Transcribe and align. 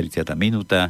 Tak, 0.00 0.08
16. 0.08 0.08
hodina 0.08 0.08
30. 0.08 0.32
minúta, 0.38 0.88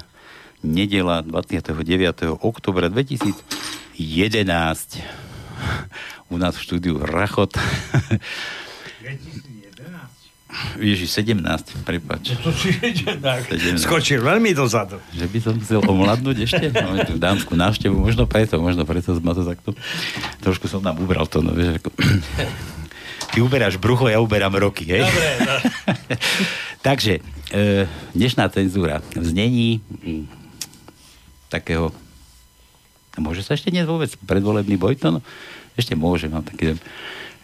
nedela 0.63 1.23
29. 1.23 2.39
oktobra 2.39 2.87
2011. 2.87 5.03
U 6.31 6.39
nás 6.39 6.55
v 6.55 6.63
štúdiu 6.63 7.03
Rachot. 7.03 7.59
2011. 9.03 9.51
Ježiš, 10.83 11.15
17, 11.15 11.87
prepač. 11.87 12.35
To 12.43 12.51
si 12.51 12.75
tak. 13.23 13.47
17. 13.51 13.79
Skočil 13.83 14.23
veľmi 14.23 14.55
dozadu. 14.55 14.99
Že 15.15 15.27
by 15.31 15.39
som 15.43 15.55
chcel 15.63 15.81
omladnúť 15.87 16.37
ešte? 16.43 16.71
Máme 16.75 17.07
tu 17.07 17.19
dámskú 17.19 17.55
návštevu, 17.55 17.95
možno 17.95 18.27
preto, 18.27 18.63
možno 18.63 18.83
preto 18.83 19.15
ma 19.23 19.35
to 19.35 19.47
takto... 19.47 19.75
Trošku 20.43 20.67
som 20.67 20.83
nám 20.83 20.99
ubral 20.99 21.27
to, 21.27 21.43
no 21.43 21.55
vieš, 21.55 21.79
ako... 21.83 21.91
Ty 23.31 23.39
uberáš 23.47 23.79
brucho, 23.79 24.11
ja 24.11 24.19
uberám 24.19 24.59
roky, 24.59 24.83
hej? 24.91 25.07
Dobre, 25.07 25.29
no. 25.47 25.55
Takže, 26.87 27.23
e, 27.55 27.87
dnešná 28.11 28.51
cenzúra 28.51 28.99
v 29.15 29.23
znení 29.23 29.71
mm, 30.03 30.25
takého... 31.47 31.95
Môže 33.21 33.47
sa 33.47 33.55
ešte 33.55 33.71
dnes 33.71 33.87
vôbec 33.87 34.11
predvolebný 34.27 34.75
boj? 34.75 34.99
To, 34.99 35.19
no, 35.19 35.21
ešte 35.79 35.95
môže, 35.95 36.27
mám 36.27 36.43
taký... 36.43 36.75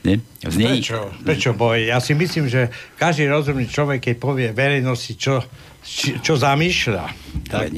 Nie? 0.03 0.19
V 0.43 0.53
znení... 0.59 0.83
Prečo? 0.83 0.99
Prečo 1.23 1.51
boj? 1.55 1.87
Ja 1.87 2.03
si 2.03 2.19
myslím, 2.19 2.51
že 2.51 2.75
každý 2.99 3.31
rozumný 3.31 3.71
človek, 3.71 4.11
keď 4.11 4.15
povie 4.19 4.49
verejnosti, 4.51 5.15
čo, 5.15 5.39
či- 5.87 6.19
čo 6.19 6.35
zamýšľa. 6.35 7.05
Tak, 7.47 7.71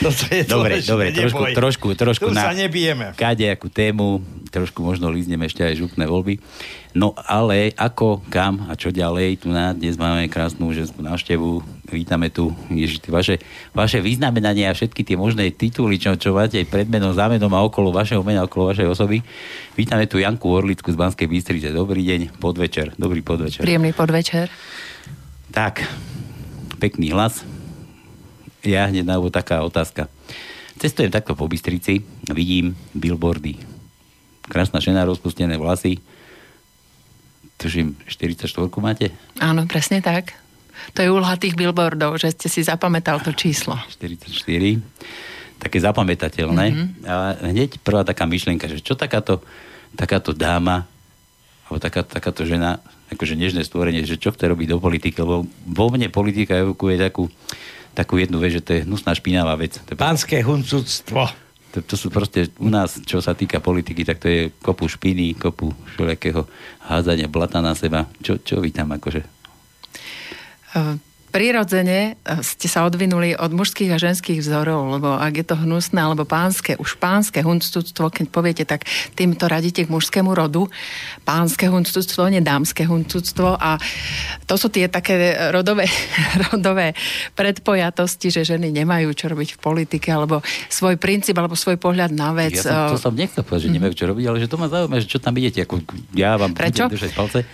toto 0.00 0.24
je 0.26 0.42
Dobre, 0.42 0.80
dôležité, 0.80 0.88
dobre, 0.88 1.06
trošku, 1.12 1.42
trošku, 1.52 1.88
trošku 1.92 2.26
Tu 2.26 2.34
na 2.34 2.42
sa 2.42 2.52
nebijeme. 2.52 3.12
kadejakú 3.12 3.68
tému, 3.68 4.18
trošku 4.48 4.80
možno 4.80 5.06
lízneme 5.06 5.44
ešte 5.44 5.60
aj 5.60 5.76
župné 5.76 6.04
voľby. 6.04 6.40
No 6.90 7.12
ale 7.14 7.70
ako, 7.70 8.24
kam 8.26 8.66
a 8.66 8.74
čo 8.74 8.88
ďalej, 8.88 9.44
tu 9.44 9.48
na 9.48 9.70
dnes 9.70 9.94
máme 9.94 10.26
krásnu 10.26 10.72
ženskú 10.72 10.98
návštevu, 11.00 11.60
vítame 11.86 12.26
tu, 12.26 12.50
Ježiš, 12.66 13.04
vaše, 13.06 13.38
vaše 13.70 14.00
vyznamenania 14.00 14.72
a 14.72 14.74
všetky 14.74 15.04
tie 15.04 15.14
možné 15.14 15.52
tituly, 15.52 16.00
čo, 16.00 16.16
čo 16.16 16.32
máte 16.32 16.56
aj 16.56 16.66
pred 16.66 16.88
menom, 16.88 17.12
za 17.12 17.28
menom 17.28 17.52
a 17.52 17.60
okolo 17.60 17.92
vašeho 17.92 18.24
mena, 18.24 18.42
okolo 18.42 18.72
vašej 18.72 18.88
osoby. 18.88 19.22
Vítame 19.76 20.08
tu 20.08 20.16
Janku 20.16 20.48
Orlicku 20.48 20.88
z 20.88 20.96
Banskej 20.96 21.28
Bystrice. 21.28 21.70
Dobrý 21.70 22.02
deň, 22.02 22.40
podvečer, 22.40 22.96
dobrý 22.96 23.20
podvečer. 23.20 23.62
Príjemný 23.62 23.92
podvečer. 23.92 24.50
Tak, 25.50 25.82
pekný 26.80 27.12
hlas. 27.12 27.44
Ja 28.64 28.88
hneď 28.88 29.04
na 29.04 29.20
taká 29.28 29.60
otázka. 29.60 30.08
Cestujem 30.80 31.12
takto 31.12 31.36
po 31.36 31.44
Bystrici, 31.44 32.00
vidím 32.32 32.72
billboardy. 32.96 33.60
Krásna 34.48 34.80
žena, 34.80 35.04
rozpustené 35.04 35.60
vlasy. 35.60 36.00
Tužím, 37.60 37.92
44 38.08 38.48
máte? 38.80 39.12
Áno, 39.36 39.68
presne 39.68 40.00
tak. 40.00 40.32
To 40.96 41.04
je 41.04 41.12
úloha 41.12 41.36
tých 41.36 41.52
billboardov, 41.52 42.16
že 42.16 42.32
ste 42.32 42.48
si 42.48 42.64
zapamätal 42.64 43.20
to 43.20 43.36
číslo. 43.36 43.76
44. 43.92 44.80
Také 45.60 45.76
zapamätateľné. 45.76 46.66
Mhm. 46.72 46.76
Mm-hmm. 46.80 47.04
A 47.04 47.14
hneď 47.52 47.76
prvá 47.84 48.00
taká 48.00 48.24
myšlienka, 48.24 48.64
že 48.64 48.80
čo 48.80 48.96
takáto, 48.96 49.44
takáto 49.92 50.32
dáma 50.32 50.88
alebo 51.70 51.78
taká, 51.78 52.02
takáto 52.02 52.42
žena, 52.42 52.82
akože 53.08 53.38
nežné 53.38 53.62
stvorenie, 53.62 54.02
že 54.02 54.18
čo 54.18 54.34
chce 54.34 54.44
robiť 54.44 54.66
do 54.68 54.82
politiky, 54.82 55.14
lebo 55.22 55.46
vo 55.46 55.86
mne 55.88 56.10
politika 56.10 56.58
evokuje 56.58 56.98
takú, 56.98 57.30
takú 57.94 58.18
jednu 58.18 58.42
vec, 58.42 58.52
že 58.52 58.62
to 58.62 58.70
je 58.74 58.82
hnusná 58.82 59.14
špinavá 59.14 59.54
vec. 59.54 59.78
To, 59.86 59.94
je- 59.94 59.98
Pánske 59.98 60.42
huncúctvo. 60.42 61.30
to, 61.70 61.78
to 61.80 61.94
sú 61.94 62.10
proste 62.10 62.50
u 62.58 62.66
nás, 62.66 62.98
čo 63.06 63.22
sa 63.22 63.38
týka 63.38 63.62
politiky, 63.62 64.02
tak 64.02 64.18
to 64.18 64.26
je 64.26 64.40
kopu 64.58 64.90
špiny, 64.90 65.38
kopu 65.38 65.70
všelijakého 65.94 66.42
hádzania 66.90 67.30
blata 67.30 67.62
na 67.62 67.78
seba. 67.78 68.10
Čo, 68.18 68.42
čo 68.42 68.58
vy 68.58 68.74
tam 68.74 68.90
akože? 68.90 69.22
E, 70.74 70.78
Prirodzene 71.30 72.18
e, 72.18 72.42
ste 72.42 72.66
sa 72.66 72.82
odvinuli 72.82 73.38
od 73.38 73.54
mužských 73.54 73.94
a 73.94 74.02
ženských 74.02 74.42
vzorov, 74.42 74.98
lebo 74.98 75.14
ak 75.14 75.32
je 75.38 75.46
to 75.46 75.54
hnusné 75.54 76.02
alebo 76.02 76.26
pánske, 76.26 76.74
už 76.74 76.98
pánske 76.98 77.46
hunctúctvo, 77.46 78.10
keď 78.10 78.26
poviete, 78.34 78.64
tak 78.66 78.82
týmto 79.14 79.46
radíte 79.46 79.86
k 79.86 79.92
mužskému 79.94 80.34
rodu. 80.34 80.66
Pánske 81.22 81.70
hunctúctvo, 81.70 82.26
nie 82.34 82.42
dámske 82.42 82.82
hunctúctvo 82.82 83.54
a 83.54 83.78
to 84.50 84.58
sú 84.58 84.74
tie 84.74 84.90
také 84.90 85.38
rodové, 85.54 85.86
rodové 86.50 86.98
predpojatosti, 87.38 88.34
že 88.34 88.42
ženy 88.42 88.74
nemajú 88.74 89.14
čo 89.14 89.30
robiť 89.30 89.54
v 89.54 89.58
politike 89.62 90.10
alebo 90.10 90.42
svoj 90.66 90.98
princíp 90.98 91.38
alebo 91.38 91.54
svoj 91.54 91.78
pohľad 91.78 92.10
na 92.10 92.34
vec. 92.34 92.58
Ja 92.58 92.90
som, 92.90 92.98
to 92.98 92.98
e, 92.98 93.04
som 93.06 93.14
nechcel 93.14 93.46
povedať, 93.46 93.70
že 93.70 93.70
nemajú 93.70 93.92
čo 93.94 94.04
robiť, 94.10 94.24
ale 94.26 94.38
že 94.42 94.50
to 94.50 94.58
ma 94.58 94.66
zaujíma, 94.66 94.98
že 94.98 95.06
čo 95.06 95.22
tam 95.22 95.38
idete. 95.38 95.62
Ako, 95.62 95.78
ja 96.10 96.34
vám 96.34 96.58
Prečo? 96.58 96.90
držať 96.90 97.14
palce. 97.14 97.46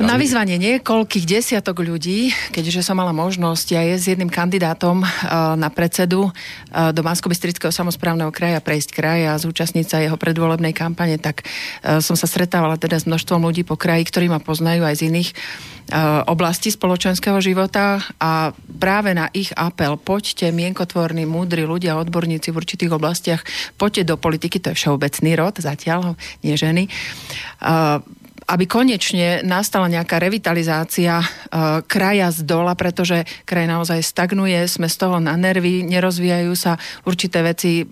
Na 0.00 0.16
vyzvanie 0.16 0.56
niekoľkých 0.56 1.28
desiatok 1.28 1.84
ľudí, 1.84 2.32
keďže 2.56 2.80
som 2.80 2.96
mala 2.96 3.12
možnosť 3.12 3.76
aj 3.76 3.86
s 4.00 4.04
jedným 4.08 4.32
kandidátom 4.32 5.04
eh, 5.04 5.08
na 5.60 5.68
predsedu 5.68 6.32
eh, 6.32 6.88
do 6.96 7.04
bansko 7.04 7.28
samozprávneho 7.68 8.32
kraja 8.32 8.64
prejsť 8.64 8.90
kraj 8.96 9.20
a 9.28 9.36
zúčastniť 9.36 9.84
sa 9.84 10.00
jeho 10.00 10.16
predvolebnej 10.16 10.72
kampane, 10.72 11.20
tak 11.20 11.44
eh, 11.44 12.00
som 12.00 12.16
sa 12.16 12.24
stretávala 12.24 12.80
teda 12.80 12.96
s 12.96 13.04
množstvom 13.04 13.44
ľudí 13.44 13.68
po 13.68 13.76
kraji, 13.76 14.08
ktorí 14.08 14.32
ma 14.32 14.40
poznajú 14.40 14.88
aj 14.88 14.94
z 14.96 15.04
iných 15.12 15.30
oblastí 16.30 16.70
spoločenského 16.70 17.42
života 17.42 17.98
a 18.22 18.54
práve 18.78 19.10
na 19.10 19.26
ich 19.34 19.50
apel, 19.58 19.98
poďte 19.98 20.54
mienkotvorní, 20.54 21.26
múdri 21.26 21.66
ľudia, 21.66 21.98
odborníci 21.98 22.54
v 22.54 22.62
určitých 22.62 22.94
oblastiach, 22.94 23.42
poďte 23.74 24.06
do 24.06 24.14
politiky, 24.14 24.62
to 24.62 24.70
je 24.70 24.78
všeobecný 24.78 25.34
rod 25.34 25.58
zatiaľ, 25.58 26.14
nie 26.46 26.54
ženy, 26.54 26.86
aby 28.50 28.66
konečne 28.66 29.46
nastala 29.46 29.86
nejaká 29.86 30.18
revitalizácia 30.18 31.22
uh, 31.22 31.78
kraja 31.86 32.34
z 32.34 32.42
dola, 32.42 32.74
pretože 32.74 33.22
kraj 33.46 33.70
naozaj 33.70 34.02
stagnuje, 34.02 34.58
sme 34.66 34.90
z 34.90 34.96
toho 34.98 35.22
na 35.22 35.38
nervy, 35.38 35.86
nerozvíjajú 35.86 36.52
sa 36.58 36.74
určité 37.06 37.46
veci, 37.46 37.86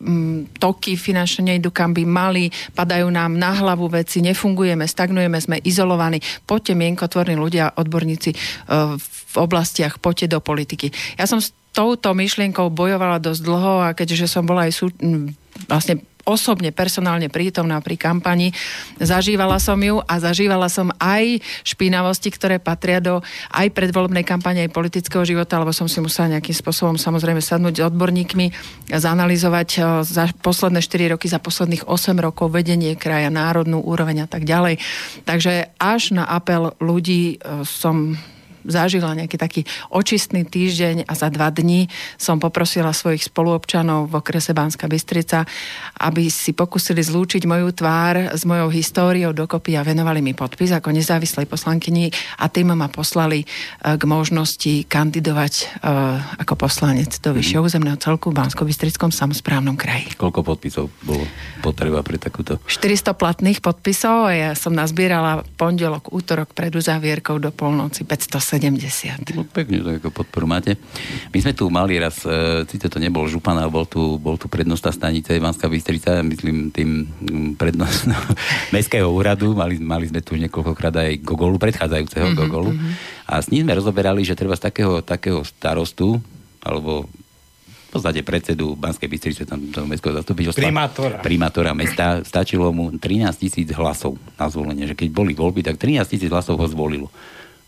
toky 0.59 0.99
finančne 0.99 1.55
nejdu 1.55 1.71
kam 1.71 1.95
by 1.95 2.03
mali, 2.03 2.51
padajú 2.75 3.07
nám 3.07 3.39
na 3.39 3.55
hlavu 3.55 3.87
veci, 3.87 4.19
nefungujeme, 4.19 4.83
stagnujeme, 4.83 5.39
sme 5.39 5.63
izolovaní. 5.63 6.19
Poďte 6.43 6.75
mienkotvorní 6.75 7.39
ľudia, 7.39 7.79
odborníci 7.79 8.35
uh, 8.35 8.99
v 8.99 9.35
oblastiach, 9.39 10.03
poďte 10.03 10.35
do 10.35 10.43
politiky. 10.43 10.91
Ja 11.15 11.31
som 11.31 11.39
s 11.39 11.55
touto 11.71 12.11
myšlienkou 12.11 12.75
bojovala 12.75 13.23
dosť 13.23 13.41
dlho 13.47 13.75
a 13.87 13.95
keďže 13.95 14.27
som 14.27 14.43
bola 14.43 14.67
aj 14.67 14.73
sú, 14.75 14.91
vlastne 15.71 16.03
osobne, 16.29 16.69
personálne 16.77 17.33
prítomná 17.33 17.81
pri 17.81 17.97
kampani. 17.97 18.53
Zažívala 19.01 19.57
som 19.57 19.81
ju 19.81 20.05
a 20.05 20.15
zažívala 20.21 20.69
som 20.69 20.93
aj 21.01 21.41
špinavosti, 21.65 22.29
ktoré 22.29 22.61
patria 22.61 23.01
do 23.01 23.25
aj 23.49 23.73
predvolebnej 23.73 24.29
kampane, 24.29 24.69
aj 24.69 24.77
politického 24.77 25.25
života, 25.25 25.57
lebo 25.57 25.73
som 25.73 25.89
si 25.89 26.05
musela 26.05 26.37
nejakým 26.37 26.53
spôsobom 26.53 27.01
samozrejme 27.01 27.41
sadnúť 27.41 27.81
s 27.81 27.87
odborníkmi, 27.89 28.47
zanalizovať 28.93 29.69
eh, 29.81 29.83
za 30.05 30.29
posledné 30.45 30.85
4 30.85 31.17
roky, 31.17 31.33
za 31.33 31.41
posledných 31.41 31.89
8 31.89 32.13
rokov 32.21 32.53
vedenie 32.53 32.93
kraja, 33.01 33.33
národnú 33.33 33.81
úroveň 33.81 34.25
a 34.25 34.29
tak 34.29 34.45
ďalej. 34.45 34.77
Takže 35.25 35.73
až 35.81 36.13
na 36.13 36.29
apel 36.29 36.77
ľudí 36.77 37.41
eh, 37.41 37.65
som 37.65 38.21
zažila 38.69 39.17
nejaký 39.17 39.41
taký 39.41 39.61
očistný 39.89 40.45
týždeň 40.45 41.09
a 41.09 41.13
za 41.17 41.33
dva 41.33 41.49
dní 41.49 41.89
som 42.21 42.37
poprosila 42.37 42.93
svojich 42.93 43.33
spoluobčanov 43.33 44.13
v 44.13 44.21
okrese 44.21 44.53
Banská 44.53 44.87
Bystrica, 44.87 45.49
aby 46.05 46.29
si 46.29 46.53
pokusili 46.53 47.01
zlúčiť 47.01 47.49
moju 47.49 47.73
tvár 47.73 48.37
s 48.37 48.45
mojou 48.45 48.69
históriou 48.69 49.33
dokopy 49.33 49.81
a 49.81 49.83
venovali 49.83 50.21
mi 50.21 50.37
podpis 50.37 50.71
ako 50.71 50.93
nezávislej 50.93 51.49
poslankyni 51.49 52.13
a 52.39 52.53
tým 52.53 52.77
ma 52.77 52.93
poslali 52.93 53.43
e, 53.43 53.47
k 53.97 54.03
možnosti 54.05 54.85
kandidovať 54.87 55.55
e, 55.57 55.65
ako 56.45 56.55
poslanec 56.55 57.17
do 57.25 57.33
vyššieho 57.33 57.65
územného 57.65 57.97
celku 57.97 58.31
v 58.31 58.39
bansko 58.45 58.69
bystrickom 58.69 59.09
samozprávnom 59.09 59.75
kraji. 59.75 60.13
Koľko 60.21 60.45
podpisov 60.45 60.93
bolo 61.03 61.25
potreba 61.65 62.05
pre 62.05 62.21
takúto? 62.21 62.61
400 62.69 63.17
platných 63.17 63.65
podpisov 63.65 64.29
a 64.29 64.33
ja 64.37 64.51
som 64.53 64.77
nazbierala 64.77 65.47
pondelok, 65.57 66.13
útorok 66.13 66.53
pred 66.53 66.75
uzávierkou 66.77 67.41
do 67.41 67.49
polnoci 67.55 68.05
570. 68.59 69.39
No, 69.39 69.47
pekne 69.47 69.81
to 69.81 69.91
ako 70.03 70.11
podporu 70.11 70.51
máte. 70.51 70.75
My 71.31 71.39
sme 71.39 71.53
tu 71.55 71.71
mali 71.71 71.97
raz, 71.97 72.27
e, 72.27 72.67
síce 72.67 72.91
to 72.91 72.99
nebol 72.99 73.25
župan, 73.31 73.57
ale 73.57 73.71
bol 73.71 73.87
tu, 73.87 74.19
bol 74.19 74.35
tu 74.35 74.51
prednosta 74.51 74.91
stanice 74.91 75.39
Ivanská 75.39 75.71
Bystrica, 75.71 76.21
myslím 76.27 76.75
tým 76.75 77.07
prednost 77.55 78.11
no, 78.11 78.19
mestského 78.75 79.07
úradu. 79.09 79.55
Mali, 79.55 79.79
mali 79.79 80.11
sme 80.11 80.21
tu 80.21 80.35
niekoľkokrát 80.37 80.95
aj 80.99 81.11
Gogolu, 81.23 81.57
predchádzajúceho 81.57 82.35
mm-hmm, 82.35 82.41
Gogolu. 82.45 82.71
Mm-hmm. 82.75 82.93
A 83.31 83.35
s 83.41 83.49
ním 83.49 83.65
sme 83.65 83.79
rozoberali, 83.79 84.27
že 84.27 84.35
treba 84.35 84.59
z 84.59 84.69
takého, 84.69 85.01
takého 85.01 85.41
starostu, 85.47 86.19
alebo 86.61 87.07
v 87.89 87.91
podstate 87.97 88.21
predsedu 88.21 88.77
Banskej 88.77 89.09
Bystrice, 89.09 89.43
tam 89.49 89.65
toho 89.73 89.89
mestského 89.89 90.13
zastupiteľstva. 90.13 90.61
Primátora. 90.61 91.17
Primátora 91.25 91.73
mesta. 91.73 92.21
Stačilo 92.21 92.69
mu 92.69 92.93
13 92.93 93.33
tisíc 93.41 93.73
hlasov 93.73 94.21
na 94.37 94.53
zvolenie, 94.53 94.85
že 94.85 94.93
keď 94.93 95.09
boli 95.09 95.33
voľby, 95.33 95.65
tak 95.65 95.81
13 95.81 96.05
tisíc 96.05 96.29
hlasov 96.29 96.61
ho 96.61 96.67
zvolilo. 96.69 97.09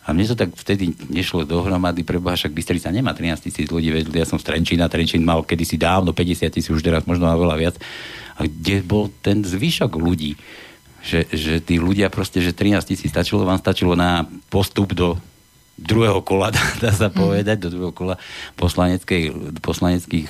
A 0.08 0.17
mne 0.17 0.25
to 0.32 0.37
tak 0.38 0.56
vtedy 0.56 0.97
nešlo 1.12 1.44
dohromady, 1.44 2.02
preboha, 2.08 2.32
však 2.32 2.56
Bystrica 2.56 2.88
nemá 2.88 3.12
13 3.12 3.52
tisíc 3.52 3.69
ľudí, 3.69 3.93
veď 3.93 4.08
ja 4.11 4.25
som 4.25 4.41
z 4.41 4.49
Trenčína, 4.49 4.88
Trenčín 4.88 5.20
mal 5.20 5.44
kedysi 5.44 5.76
dávno 5.76 6.17
50 6.17 6.49
tisíc, 6.56 6.73
už 6.73 6.81
teraz 6.81 7.05
možno 7.05 7.29
má 7.29 7.37
veľa 7.37 7.56
viac. 7.61 7.76
A 8.41 8.49
kde 8.49 8.81
bol 8.81 9.12
ten 9.20 9.44
zvyšok 9.44 10.00
ľudí? 10.00 10.41
Že, 11.00 11.20
že 11.32 11.55
tí 11.61 11.76
ľudia 11.76 12.08
proste, 12.08 12.41
že 12.41 12.56
13 12.56 12.81
tisíc 12.85 13.12
stačilo, 13.12 13.44
vám 13.44 13.61
stačilo 13.61 13.93
na 13.93 14.25
postup 14.49 14.97
do 14.97 15.20
druhého 15.81 16.25
kola, 16.25 16.49
dá, 16.56 16.64
dá 16.81 16.93
sa 16.97 17.12
povedať, 17.12 17.61
do 17.61 17.69
druhého 17.69 17.93
kola 17.93 18.17
poslaneckých 18.56 20.29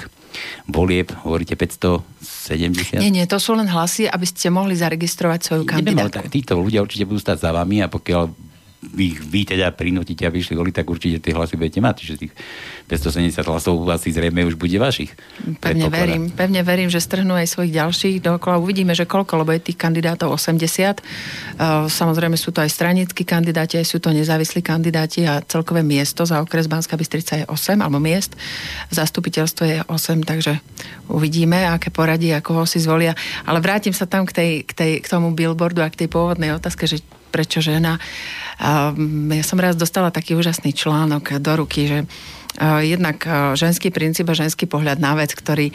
volieb, 0.67 1.11
hovoríte 1.27 1.55
570? 1.55 3.03
Nie, 3.03 3.11
nie, 3.11 3.27
to 3.27 3.39
sú 3.39 3.55
len 3.55 3.67
hlasy, 3.67 4.07
aby 4.07 4.27
ste 4.27 4.51
mohli 4.51 4.79
zaregistrovať 4.79 5.41
svoju 5.47 5.63
kandidátu. 5.67 6.23
Títo 6.31 6.59
ľudia 6.59 6.83
určite 6.83 7.07
budú 7.07 7.19
stať 7.19 7.47
za 7.47 7.51
vami 7.51 7.83
a 7.83 7.91
pokiaľ 7.91 8.50
vy, 8.81 9.13
vy 9.13 9.45
teda 9.45 9.77
prinútite, 9.77 10.25
aby 10.25 10.41
išli 10.41 10.57
voliť, 10.57 10.75
tak 10.81 10.89
určite 10.89 11.21
tie 11.21 11.37
hlasy 11.37 11.61
budete 11.61 11.85
mať. 11.85 11.95
Čiže 12.01 12.15
tých 12.17 12.33
570 12.89 13.45
hlasov 13.45 13.77
asi 13.93 14.09
zrejme 14.09 14.41
už 14.49 14.57
bude 14.57 14.81
vašich. 14.81 15.13
Pevne 15.61 15.93
verím, 15.93 16.33
pevne 16.33 16.65
verím, 16.65 16.89
že 16.89 16.97
strhnú 16.97 17.37
aj 17.37 17.45
svojich 17.45 17.77
ďalších 17.77 18.17
dookola. 18.25 18.57
Uvidíme, 18.57 18.97
že 18.97 19.05
koľko, 19.05 19.45
lebo 19.45 19.53
je 19.53 19.69
tých 19.69 19.77
kandidátov 19.77 20.33
80. 20.33 21.05
Samozrejme 21.93 22.41
sú 22.41 22.57
to 22.57 22.65
aj 22.65 22.73
stranickí 22.73 23.29
kandidáti, 23.29 23.77
aj 23.77 23.85
sú 23.85 24.01
to 24.01 24.17
nezávislí 24.17 24.65
kandidáti 24.65 25.29
a 25.29 25.45
celkové 25.45 25.85
miesto 25.85 26.25
za 26.25 26.41
okres 26.41 26.65
Banská 26.65 26.97
Bystrica 26.97 27.37
je 27.37 27.45
8, 27.45 27.85
alebo 27.85 28.01
miest. 28.01 28.33
Zastupiteľstvo 28.89 29.65
je 29.69 29.79
8, 29.85 30.25
takže 30.25 30.57
uvidíme, 31.13 31.69
aké 31.69 31.93
poradí, 31.93 32.33
ako 32.33 32.63
ho 32.63 32.65
si 32.65 32.81
zvolia. 32.81 33.13
Ale 33.45 33.61
vrátim 33.61 33.93
sa 33.93 34.09
tam 34.09 34.25
k, 34.25 34.33
tej, 34.33 34.51
k, 34.65 34.73
tej, 34.73 34.93
k 35.05 35.07
tomu 35.07 35.37
billboardu 35.37 35.85
a 35.85 35.93
k 35.93 36.01
tej 36.01 36.09
pôvodnej 36.09 36.57
otázke, 36.57 36.89
že 36.89 37.05
prečo 37.31 37.63
žena. 37.63 37.97
Ja 38.61 39.45
som 39.47 39.57
raz 39.57 39.79
dostala 39.79 40.13
taký 40.13 40.37
úžasný 40.37 40.77
článok 40.77 41.41
do 41.41 41.65
ruky, 41.65 41.89
že 41.89 41.99
jednak 42.61 43.25
ženský 43.57 43.89
princíp 43.89 44.29
a 44.29 44.37
ženský 44.37 44.69
pohľad 44.69 45.01
na 45.01 45.17
vec, 45.17 45.33
ktorý, 45.33 45.73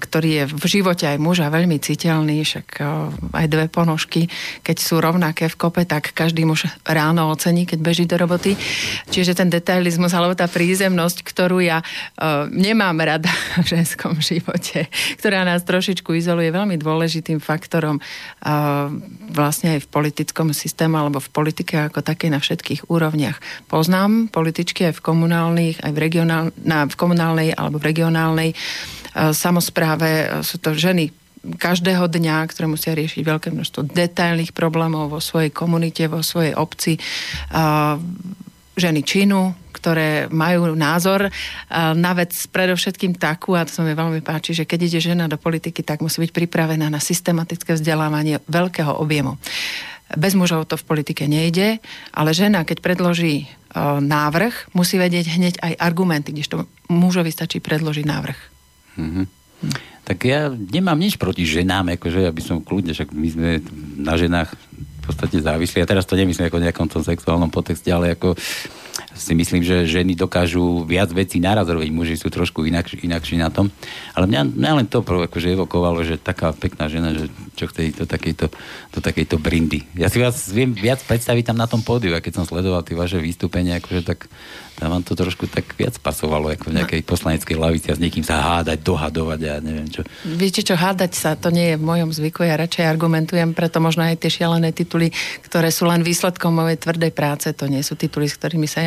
ktorý 0.00 0.30
je 0.32 0.44
v 0.48 0.64
živote 0.64 1.04
aj 1.04 1.20
muža 1.20 1.52
veľmi 1.52 1.76
citeľný, 1.76 2.40
však 2.40 2.80
aj 3.36 3.46
dve 3.52 3.68
ponožky, 3.68 4.32
keď 4.64 4.76
sú 4.80 4.98
rovnaké 4.98 5.52
v 5.52 5.56
kope, 5.60 5.84
tak 5.84 6.16
každý 6.16 6.48
muž 6.48 6.72
ráno 6.88 7.28
ocení, 7.28 7.68
keď 7.68 7.78
beží 7.84 8.04
do 8.08 8.16
roboty. 8.16 8.56
Čiže 9.12 9.36
ten 9.36 9.52
detailizmus 9.52 10.16
alebo 10.16 10.32
tá 10.32 10.48
prízemnosť, 10.48 11.20
ktorú 11.20 11.60
ja 11.60 11.84
nemám 12.48 12.96
rada 12.96 13.30
v 13.64 13.76
ženskom 13.76 14.16
živote, 14.16 14.88
ktorá 15.20 15.44
nás 15.44 15.68
trošičku 15.68 16.16
izoluje, 16.16 16.48
veľmi 16.48 16.80
dôležitým 16.80 17.44
faktorom 17.44 18.00
vlastne 19.30 19.76
aj 19.76 19.84
v 19.84 19.90
politickom 19.92 20.56
systéme 20.56 20.96
alebo 20.96 21.20
v 21.20 21.28
politike 21.28 21.92
ako 21.92 22.00
také 22.00 22.32
na 22.32 22.40
všetkých 22.40 22.88
úrovniach. 22.88 23.68
Poznám 23.68 24.32
političky 24.32 24.88
aj 24.88 25.02
v 25.02 25.04
komunálnych, 25.04 25.76
aj 25.84 25.92
v, 25.92 25.98
regionál, 26.06 26.54
na, 26.62 26.86
v 26.86 26.94
komunálnej 26.94 27.52
alebo 27.52 27.82
v 27.82 27.88
regionálnej 27.90 28.50
uh, 28.54 29.34
samozpráve. 29.34 30.08
Uh, 30.08 30.46
sú 30.46 30.62
to 30.62 30.72
ženy 30.72 31.10
každého 31.46 32.10
dňa, 32.10 32.46
ktoré 32.50 32.66
musia 32.66 32.94
riešiť 32.94 33.22
veľké 33.22 33.48
množstvo 33.54 33.90
detailných 33.90 34.50
problémov 34.50 35.14
vo 35.14 35.20
svojej 35.22 35.54
komunite, 35.54 36.10
vo 36.10 36.22
svojej 36.22 36.58
obci. 36.58 36.98
Uh, 37.54 37.98
ženy 38.76 39.00
činu, 39.06 39.56
ktoré 39.72 40.28
majú 40.28 40.74
názor 40.76 41.32
na 41.72 42.12
vec 42.12 42.32
predovšetkým 42.32 43.16
takú, 43.16 43.56
a 43.56 43.64
to 43.64 43.72
sa 43.72 43.80
mi 43.80 43.96
veľmi 43.96 44.20
páči, 44.20 44.52
že 44.52 44.68
keď 44.68 44.78
ide 44.84 45.00
žena 45.00 45.24
do 45.30 45.40
politiky, 45.40 45.80
tak 45.80 46.04
musí 46.04 46.20
byť 46.20 46.32
pripravená 46.34 46.90
na 46.90 47.00
systematické 47.00 47.78
vzdelávanie 47.78 48.42
veľkého 48.50 48.98
objemu. 48.98 49.40
Bez 50.14 50.38
mužov 50.38 50.70
to 50.70 50.78
v 50.78 50.86
politike 50.86 51.26
nejde, 51.26 51.82
ale 52.14 52.30
žena, 52.30 52.62
keď 52.62 52.78
predloží 52.78 53.34
e, 53.42 53.46
návrh, 53.98 54.70
musí 54.70 55.02
vedieť 55.02 55.26
hneď 55.34 55.54
aj 55.58 55.72
argumenty, 55.82 56.30
kdežto 56.30 56.70
mužovi 56.86 57.34
stačí 57.34 57.58
predložiť 57.58 58.04
návrh. 58.06 58.38
Mm-hmm. 59.02 59.26
Hm. 59.66 59.74
Tak 60.06 60.18
ja 60.22 60.46
nemám 60.54 60.94
nič 60.94 61.18
proti 61.18 61.42
ženám, 61.42 61.98
akože 61.98 62.30
aby 62.30 62.38
som 62.38 62.62
kľudne, 62.62 62.94
však 62.94 63.10
my 63.10 63.28
sme 63.34 63.50
na 63.98 64.14
ženách 64.14 64.54
v 64.54 65.00
podstate 65.02 65.42
závislí. 65.42 65.82
A 65.82 65.90
teraz 65.90 66.06
to 66.06 66.14
nemyslím 66.14 66.46
ako 66.46 66.62
nejakom 66.62 66.86
tom 66.86 67.02
sexuálnom 67.02 67.50
potexte, 67.50 67.90
ale 67.90 68.14
ako 68.14 68.38
si 69.16 69.32
myslím, 69.36 69.60
že 69.60 69.88
ženy 69.88 70.16
dokážu 70.16 70.84
viac 70.84 71.12
vecí 71.12 71.40
naraz 71.40 71.68
robiť, 71.68 71.90
muži 71.92 72.16
sú 72.16 72.32
trošku 72.32 72.64
inak, 72.64 72.88
inakší 72.92 73.36
na 73.36 73.52
tom. 73.52 73.68
Ale 74.16 74.28
mňa, 74.28 74.40
mňa 74.56 74.70
len 74.82 74.86
to 74.88 75.04
akože 75.04 75.52
evokovalo, 75.52 76.00
že 76.04 76.20
taká 76.20 76.52
pekná 76.56 76.88
žena, 76.88 77.12
že 77.12 77.28
čo 77.56 77.68
chce 77.68 77.92
do 77.96 78.06
takejto, 78.08 78.46
do 78.92 79.00
takejto 79.00 79.36
brindy. 79.40 79.84
Ja 79.96 80.08
si 80.08 80.20
vás 80.20 80.48
viem 80.48 80.72
viac 80.72 81.04
predstaviť 81.04 81.52
tam 81.52 81.58
na 81.60 81.68
tom 81.68 81.84
pódiu, 81.84 82.16
a 82.16 82.24
keď 82.24 82.42
som 82.42 82.48
sledoval 82.48 82.84
tie 82.84 82.96
vaše 82.96 83.20
vystúpenia, 83.20 83.80
akože 83.80 84.02
tak 84.04 84.28
tam 84.76 84.92
vám 84.92 85.04
to 85.08 85.16
trošku 85.16 85.48
tak 85.48 85.72
viac 85.80 85.96
pasovalo, 85.96 86.52
ako 86.52 86.68
v 86.68 86.76
nejakej 86.76 87.00
poslaneckej 87.08 87.56
lavici 87.56 87.88
a 87.88 87.96
s 87.96 88.02
niekým 88.02 88.20
sa 88.20 88.44
hádať, 88.44 88.84
dohadovať 88.84 89.40
a 89.40 89.48
ja 89.48 89.58
neviem 89.64 89.88
čo. 89.88 90.04
Viete 90.28 90.60
čo, 90.60 90.76
hádať 90.76 91.16
sa, 91.16 91.32
to 91.32 91.48
nie 91.48 91.72
je 91.72 91.80
v 91.80 91.84
mojom 91.88 92.12
zvyku, 92.12 92.44
ja 92.44 92.60
radšej 92.60 92.84
argumentujem, 92.84 93.56
preto 93.56 93.80
možno 93.80 94.04
aj 94.04 94.20
tie 94.20 94.28
šialené 94.28 94.76
tituly, 94.76 95.08
ktoré 95.48 95.72
sú 95.72 95.88
len 95.88 96.04
výsledkom 96.04 96.52
mojej 96.52 96.76
tvrdej 96.76 97.08
práce, 97.16 97.48
to 97.56 97.64
nie 97.72 97.80
sú 97.80 97.96
tituly, 97.96 98.28
s 98.28 98.36
ktorými 98.36 98.68
sa 98.68 98.84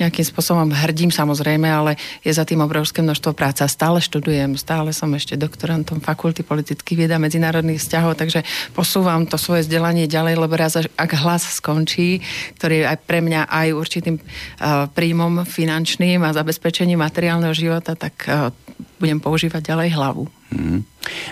nejakým 0.00 0.24
spôsobom 0.26 0.72
hrdím 0.72 1.12
samozrejme, 1.12 1.68
ale 1.68 2.00
je 2.24 2.32
za 2.32 2.42
tým 2.42 2.64
obrovské 2.64 3.04
množstvo 3.04 3.36
práce. 3.36 3.62
Stále 3.68 4.02
študujem, 4.02 4.56
stále 4.56 4.90
som 4.96 5.12
ešte 5.12 5.36
doktorantom 5.36 6.00
fakulty 6.00 6.42
politických 6.42 7.06
vied 7.06 7.12
a 7.12 7.22
medzinárodných 7.22 7.78
vzťahov, 7.78 8.16
takže 8.18 8.42
posúvam 8.72 9.28
to 9.28 9.36
svoje 9.36 9.68
vzdelanie 9.68 10.08
ďalej, 10.08 10.34
lebo 10.40 10.54
raz 10.56 10.80
ak 10.80 11.10
hlas 11.20 11.60
skončí, 11.60 12.24
ktorý 12.56 12.82
je 12.82 12.86
aj 12.88 12.98
pre 13.04 13.20
mňa 13.20 13.46
aj 13.46 13.68
určitým 13.76 14.16
uh, 14.16 14.88
príjmom 14.90 15.44
finančným 15.44 16.24
a 16.24 16.32
zabezpečením 16.32 16.98
materiálneho 16.98 17.52
života, 17.52 17.92
tak 17.92 18.14
uh, 18.26 18.48
budem 18.96 19.20
používať 19.20 19.74
ďalej 19.74 19.88
hlavu. 19.94 20.24
Mm. 20.54 20.80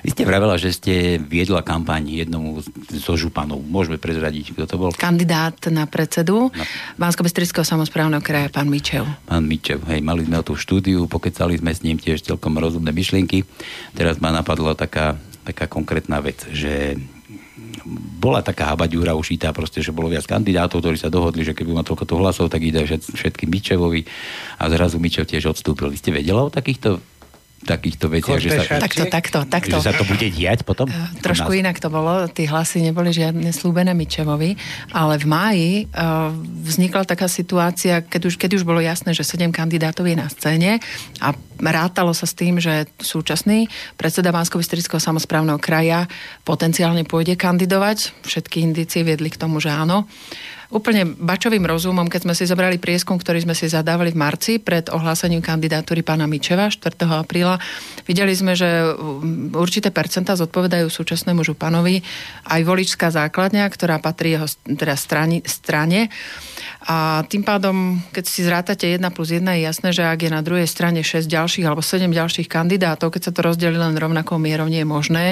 Vy 0.02 0.12
ste 0.12 0.22
vravela, 0.28 0.56
že 0.56 0.74
ste 0.74 1.18
viedla 1.20 1.64
kampaň 1.64 2.26
jednomu 2.26 2.60
zo 2.92 3.14
županov. 3.14 3.62
Môžeme 3.62 4.00
prezradiť, 4.00 4.56
kto 4.56 4.64
to 4.64 4.76
bol? 4.76 4.90
Kandidát 4.94 5.56
na 5.68 5.84
predsedu 5.86 6.48
no. 6.48 6.64
bansko 7.00 7.24
samozprávneho 7.62 8.22
kraja, 8.22 8.48
pán 8.52 8.68
Mičev. 8.70 9.06
Pán 9.26 9.44
Mičev, 9.44 9.82
hej, 9.88 10.00
mali 10.00 10.24
sme 10.24 10.40
tú 10.44 10.54
štúdiu, 10.54 11.08
pokecali 11.10 11.58
sme 11.58 11.72
s 11.72 11.82
ním 11.82 11.96
tiež 12.00 12.22
celkom 12.22 12.56
rozumné 12.56 12.92
myšlienky. 12.92 13.44
Teraz 13.92 14.20
ma 14.22 14.32
napadla 14.32 14.76
taká, 14.78 15.18
taká 15.42 15.66
konkrétna 15.66 16.20
vec, 16.22 16.46
že 16.52 16.96
bola 18.18 18.42
taká 18.42 18.74
habaďúra 18.74 19.14
ušitá, 19.14 19.54
proste, 19.54 19.78
že 19.78 19.94
bolo 19.94 20.10
viac 20.10 20.26
kandidátov, 20.26 20.82
ktorí 20.82 20.98
sa 20.98 21.12
dohodli, 21.12 21.46
že 21.46 21.54
keby 21.54 21.70
ma 21.70 21.86
toľko 21.86 22.18
hlasov, 22.18 22.50
tak 22.50 22.66
ide 22.66 22.82
všetkým 22.86 23.46
Mičevovi 23.46 24.02
a 24.58 24.66
zrazu 24.66 24.98
Mičev 24.98 25.26
tiež 25.26 25.54
odstúpil. 25.54 25.94
Vy 25.94 25.98
ste 26.02 26.10
vedela 26.10 26.42
o 26.42 26.50
takýchto 26.50 26.98
takýchto 27.64 28.12
veciach, 28.12 28.36
že 28.36 28.50
sa, 28.52 28.76
takto, 28.76 29.08
takto, 29.08 29.38
takto. 29.48 29.76
že 29.80 29.88
sa 29.88 29.96
to 29.96 30.04
bude 30.04 30.28
diať 30.28 30.62
potom? 30.62 30.86
Uh, 30.86 31.08
trošku 31.24 31.50
nás... 31.56 31.60
inak 31.64 31.76
to 31.80 31.88
bolo, 31.88 32.28
tí 32.28 32.44
hlasy 32.44 32.84
neboli 32.84 33.10
žiadne 33.10 33.48
slúbené 33.50 33.96
Mičevovi, 33.96 34.54
ale 34.92 35.16
v 35.16 35.26
máji 35.26 35.72
uh, 35.88 36.30
vznikla 36.62 37.08
taká 37.08 37.26
situácia, 37.26 38.04
keď 38.04 38.28
už, 38.28 38.34
keď 38.36 38.60
už 38.60 38.68
bolo 38.68 38.84
jasné, 38.84 39.16
že 39.16 39.24
sedem 39.24 39.50
kandidátov 39.50 40.04
je 40.04 40.16
na 40.20 40.28
scéne 40.28 40.78
a 41.24 41.32
rátalo 41.58 42.12
sa 42.12 42.28
s 42.28 42.36
tým, 42.36 42.60
že 42.60 42.86
súčasný 43.00 43.72
predseda 43.96 44.30
bansko 44.30 44.60
samozprávneho 44.86 45.56
kraja 45.56 46.04
potenciálne 46.44 47.08
pôjde 47.08 47.34
kandidovať. 47.40 48.12
Všetky 48.28 48.60
indície 48.60 49.00
viedli 49.00 49.32
k 49.32 49.40
tomu, 49.40 49.58
že 49.58 49.72
áno 49.72 50.04
úplne 50.70 51.06
bačovým 51.06 51.62
rozumom, 51.62 52.10
keď 52.10 52.20
sme 52.26 52.34
si 52.34 52.44
zobrali 52.48 52.80
prieskum, 52.82 53.18
ktorý 53.18 53.46
sme 53.46 53.54
si 53.54 53.70
zadávali 53.70 54.10
v 54.10 54.20
marci 54.20 54.52
pred 54.58 54.90
ohlásením 54.90 55.42
kandidatúry 55.42 56.02
pána 56.02 56.26
Mičeva 56.26 56.66
4. 56.70 57.06
apríla, 57.06 57.58
videli 58.06 58.34
sme, 58.34 58.58
že 58.58 58.66
určité 59.54 59.94
percentá 59.94 60.34
zodpovedajú 60.34 60.90
súčasnému 60.90 61.46
županovi 61.46 62.02
aj 62.50 62.60
voličská 62.66 63.14
základňa, 63.14 63.66
ktorá 63.70 64.02
patrí 64.02 64.34
jeho 64.34 64.46
teda 64.66 64.94
strani, 64.98 65.42
strane. 65.46 66.10
A 66.86 67.26
tým 67.26 67.42
pádom, 67.42 67.98
keď 68.14 68.24
si 68.26 68.46
zrátate 68.46 68.86
1 68.94 69.02
plus 69.10 69.34
1, 69.34 69.42
je 69.42 69.66
jasné, 69.66 69.88
že 69.90 70.06
ak 70.06 70.22
je 70.22 70.30
na 70.30 70.42
druhej 70.42 70.66
strane 70.70 71.02
6 71.02 71.26
ďalších 71.26 71.66
alebo 71.66 71.82
7 71.82 72.06
ďalších 72.10 72.46
kandidátov, 72.46 73.10
keď 73.10 73.30
sa 73.30 73.34
to 73.34 73.42
rozdelí 73.42 73.74
len 73.74 73.98
rovnakou 73.98 74.38
mierou, 74.38 74.70
nie 74.70 74.82
je 74.82 74.88
možné, 74.88 75.24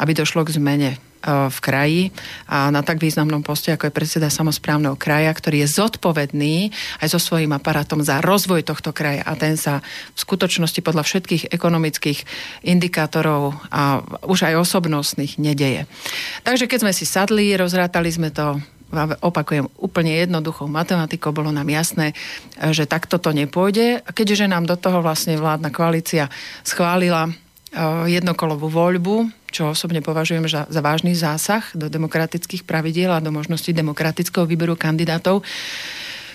aby 0.00 0.16
došlo 0.16 0.44
k 0.48 0.56
zmene 0.56 1.11
v 1.26 1.58
kraji 1.62 2.02
a 2.50 2.74
na 2.74 2.82
tak 2.82 2.98
významnom 2.98 3.46
poste, 3.46 3.70
ako 3.70 3.88
je 3.88 3.94
predseda 3.94 4.26
samozprávneho 4.26 4.98
kraja, 4.98 5.30
ktorý 5.30 5.62
je 5.62 5.72
zodpovedný 5.78 6.74
aj 6.98 7.08
so 7.14 7.22
svojím 7.22 7.54
aparátom 7.54 8.02
za 8.02 8.18
rozvoj 8.18 8.66
tohto 8.66 8.90
kraja 8.90 9.22
a 9.22 9.38
ten 9.38 9.54
sa 9.54 9.80
v 10.12 10.18
skutočnosti 10.18 10.82
podľa 10.82 11.06
všetkých 11.06 11.54
ekonomických 11.54 12.26
indikátorov 12.66 13.54
a 13.70 14.02
už 14.26 14.50
aj 14.50 14.58
osobnostných 14.58 15.38
nedeje. 15.38 15.86
Takže 16.42 16.66
keď 16.66 16.78
sme 16.82 16.92
si 16.92 17.06
sadli, 17.06 17.54
rozrátali 17.54 18.10
sme 18.10 18.34
to 18.34 18.58
opakujem, 19.24 19.72
úplne 19.80 20.12
jednoduchou 20.20 20.68
matematikou, 20.68 21.32
bolo 21.32 21.48
nám 21.48 21.64
jasné, 21.72 22.12
že 22.60 22.84
takto 22.84 23.16
to 23.16 23.32
nepôjde. 23.32 24.04
Keďže 24.04 24.52
nám 24.52 24.68
do 24.68 24.76
toho 24.76 25.00
vlastne 25.00 25.40
vládna 25.40 25.72
koalícia 25.72 26.28
schválila 26.60 27.32
jednokolovú 28.04 28.68
voľbu, 28.68 29.32
čo 29.52 29.76
osobne 29.76 30.00
považujem 30.00 30.48
za, 30.48 30.64
za 30.66 30.80
vážny 30.80 31.12
zásah 31.12 31.62
do 31.76 31.92
demokratických 31.92 32.64
pravidiel 32.64 33.12
a 33.12 33.20
do 33.20 33.28
možnosti 33.28 33.68
demokratického 33.68 34.48
výberu 34.48 34.74
kandidátov. 34.74 35.44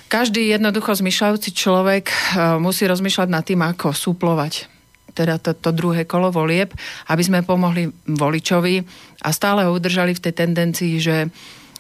Každý 0.07 0.53
jednoducho 0.53 0.95
zmyšľajúci 0.95 1.51
človek 1.51 2.05
e, 2.07 2.15
musí 2.62 2.88
rozmýšľať 2.88 3.27
nad 3.27 3.43
tým, 3.43 3.59
ako 3.59 3.91
súplovať 3.91 4.77
teda 5.17 5.41
to, 5.41 5.57
to 5.57 5.74
druhé 5.74 6.05
kolo 6.05 6.29
volieb, 6.29 6.69
aby 7.09 7.24
sme 7.25 7.41
pomohli 7.41 7.89
voličovi 8.05 8.86
a 9.25 9.33
stále 9.33 9.65
ho 9.65 9.74
udržali 9.74 10.13
v 10.13 10.24
tej 10.29 10.33
tendencii, 10.45 10.93
že 11.01 11.33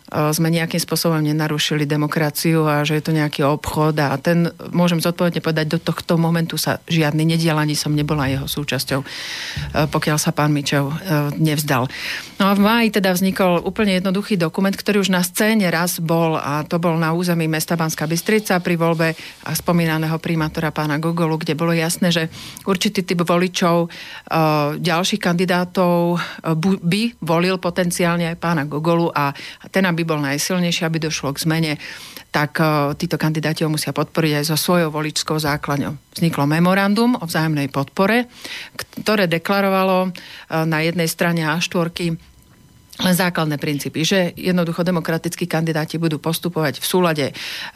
sme 0.07 0.47
nejakým 0.47 0.79
spôsobom 0.79 1.19
nenarušili 1.19 1.83
demokraciu 1.83 2.63
a 2.63 2.87
že 2.87 2.95
je 2.95 3.03
to 3.03 3.11
nejaký 3.11 3.43
obchod 3.43 3.99
a 3.99 4.15
ten, 4.15 4.47
môžem 4.71 5.03
zodpovedne 5.03 5.43
povedať, 5.43 5.75
do 5.75 5.79
tohto 5.83 6.15
momentu 6.15 6.55
sa 6.55 6.79
žiadny 6.87 7.27
nediel, 7.27 7.59
ani 7.59 7.75
som 7.75 7.91
nebola 7.91 8.31
jeho 8.31 8.47
súčasťou, 8.47 9.03
pokiaľ 9.91 10.17
sa 10.17 10.31
pán 10.31 10.55
Mičov 10.55 10.95
nevzdal. 11.35 11.91
No 12.39 12.43
a 12.49 12.55
v 12.55 12.63
máji 12.63 12.87
teda 12.95 13.11
vznikol 13.11 13.59
úplne 13.67 13.99
jednoduchý 13.99 14.39
dokument, 14.39 14.71
ktorý 14.71 15.03
už 15.03 15.11
na 15.11 15.25
scéne 15.25 15.67
raz 15.67 15.99
bol 15.99 16.39
a 16.39 16.63
to 16.63 16.79
bol 16.79 16.95
na 16.95 17.11
území 17.11 17.49
mesta 17.51 17.75
Banská 17.75 18.07
Bystrica 18.07 18.61
pri 18.63 18.79
voľbe 18.79 19.11
spomínaného 19.43 20.15
primátora 20.23 20.71
pána 20.71 21.01
Gogolu, 21.01 21.41
kde 21.41 21.57
bolo 21.57 21.75
jasné, 21.75 22.13
že 22.13 22.29
určitý 22.63 23.03
typ 23.03 23.25
voličov 23.27 23.89
ďalších 24.77 25.21
kandidátov 25.21 26.21
by 26.63 27.01
volil 27.19 27.59
potenciálne 27.59 28.29
aj 28.31 28.37
pána 28.37 28.63
Gogolu 28.69 29.09
a 29.11 29.33
ten, 29.73 29.83
aby 29.83 29.96
bol 30.03 30.19
najsilnejší, 30.21 30.83
aby 30.83 30.97
došlo 31.01 31.33
k 31.33 31.41
zmene, 31.47 31.73
tak 32.29 32.59
uh, 32.59 32.93
títo 32.93 33.15
kandidáti 33.15 33.63
ho 33.63 33.71
musia 33.71 33.95
podporiť 33.95 34.43
aj 34.43 34.45
so 34.51 34.57
svojou 34.59 34.91
voličskou 34.91 35.39
základňou. 35.39 35.97
Vzniklo 36.19 36.43
memorandum 36.45 37.15
o 37.17 37.25
vzájomnej 37.25 37.71
podpore, 37.71 38.27
ktoré 38.75 39.25
deklarovalo 39.31 40.09
uh, 40.09 40.11
na 40.67 40.83
jednej 40.83 41.07
strane 41.07 41.47
A4 41.47 42.17
len 42.97 43.13
základné 43.13 43.61
princípy, 43.61 44.01
že 44.01 44.19
jednoducho 44.33 44.81
demokratickí 44.81 45.45
kandidáti 45.45 46.01
budú 46.01 46.17
postupovať 46.17 46.81
v 46.81 46.85
súlade 46.85 47.25
e, 47.29 47.33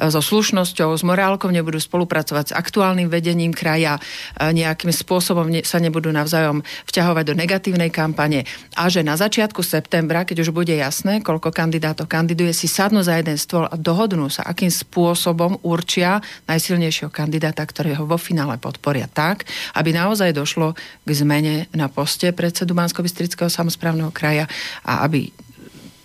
so 0.09 0.17
slušnosťou, 0.17 0.97
s 0.97 1.03
morálkou, 1.05 1.53
nebudú 1.53 1.77
spolupracovať 1.77 2.53
s 2.53 2.55
aktuálnym 2.57 3.05
vedením 3.05 3.53
kraja, 3.53 3.97
e, 3.97 4.49
nejakým 4.49 4.89
spôsobom 4.89 5.45
sa 5.61 5.77
nebudú 5.77 6.09
navzájom 6.09 6.65
vťahovať 6.89 7.23
do 7.27 7.33
negatívnej 7.37 7.93
kampane. 7.93 8.49
A 8.73 8.89
že 8.89 9.05
na 9.05 9.13
začiatku 9.13 9.61
septembra, 9.61 10.25
keď 10.25 10.47
už 10.47 10.49
bude 10.55 10.73
jasné, 10.73 11.21
koľko 11.21 11.53
kandidátov 11.53 12.09
kandiduje, 12.09 12.55
si 12.55 12.65
sadnú 12.65 13.05
za 13.05 13.19
jeden 13.19 13.37
stôl 13.37 13.69
a 13.69 13.75
dohodnú 13.77 14.31
sa, 14.31 14.41
akým 14.47 14.73
spôsobom 14.73 15.61
určia 15.61 16.23
najsilnejšieho 16.49 17.13
kandidáta, 17.13 17.61
ktorého 17.61 18.09
vo 18.09 18.17
finále 18.17 18.57
podporia 18.57 19.05
tak, 19.05 19.45
aby 19.75 19.93
naozaj 19.93 20.33
došlo 20.33 20.73
k 21.05 21.09
zmene 21.13 21.69
na 21.75 21.91
poste 21.91 22.33
predsedu 22.33 22.73
bansko 22.73 23.03
samozprávneho 23.51 24.13
kraja 24.15 24.47
a 24.87 25.03
aby 25.03 25.10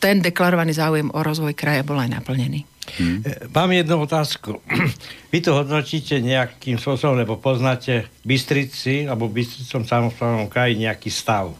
ten 0.02 0.20
deklarovaný 0.20 0.76
záujem 0.76 1.08
o 1.14 1.20
rozvoj 1.22 1.54
kraja 1.56 1.86
bol 1.86 1.96
aj 1.96 2.12
naplnený. 2.12 2.66
Hmm. 2.98 3.22
Mám 3.50 3.74
jednu 3.74 4.06
otázku. 4.06 4.62
Vy 5.32 5.38
to 5.42 5.58
hodnotíte 5.58 6.22
nejakým 6.22 6.78
spôsobom, 6.78 7.18
lebo 7.18 7.38
poznáte 7.38 8.06
Bystrici, 8.22 9.10
alebo 9.10 9.26
Bystricom 9.26 9.82
samozprávnom 9.82 10.46
kraji 10.46 10.78
nejaký 10.78 11.10
stav 11.10 11.50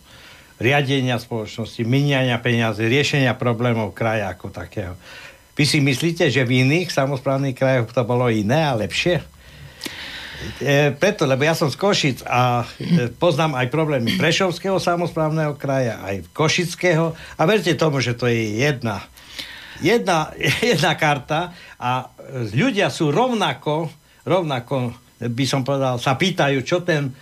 riadenia 0.56 1.20
spoločnosti, 1.20 1.84
miniania 1.84 2.40
peniazy, 2.40 2.88
riešenia 2.88 3.36
problémov 3.36 3.92
kraja 3.92 4.32
ako 4.32 4.48
takého. 4.48 4.96
Vy 5.56 5.64
si 5.64 5.78
myslíte, 5.80 6.28
že 6.28 6.44
v 6.44 6.64
iných 6.64 6.92
samozprávnych 6.92 7.56
krajoch 7.56 7.92
to 7.92 8.04
bolo 8.04 8.28
iné 8.28 8.64
a 8.64 8.76
lepšie? 8.76 9.24
E, 10.60 10.92
preto, 10.96 11.24
lebo 11.24 11.44
ja 11.44 11.56
som 11.56 11.72
z 11.72 11.76
Košic 11.76 12.18
a 12.28 12.64
e, 12.76 13.08
poznám 13.12 13.56
aj 13.56 13.72
problémy 13.72 14.16
Prešovského 14.20 14.76
samozprávneho 14.76 15.56
kraja, 15.56 16.00
aj 16.04 16.28
Košického. 16.32 17.16
A 17.36 17.42
verte 17.48 17.72
tomu, 17.76 18.00
že 18.04 18.16
to 18.16 18.28
je 18.28 18.60
jedna, 18.60 19.04
jedna, 19.80 20.32
jedna 20.74 20.92
karta. 20.96 21.56
A 21.80 22.12
ľudia 22.52 22.92
sú 22.92 23.08
rovnako, 23.12 23.88
rovnako 24.24 24.96
by 25.20 25.44
som 25.48 25.64
povedal, 25.64 25.96
sa 25.96 26.16
pýtajú, 26.16 26.60
čo 26.60 26.84
ten, 26.84 27.12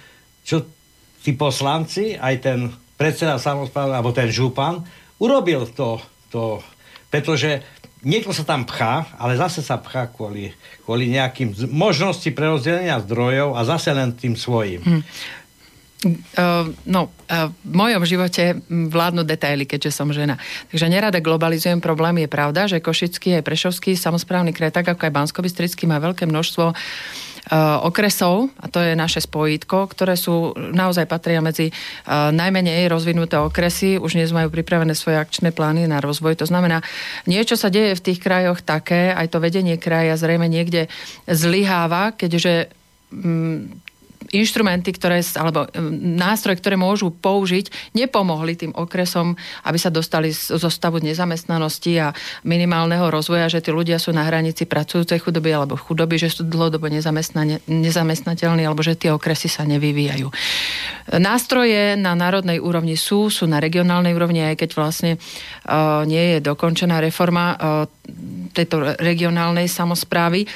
čo 0.42 0.66
tí 1.22 1.32
poslanci, 1.38 2.18
aj 2.18 2.34
ten 2.42 2.58
predseda 2.94 3.38
samozprávy, 3.38 3.90
alebo 3.94 4.10
ten 4.14 4.30
župan, 4.30 4.82
urobil 5.18 5.70
to, 5.70 5.98
to 6.30 6.58
pretože 7.14 7.62
niekto 8.04 8.30
sa 8.30 8.44
tam 8.44 8.68
pchá, 8.68 9.16
ale 9.18 9.34
zase 9.34 9.64
sa 9.64 9.80
pchá 9.80 10.12
kvôli, 10.12 10.52
kvôli 10.84 11.10
nejakým 11.10 11.56
možnosti 11.72 12.28
prerozdelenia 12.30 13.00
zdrojov 13.02 13.56
a 13.56 13.60
zase 13.64 13.90
len 13.90 14.12
tým 14.14 14.38
svojim. 14.38 14.80
Hmm. 14.84 15.02
Uh, 16.04 16.68
no, 16.84 17.08
uh, 17.08 17.48
v 17.64 17.74
mojom 17.80 18.04
živote 18.04 18.60
vládnu 18.68 19.24
detaily, 19.24 19.64
keďže 19.64 19.88
som 19.88 20.12
žena. 20.12 20.36
Takže 20.68 20.92
nerada 20.92 21.16
globalizujem 21.16 21.80
problém. 21.80 22.20
Je 22.20 22.28
pravda, 22.28 22.68
že 22.68 22.84
Košický 22.84 23.40
aj 23.40 23.46
Prešovský 23.48 23.96
samozprávny 23.96 24.52
kraj, 24.52 24.76
tak 24.76 24.84
ako 24.84 25.00
aj 25.00 25.16
bansko 25.16 25.40
má 25.88 25.96
veľké 25.96 26.28
množstvo 26.28 26.64
uh, 26.68 26.76
okresov, 27.84 28.48
a 28.56 28.72
to 28.72 28.80
je 28.80 28.96
naše 28.96 29.20
spojítko, 29.20 29.84
ktoré 29.92 30.16
sú, 30.16 30.56
naozaj 30.56 31.04
patria 31.04 31.44
medzi 31.44 31.68
eh, 31.68 31.74
najmenej 32.32 32.88
rozvinuté 32.88 33.36
okresy, 33.36 34.00
už 34.00 34.16
dnes 34.16 34.32
majú 34.32 34.48
pripravené 34.48 34.96
svoje 34.96 35.20
akčné 35.20 35.52
plány 35.52 35.84
na 35.84 36.00
rozvoj. 36.00 36.40
To 36.40 36.48
znamená, 36.48 36.80
niečo 37.28 37.60
sa 37.60 37.68
deje 37.68 38.00
v 38.00 38.04
tých 38.10 38.18
krajoch 38.24 38.64
také, 38.64 39.12
aj 39.12 39.28
to 39.28 39.44
vedenie 39.44 39.76
kraja 39.76 40.16
zrejme 40.16 40.48
niekde 40.48 40.88
zlyháva, 41.28 42.16
keďže 42.16 42.72
mm, 43.12 43.83
inštrumenty, 44.30 44.94
ktoré, 44.94 45.20
alebo 45.36 45.66
nástroje, 46.00 46.62
ktoré 46.62 46.78
môžu 46.78 47.10
použiť, 47.10 47.94
nepomohli 47.96 48.54
tým 48.54 48.72
okresom, 48.72 49.34
aby 49.66 49.78
sa 49.80 49.90
dostali 49.90 50.30
zo 50.32 50.70
stavu 50.70 51.02
nezamestnanosti 51.02 51.92
a 52.00 52.14
minimálneho 52.46 53.10
rozvoja, 53.10 53.50
že 53.50 53.60
tí 53.60 53.74
ľudia 53.74 54.00
sú 54.00 54.14
na 54.14 54.24
hranici 54.24 54.64
pracujúcej 54.64 55.20
chudoby 55.20 55.50
alebo 55.52 55.74
chudoby, 55.76 56.16
že 56.16 56.32
sú 56.32 56.46
dlhodobo 56.46 56.88
nezamestnateľní 57.68 58.62
alebo 58.64 58.80
že 58.80 58.96
tie 58.96 59.10
okresy 59.10 59.50
sa 59.50 59.66
nevyvíjajú. 59.68 60.30
Nástroje 61.20 62.00
na 62.00 62.16
národnej 62.16 62.56
úrovni 62.62 62.96
sú, 62.96 63.28
sú 63.28 63.44
na 63.44 63.60
regionálnej 63.60 64.16
úrovni, 64.16 64.40
aj 64.40 64.56
keď 64.64 64.70
vlastne 64.72 65.12
uh, 65.20 66.00
nie 66.08 66.36
je 66.36 66.38
dokončená 66.40 66.96
reforma 67.02 67.44
uh, 67.52 67.58
tejto 68.54 68.96
regionálnej 68.96 69.68
samozprávy. 69.68 70.46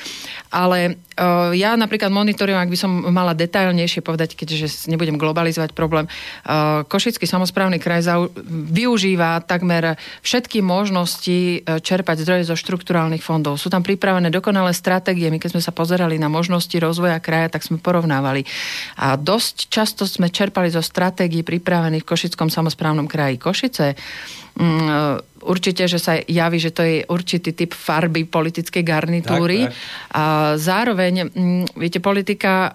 Ale 0.48 0.96
uh, 0.96 1.52
ja 1.52 1.76
napríklad 1.76 2.08
monitorujem, 2.08 2.56
ak 2.56 2.72
by 2.72 2.78
som 2.78 2.90
mala 3.12 3.36
detailnejšie 3.36 4.00
povedať, 4.00 4.32
keďže 4.32 4.88
nebudem 4.88 5.20
globalizovať 5.20 5.76
problém, 5.76 6.08
uh, 6.08 6.84
Košický 6.88 7.28
samozprávny 7.28 7.76
kraj 7.76 8.08
zau- 8.08 8.32
využíva 8.48 9.44
takmer 9.44 10.00
všetky 10.24 10.64
možnosti 10.64 11.62
uh, 11.62 11.82
čerpať 11.84 12.24
zdroje 12.24 12.48
zo 12.48 12.56
štrukturálnych 12.56 13.20
fondov. 13.20 13.60
Sú 13.60 13.68
tam 13.68 13.84
pripravené 13.84 14.32
dokonalé 14.32 14.72
stratégie. 14.72 15.28
My 15.28 15.36
keď 15.36 15.58
sme 15.58 15.62
sa 15.64 15.72
pozerali 15.76 16.16
na 16.16 16.32
možnosti 16.32 16.74
rozvoja 16.80 17.20
kraja, 17.20 17.60
tak 17.60 17.66
sme 17.68 17.76
porovnávali. 17.76 18.48
A 18.96 19.20
dosť 19.20 19.68
často 19.68 20.08
sme 20.08 20.32
čerpali 20.32 20.72
zo 20.72 20.80
stratégií 20.80 21.44
pripravených 21.44 22.04
v 22.04 22.08
Košickom 22.08 22.48
samozprávnom 22.48 23.04
kraji 23.04 23.36
Košice 23.36 23.92
určite, 25.46 25.86
že 25.86 25.98
sa 26.02 26.18
javí, 26.18 26.58
že 26.58 26.74
to 26.74 26.82
je 26.82 27.06
určitý 27.06 27.54
typ 27.54 27.72
farby 27.72 28.26
politickej 28.26 28.82
garnitúry. 28.82 29.66
Tak, 29.66 29.72
tak. 29.72 30.14
A 30.14 30.22
zároveň, 30.58 31.30
mm, 31.30 31.64
viete, 31.78 32.02
politika 32.02 32.74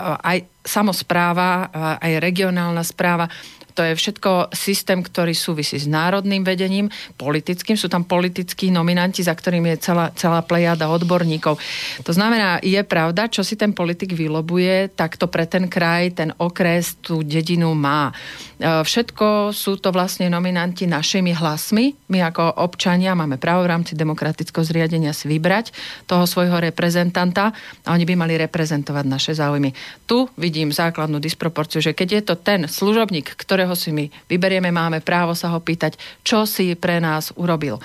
aj 0.00 0.48
samozpráva, 0.64 1.68
aj 2.00 2.12
regionálna 2.16 2.80
správa 2.80 3.28
to 3.72 3.80
je 3.80 3.96
všetko 3.96 4.52
systém, 4.52 5.00
ktorý 5.00 5.32
súvisí 5.32 5.80
s 5.80 5.88
národným 5.88 6.44
vedením, 6.44 6.92
politickým. 7.16 7.74
Sú 7.80 7.88
tam 7.88 8.04
politickí 8.04 8.68
nominanti, 8.68 9.24
za 9.24 9.32
ktorým 9.32 9.64
je 9.72 9.76
celá, 9.80 10.12
celá 10.12 10.44
plejada 10.44 10.92
odborníkov. 10.92 11.56
To 12.04 12.12
znamená, 12.12 12.60
je 12.60 12.78
pravda, 12.84 13.32
čo 13.32 13.40
si 13.40 13.56
ten 13.56 13.72
politik 13.72 14.12
vylobuje, 14.12 14.92
tak 14.92 15.16
to 15.16 15.26
pre 15.26 15.48
ten 15.48 15.72
kraj, 15.72 16.12
ten 16.12 16.30
okres, 16.36 17.00
tú 17.00 17.24
dedinu 17.24 17.72
má. 17.72 18.12
E, 18.60 18.84
všetko 18.84 19.56
sú 19.56 19.80
to 19.80 19.88
vlastne 19.88 20.28
nominanti 20.28 20.84
našimi 20.84 21.32
hlasmi. 21.32 21.96
My 22.12 22.28
ako 22.28 22.60
občania 22.60 23.16
máme 23.16 23.40
právo 23.40 23.64
v 23.64 23.72
rámci 23.72 23.96
demokratického 23.96 24.62
zriadenia 24.62 25.16
si 25.16 25.32
vybrať 25.32 25.72
toho 26.04 26.28
svojho 26.28 26.60
reprezentanta 26.60 27.56
a 27.82 27.88
oni 27.96 28.04
by 28.04 28.14
mali 28.20 28.36
reprezentovať 28.36 29.04
naše 29.08 29.32
záujmy. 29.32 29.72
Tu 30.04 30.28
vidím 30.36 30.68
základnú 30.68 31.16
disproporciu, 31.16 31.80
že 31.80 31.96
keď 31.96 32.08
je 32.12 32.22
to 32.22 32.34
ten 32.36 32.60
služobník, 32.68 33.32
ktorý 33.32 33.61
ktorého 33.62 33.78
si 33.78 33.94
my 33.94 34.10
vyberieme, 34.26 34.74
máme 34.74 34.98
právo 35.06 35.38
sa 35.38 35.54
ho 35.54 35.62
pýtať, 35.62 35.94
čo 36.26 36.50
si 36.50 36.74
pre 36.74 36.98
nás 36.98 37.30
urobil. 37.38 37.78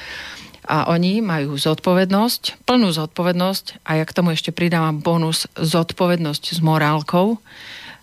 A 0.65 0.89
oni 0.89 1.22
majú 1.22 1.53
zodpovednosť, 1.53 2.65
plnú 2.65 2.89
zodpovednosť 2.89 3.86
a 3.86 4.01
ja 4.01 4.03
k 4.10 4.15
tomu 4.17 4.34
ešte 4.34 4.50
pridávam 4.50 4.98
bonus 4.98 5.46
zodpovednosť 5.53 6.57
s 6.57 6.60
morálkou, 6.65 7.38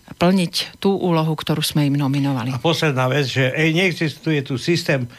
plniť 0.06 0.78
tú 0.78 0.94
úlohu, 0.94 1.34
ktorú 1.34 1.66
sme 1.66 1.90
im 1.90 1.98
nominovali. 1.98 2.54
A 2.54 2.62
posledná 2.62 3.10
vec, 3.10 3.26
že 3.26 3.50
ej, 3.50 3.74
neexistuje 3.74 4.46
tu 4.46 4.54
systém 4.54 5.10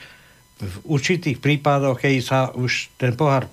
v 0.56 0.76
určitých 0.88 1.44
prípadoch, 1.44 2.00
keď 2.00 2.14
sa 2.24 2.40
už 2.56 2.96
ten 2.96 3.20
pohár 3.20 3.52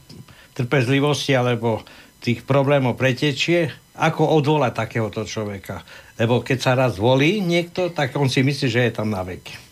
trpezlivosti 0.55 1.35
alebo 1.35 1.83
tých 2.23 2.47
problémov 2.47 2.95
pretečie, 2.95 3.67
ako 3.99 4.39
odvolať 4.39 4.79
takéhoto 4.79 5.27
človeka 5.27 5.83
Lebo 6.21 6.45
keď 6.45 6.59
sa 6.61 6.73
raz 6.77 7.01
volí 7.01 7.41
niekto, 7.41 7.89
tak 7.89 8.13
on 8.21 8.29
si 8.29 8.45
myslí, 8.45 8.67
že 8.69 8.81
je 8.89 8.93
tam 8.93 9.09
na 9.09 9.25
veky. 9.25 9.63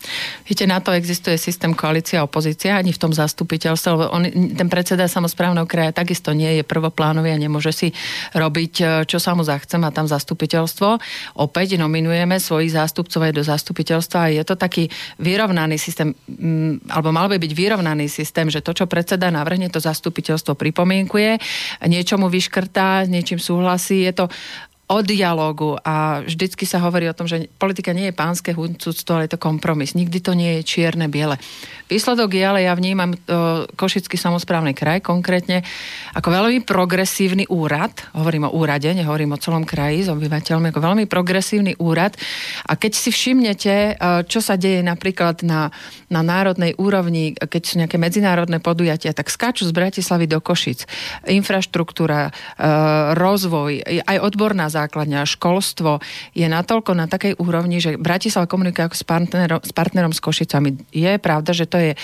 Viete, 0.41 0.65
na 0.65 0.81
to 0.81 0.89
existuje 0.91 1.37
systém 1.37 1.77
koalícia 1.77 2.19
a 2.21 2.25
opozícia, 2.25 2.73
ani 2.73 2.89
v 2.89 3.01
tom 3.01 3.13
zastupiteľstve, 3.13 4.09
on, 4.09 4.25
ten 4.57 4.67
predseda 4.67 5.05
samozprávneho 5.05 5.69
kraja 5.69 5.93
takisto 5.93 6.33
nie 6.33 6.57
je 6.57 6.63
prvoplánový 6.65 7.29
a 7.29 7.37
nemôže 7.37 7.69
si 7.69 7.87
robiť, 8.33 8.73
e, 8.81 8.85
čo 9.05 9.21
sa 9.21 9.37
mu 9.37 9.45
zachce, 9.45 9.77
má 9.77 9.93
tam 9.93 10.09
zastupiteľstvo. 10.09 10.97
Opäť 11.37 11.77
nominujeme 11.77 12.41
svojich 12.41 12.73
zástupcov 12.73 13.21
aj 13.29 13.33
do 13.37 13.43
zastupiteľstva 13.45 14.17
a 14.25 14.33
je 14.33 14.43
to 14.43 14.57
taký 14.57 14.89
vyrovnaný 15.21 15.77
systém, 15.77 16.17
mm, 16.25 16.89
alebo 16.89 17.13
mal 17.13 17.29
by 17.29 17.37
byť 17.37 17.51
vyrovnaný 17.53 18.09
systém, 18.09 18.49
že 18.49 18.65
to, 18.65 18.73
čo 18.73 18.89
predseda 18.89 19.29
navrhne, 19.29 19.69
to 19.69 19.77
zastupiteľstvo 19.77 20.57
pripomienkuje, 20.57 21.37
niečo 21.85 22.17
mu 22.17 22.27
vyškrtá, 22.27 23.05
s 23.05 23.09
niečím 23.13 23.37
súhlasí. 23.37 24.01
Je 24.01 24.13
to 24.17 24.25
o 24.91 24.99
dialogu 24.99 25.79
a 25.79 26.19
vždycky 26.27 26.67
sa 26.67 26.83
hovorí 26.83 27.07
o 27.07 27.15
tom, 27.15 27.23
že 27.23 27.47
politika 27.55 27.95
nie 27.95 28.11
je 28.11 28.19
pánske 28.19 28.51
huncúctvo, 28.51 29.15
ale 29.15 29.31
je 29.31 29.39
to 29.39 29.39
kompromis. 29.39 29.95
Nikdy 29.95 30.19
to 30.19 30.35
nie 30.35 30.59
je 30.59 30.67
čierne-biele. 30.67 31.39
Výsledok 31.87 32.35
je, 32.35 32.43
ale 32.43 32.67
ja 32.67 32.75
vnímam 32.75 33.15
to 33.15 33.67
Košický 33.79 34.19
samozprávny 34.19 34.75
kraj 34.75 34.99
konkrétne 34.99 35.63
ako 36.11 36.27
veľmi 36.27 36.67
progresívny 36.67 37.47
úrad. 37.47 37.95
Hovorím 38.11 38.51
o 38.51 38.55
úrade, 38.55 38.91
nehovorím 38.91 39.35
o 39.35 39.39
celom 39.39 39.63
kraji 39.63 40.07
s 40.07 40.09
obyvateľmi, 40.11 40.75
ako 40.75 40.83
veľmi 40.83 41.05
progresívny 41.07 41.79
úrad. 41.79 42.19
A 42.67 42.75
keď 42.75 42.91
si 42.91 43.15
všimnete, 43.15 43.95
čo 44.27 44.39
sa 44.43 44.59
deje 44.59 44.83
napríklad 44.83 45.43
na, 45.47 45.71
na 46.11 46.19
národnej 46.19 46.75
úrovni, 46.75 47.31
keď 47.35 47.61
sú 47.63 47.79
nejaké 47.79 47.95
medzinárodné 47.95 48.59
podujatia, 48.59 49.15
tak 49.15 49.31
skáču 49.31 49.63
z 49.63 49.71
Bratislavy 49.71 50.27
do 50.27 50.43
Košic. 50.43 50.83
Infraštruktúra, 51.31 52.31
rozvoj, 53.15 54.03
aj 54.03 54.17
odborná 54.19 54.67
záležitosť 54.67 54.80
základňa, 54.81 55.29
školstvo 55.29 56.01
je 56.33 56.47
natoľko 56.49 56.91
na 56.97 57.05
takej 57.05 57.37
úrovni, 57.37 57.77
že 57.77 58.01
Bratislava 58.01 58.49
komunikuje 58.49 58.89
s 58.91 59.05
partnerom, 59.05 59.61
s 59.61 59.71
partnerom 59.71 60.11
s 60.11 60.19
Košicami. 60.23 60.89
Je 60.89 61.11
pravda, 61.21 61.51
že 61.53 61.69
to 61.69 61.77
je 61.77 61.91
e, 61.93 61.97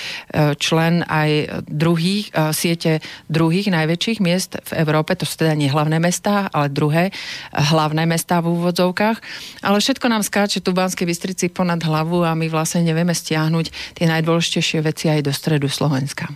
člen 0.61 1.01
aj 1.09 1.63
druhých, 1.65 2.29
e, 2.31 2.53
siete 2.53 3.01
druhých 3.27 3.73
najväčších 3.73 4.19
miest 4.21 4.61
v 4.61 4.71
Európe, 4.81 5.17
to 5.17 5.25
sú 5.25 5.41
teda 5.41 5.57
nie 5.57 5.71
hlavné 5.71 5.97
mestá, 5.97 6.47
ale 6.53 6.69
druhé 6.69 7.09
hlavné 7.51 8.05
mestá 8.05 8.39
v 8.39 8.53
úvodzovkách. 8.53 9.17
Ale 9.65 9.77
všetko 9.81 10.05
nám 10.07 10.23
skáče 10.23 10.61
tu 10.61 10.71
v 10.71 10.85
Banskej 10.85 11.07
Bystrici 11.07 11.45
ponad 11.49 11.81
hlavu 11.81 12.21
a 12.23 12.37
my 12.37 12.47
vlastne 12.47 12.85
nevieme 12.85 13.15
stiahnuť 13.15 13.97
tie 13.97 14.05
najdôležitejšie 14.05 14.79
veci 14.85 15.09
aj 15.09 15.25
do 15.25 15.33
stredu 15.33 15.67
Slovenska. 15.67 16.29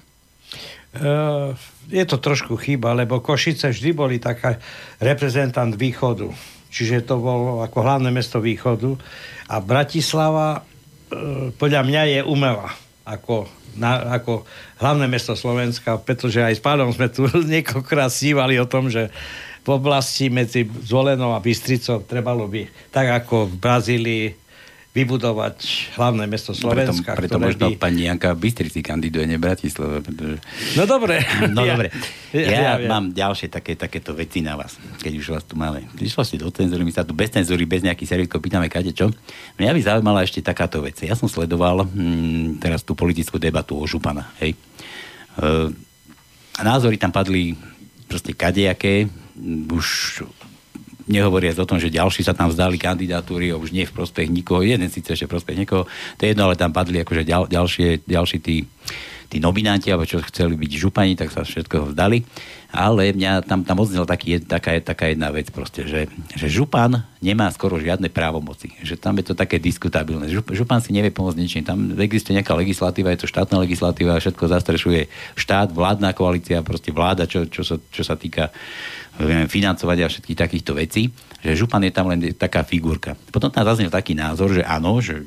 Uh, 0.92 1.56
je 1.90 2.06
to 2.06 2.18
trošku 2.22 2.60
chyba, 2.60 2.94
lebo 2.94 3.24
Košice 3.24 3.74
vždy 3.74 3.90
boli 3.96 4.16
taká 4.22 4.60
reprezentant 5.02 5.74
východu. 5.74 6.30
Čiže 6.72 7.04
to 7.04 7.20
bolo 7.20 7.66
ako 7.66 7.84
hlavné 7.84 8.10
mesto 8.14 8.40
východu. 8.40 8.96
A 9.52 9.60
Bratislava 9.60 10.62
uh, 10.62 11.52
podľa 11.56 11.82
mňa 11.84 12.02
je 12.08 12.20
umelá 12.24 12.72
ako, 13.04 13.50
na, 13.76 14.22
ako 14.22 14.48
hlavné 14.80 15.10
mesto 15.12 15.36
Slovenska, 15.36 16.00
pretože 16.00 16.40
aj 16.40 16.56
s 16.58 16.62
pánom 16.64 16.94
sme 16.96 17.12
tu 17.12 17.28
niekoľkokrát 17.56 18.08
snívali 18.08 18.56
o 18.62 18.70
tom, 18.70 18.88
že 18.88 19.12
v 19.62 19.70
oblasti 19.70 20.34
medzi 20.34 20.66
Zvolenou 20.66 21.38
a 21.38 21.44
Bystricou 21.44 22.02
trebalo 22.02 22.50
by, 22.50 22.66
tak 22.90 23.14
ako 23.26 23.46
v 23.46 23.56
Brazílii, 23.62 24.26
vybudovať 24.92 25.88
hlavné 25.96 26.28
mesto 26.28 26.52
Slovenska. 26.52 27.16
Preto, 27.16 27.36
preto 27.36 27.38
možno 27.40 27.72
by... 27.72 27.80
pani 27.80 28.12
Janka 28.12 28.36
Bystrici 28.36 28.84
kandiduje, 28.84 29.24
ne 29.24 29.40
Bratislava. 29.40 30.04
Pretože... 30.04 30.44
No 30.76 30.84
dobre. 30.84 31.24
no 31.56 31.64
ja, 31.64 31.80
dobre. 31.80 31.88
Ja, 32.36 32.44
ja, 32.44 32.62
ja 32.76 32.92
mám 32.92 33.16
ďalšie 33.16 33.48
také, 33.48 33.80
takéto 33.80 34.12
veci 34.12 34.44
na 34.44 34.60
vás, 34.60 34.76
keď 35.00 35.14
už 35.16 35.28
vás 35.32 35.44
tu 35.48 35.56
máme. 35.56 35.88
Prišlo 35.96 36.28
ste 36.28 36.36
do 36.36 36.52
cenzúry, 36.52 36.84
my 36.84 36.92
sa 36.92 37.08
tu 37.08 37.16
bez 37.16 37.32
cenzúry, 37.32 37.64
bez 37.64 37.88
nejakých 37.88 38.20
servítkov 38.20 38.44
pýtame 38.44 38.68
kade 38.68 38.92
čo. 38.92 39.08
Mňa 39.56 39.72
by 39.72 39.80
zaujímala 39.80 40.28
ešte 40.28 40.44
takáto 40.44 40.84
vec. 40.84 41.00
Ja 41.00 41.16
som 41.16 41.32
sledoval 41.32 41.88
hm, 41.88 42.60
teraz 42.60 42.84
tú 42.84 42.92
politickú 42.92 43.40
debatu 43.40 43.80
o 43.80 43.88
Župana. 43.88 44.28
Hej. 44.44 44.60
E, 45.40 45.72
názory 46.60 47.00
tam 47.00 47.16
padli 47.16 47.56
proste 48.12 48.36
kadejaké, 48.36 49.08
už 49.72 50.28
nehovoriac 51.12 51.60
o 51.60 51.68
tom, 51.68 51.78
že 51.78 51.94
ďalší 51.94 52.24
sa 52.24 52.34
tam 52.34 52.50
vzdali 52.50 52.80
kandidatúry 52.80 53.52
už 53.52 53.76
nie 53.76 53.86
v 53.86 53.94
prospech 53.94 54.32
nikoho, 54.32 54.64
jeden 54.64 54.88
síce 54.88 55.14
ešte 55.14 55.28
v 55.28 55.34
prospech 55.38 55.60
niekoho, 55.62 55.84
to 56.16 56.22
je 56.24 56.32
jedno, 56.34 56.48
ale 56.48 56.56
tam 56.56 56.72
padli 56.72 57.04
akože 57.04 57.28
ďal, 57.28 57.52
ďalšie, 57.52 58.08
ďalší 58.08 58.38
tí, 58.40 58.64
tí 59.32 59.40
nominanti, 59.40 59.88
alebo 59.88 60.04
čo 60.04 60.20
chceli 60.28 60.60
byť 60.60 60.72
župani, 60.76 61.16
tak 61.16 61.32
sa 61.32 61.48
všetko 61.48 61.96
vzdali. 61.96 62.28
Ale 62.72 63.12
mňa 63.12 63.44
tam, 63.48 63.68
tam 63.68 63.84
odznel 63.84 64.08
taký, 64.08 64.40
taká, 64.44 64.80
taká 64.80 65.12
jedna 65.12 65.28
vec 65.28 65.52
proste, 65.52 65.88
že, 65.88 66.08
že 66.36 66.48
župan 66.48 67.04
nemá 67.20 67.52
skoro 67.52 67.76
žiadne 67.76 68.08
právomoci. 68.08 68.72
Že 68.80 68.96
tam 68.96 69.20
je 69.20 69.28
to 69.28 69.36
také 69.36 69.60
diskutabilné. 69.60 70.32
Žup, 70.32 70.56
župan 70.56 70.80
si 70.80 70.96
nevie 70.96 71.12
pomôcť 71.12 71.40
ničím. 71.40 71.64
Tam 71.68 71.92
existuje 72.00 72.40
nejaká 72.40 72.56
legislatíva, 72.56 73.12
je 73.12 73.28
to 73.28 73.32
štátna 73.32 73.60
legislatíva, 73.60 74.24
všetko 74.24 74.44
zastrešuje 74.52 75.12
štát, 75.36 75.72
vládna 75.76 76.16
koalícia, 76.16 76.64
proste 76.64 76.96
vláda, 76.96 77.28
čo, 77.28 77.44
čo, 77.48 77.64
sa, 77.64 77.76
čo 77.92 78.04
sa 78.08 78.16
týka 78.16 78.56
financovať 79.48 79.98
a 80.02 80.12
všetkých 80.12 80.40
takýchto 80.40 80.72
vecí, 80.78 81.12
že 81.42 81.58
župan 81.58 81.84
je 81.86 81.94
tam 81.94 82.10
len 82.10 82.20
taká 82.38 82.62
figurka. 82.66 83.18
Potom 83.34 83.50
tam 83.50 83.66
zaznel 83.66 83.90
taký 83.90 84.14
názor, 84.14 84.54
že 84.54 84.64
áno, 84.66 85.02
že 85.02 85.26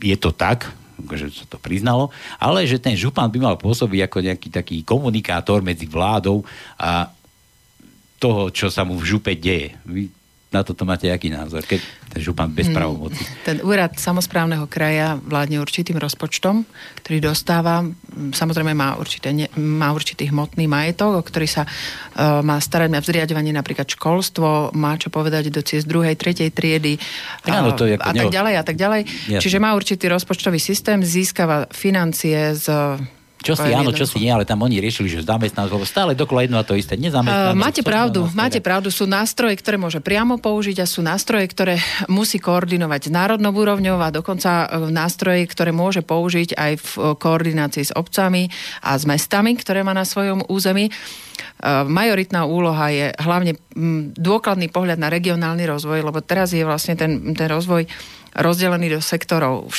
je 0.00 0.16
to 0.16 0.30
tak, 0.32 0.70
že 1.00 1.32
sa 1.32 1.48
to 1.48 1.56
priznalo, 1.56 2.12
ale 2.36 2.68
že 2.68 2.76
ten 2.76 2.92
župan 2.92 3.32
by 3.32 3.38
mal 3.40 3.56
pôsobiť 3.56 4.00
ako 4.04 4.18
nejaký 4.20 4.48
taký 4.52 4.76
komunikátor 4.84 5.64
medzi 5.64 5.88
vládou 5.88 6.44
a 6.76 7.08
toho, 8.20 8.52
čo 8.52 8.68
sa 8.68 8.84
mu 8.84 9.00
v 9.00 9.16
župe 9.16 9.32
deje. 9.32 9.72
Vy 9.88 10.12
na 10.50 10.66
toto 10.66 10.82
máte 10.82 11.06
aký 11.06 11.30
názor, 11.30 11.62
keď 11.62 11.78
ten 12.10 12.20
župan 12.26 12.50
bez 12.50 12.66
hmm. 12.66 12.74
právomoci? 12.74 13.22
Ten 13.46 13.62
úrad 13.62 13.94
samozprávneho 13.94 14.66
kraja 14.66 15.14
vládne 15.22 15.62
určitým 15.62 15.94
rozpočtom, 15.94 16.66
ktorý 17.02 17.22
dostáva, 17.22 17.86
samozrejme 18.34 18.74
má, 18.74 18.98
určité, 18.98 19.30
má 19.54 19.94
určitý 19.94 20.26
hmotný 20.26 20.66
majetok, 20.66 21.18
o 21.18 21.22
ktorý 21.22 21.46
sa 21.46 21.62
uh, 21.62 22.42
má 22.42 22.58
starať 22.58 22.90
na 22.90 22.98
vzriadovanie 22.98 23.54
napríklad 23.54 23.86
školstvo, 23.86 24.74
má 24.74 24.98
čo 24.98 25.06
povedať 25.14 25.54
do 25.54 25.62
ciest 25.62 25.86
druhej, 25.86 26.18
tretej 26.18 26.50
triedy 26.50 26.98
tak, 27.46 27.54
áno, 27.54 27.70
to 27.78 27.86
je 27.86 27.94
a, 27.94 28.10
a 28.10 28.12
tak 28.12 28.34
ďalej 28.34 28.54
a 28.58 28.64
tak 28.66 28.76
ďalej. 28.76 29.02
Jasne. 29.06 29.42
Čiže 29.42 29.58
má 29.62 29.78
určitý 29.78 30.10
rozpočtový 30.10 30.58
systém, 30.58 30.98
získava 31.06 31.70
financie 31.70 32.58
z 32.58 32.66
čo 33.40 33.56
si 33.56 33.72
áno, 33.72 33.88
čo 33.96 34.04
si 34.04 34.20
nie, 34.20 34.28
ale 34.28 34.44
tam 34.44 34.60
oni 34.60 34.84
riešili, 34.84 35.08
že 35.08 35.24
zamestnanosť, 35.24 35.72
lebo 35.72 35.86
stále 35.88 36.12
dokola 36.12 36.44
jedno 36.44 36.60
a 36.60 36.64
to 36.64 36.76
isté. 36.76 37.00
Nezamestnanosť. 37.00 37.56
Uh, 37.56 37.58
máte 37.58 37.80
pravdu, 37.80 38.20
máte 38.36 38.60
pravdu. 38.60 38.92
Sú 38.92 39.08
nástroje, 39.08 39.56
ktoré 39.56 39.80
môže 39.80 40.04
priamo 40.04 40.36
použiť 40.36 40.84
a 40.84 40.86
sú 40.86 41.00
nástroje, 41.00 41.48
ktoré 41.48 41.80
musí 42.12 42.36
koordinovať 42.36 43.08
s 43.08 43.10
národnou 43.10 43.56
úrovňou 43.56 43.96
a 43.96 44.12
dokonca 44.12 44.68
e, 44.68 44.92
nástroje, 44.92 45.48
ktoré 45.48 45.72
môže 45.72 46.04
použiť 46.04 46.52
aj 46.52 46.72
v 46.76 46.90
koordinácii 47.16 47.84
s 47.88 47.96
obcami 47.96 48.52
a 48.84 49.00
s 49.00 49.08
mestami, 49.08 49.56
ktoré 49.56 49.80
má 49.80 49.96
na 49.96 50.04
svojom 50.04 50.44
území. 50.52 50.92
Uh, 51.60 51.88
majoritná 51.88 52.44
úloha 52.44 52.92
je 52.92 53.16
hlavne 53.16 53.56
dôkladný 54.20 54.68
pohľad 54.68 55.00
na 55.00 55.08
regionálny 55.08 55.64
rozvoj, 55.64 56.04
lebo 56.04 56.20
teraz 56.20 56.52
je 56.52 56.60
vlastne 56.60 56.92
ten, 56.92 57.32
ten 57.32 57.48
rozvoj 57.48 57.88
rozdelený 58.36 58.94
do 58.94 59.00
sektorov. 59.02 59.72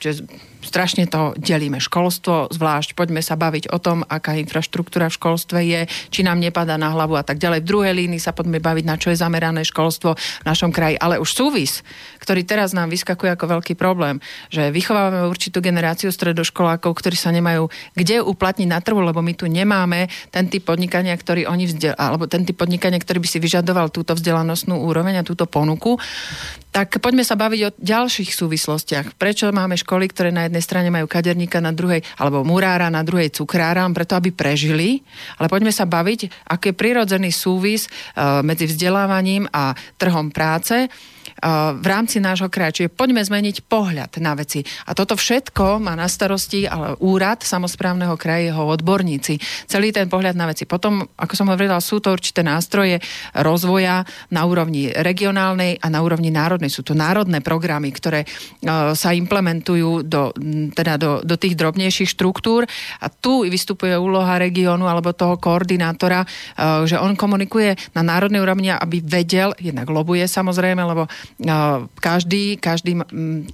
Čiže 0.00 0.24
strašne 0.62 1.06
to 1.06 1.34
delíme. 1.38 1.78
Školstvo 1.78 2.50
zvlášť, 2.50 2.98
poďme 2.98 3.22
sa 3.22 3.38
baviť 3.38 3.70
o 3.70 3.78
tom, 3.78 4.02
aká 4.02 4.34
infraštruktúra 4.40 5.08
v 5.08 5.16
školstve 5.18 5.58
je, 5.62 5.80
či 6.10 6.20
nám 6.26 6.42
nepadá 6.42 6.74
na 6.74 6.90
hlavu 6.90 7.14
a 7.14 7.22
tak 7.22 7.38
ďalej. 7.38 7.62
V 7.62 7.70
druhej 7.70 7.94
línii 7.94 8.18
sa 8.18 8.34
poďme 8.34 8.58
baviť, 8.58 8.84
na 8.84 8.98
čo 8.98 9.14
je 9.14 9.20
zamerané 9.20 9.62
školstvo 9.62 10.18
v 10.18 10.44
našom 10.46 10.74
kraji. 10.74 10.98
Ale 10.98 11.22
už 11.22 11.30
súvis, 11.30 11.86
ktorý 12.18 12.42
teraz 12.42 12.74
nám 12.74 12.90
vyskakuje 12.90 13.38
ako 13.38 13.58
veľký 13.58 13.78
problém, 13.78 14.18
že 14.50 14.74
vychovávame 14.74 15.30
určitú 15.30 15.62
generáciu 15.62 16.10
stredoškolákov, 16.10 16.90
ktorí 16.90 17.14
sa 17.14 17.30
nemajú 17.30 17.70
kde 17.94 18.20
uplatniť 18.20 18.68
na 18.68 18.82
trhu, 18.82 18.98
lebo 18.98 19.22
my 19.22 19.32
tu 19.38 19.46
nemáme 19.46 20.10
ten 20.34 20.50
typ 20.50 20.66
podnikania, 20.66 21.14
ktorý 21.14 21.46
oni 21.46 21.70
vzdel, 21.70 21.94
alebo 21.94 22.26
ten 22.26 22.42
typ 22.42 22.58
podnikania, 22.58 22.98
ktorý 22.98 23.22
by 23.22 23.28
si 23.30 23.38
vyžadoval 23.38 23.94
túto 23.94 24.12
vzdelanostnú 24.16 24.74
úroveň 24.82 25.22
a 25.22 25.26
túto 25.26 25.46
ponuku. 25.46 26.00
Tak 26.68 27.00
poďme 27.00 27.24
sa 27.24 27.38
baviť 27.38 27.60
o 27.64 27.74
ďalších 27.80 28.34
súvislostiach. 28.34 29.16
Prečo 29.16 29.48
máme 29.48 29.80
školy, 29.80 30.04
ktoré 30.12 30.28
na 30.28 30.47
jednej 30.48 30.64
strane 30.64 30.88
majú 30.88 31.04
kaderníka, 31.04 31.60
na 31.60 31.70
druhej, 31.70 32.00
alebo 32.16 32.42
murára, 32.42 32.88
na 32.88 33.04
druhej 33.04 33.30
cukrára, 33.30 33.84
preto 33.92 34.16
aby 34.16 34.32
prežili. 34.32 35.04
Ale 35.36 35.52
poďme 35.52 35.70
sa 35.70 35.84
baviť, 35.84 36.48
aký 36.48 36.72
je 36.72 36.80
prirodzený 36.80 37.30
súvis 37.30 37.86
uh, 37.86 38.40
medzi 38.40 38.66
vzdelávaním 38.66 39.46
a 39.52 39.76
trhom 39.96 40.32
práce 40.32 40.88
v 41.78 41.86
rámci 41.86 42.18
nášho 42.18 42.50
kraja. 42.50 42.82
Čiže 42.82 42.94
poďme 42.94 43.22
zmeniť 43.22 43.70
pohľad 43.70 44.18
na 44.18 44.34
veci. 44.34 44.66
A 44.86 44.94
toto 44.94 45.14
všetko 45.14 45.78
má 45.78 45.94
na 45.94 46.10
starosti 46.10 46.66
ale 46.66 46.98
úrad 46.98 47.46
samozprávneho 47.46 48.18
kraja, 48.18 48.50
jeho 48.50 48.64
odborníci. 48.66 49.38
Celý 49.70 49.94
ten 49.94 50.10
pohľad 50.10 50.34
na 50.34 50.50
veci. 50.50 50.66
Potom, 50.66 51.06
ako 51.14 51.34
som 51.38 51.46
hovorila, 51.50 51.78
sú 51.78 52.02
to 52.02 52.10
určité 52.10 52.42
nástroje 52.42 52.98
rozvoja 53.38 54.02
na 54.34 54.42
úrovni 54.44 54.90
regionálnej 54.90 55.78
a 55.78 55.86
na 55.86 56.02
úrovni 56.02 56.34
národnej. 56.34 56.74
Sú 56.74 56.82
to 56.82 56.98
národné 56.98 57.38
programy, 57.38 57.94
ktoré 57.94 58.26
sa 58.94 59.10
implementujú 59.14 60.02
do, 60.02 60.34
teda 60.74 60.98
do, 60.98 61.22
do 61.22 61.36
tých 61.38 61.54
drobnejších 61.54 62.10
štruktúr. 62.18 62.66
A 62.98 63.06
tu 63.06 63.46
vystupuje 63.46 63.94
úloha 63.94 64.42
regiónu 64.42 64.90
alebo 64.90 65.14
toho 65.14 65.38
koordinátora, 65.38 66.26
že 66.84 66.98
on 66.98 67.14
komunikuje 67.14 67.78
na 67.94 68.02
národnej 68.02 68.42
úrovni, 68.42 68.74
aby 68.74 69.00
vedel, 69.04 69.54
jednak 69.62 69.86
lobuje 69.86 70.26
samozrejme, 70.26 70.82
lebo 70.82 71.06
každý, 72.00 72.58
každý 72.58 72.98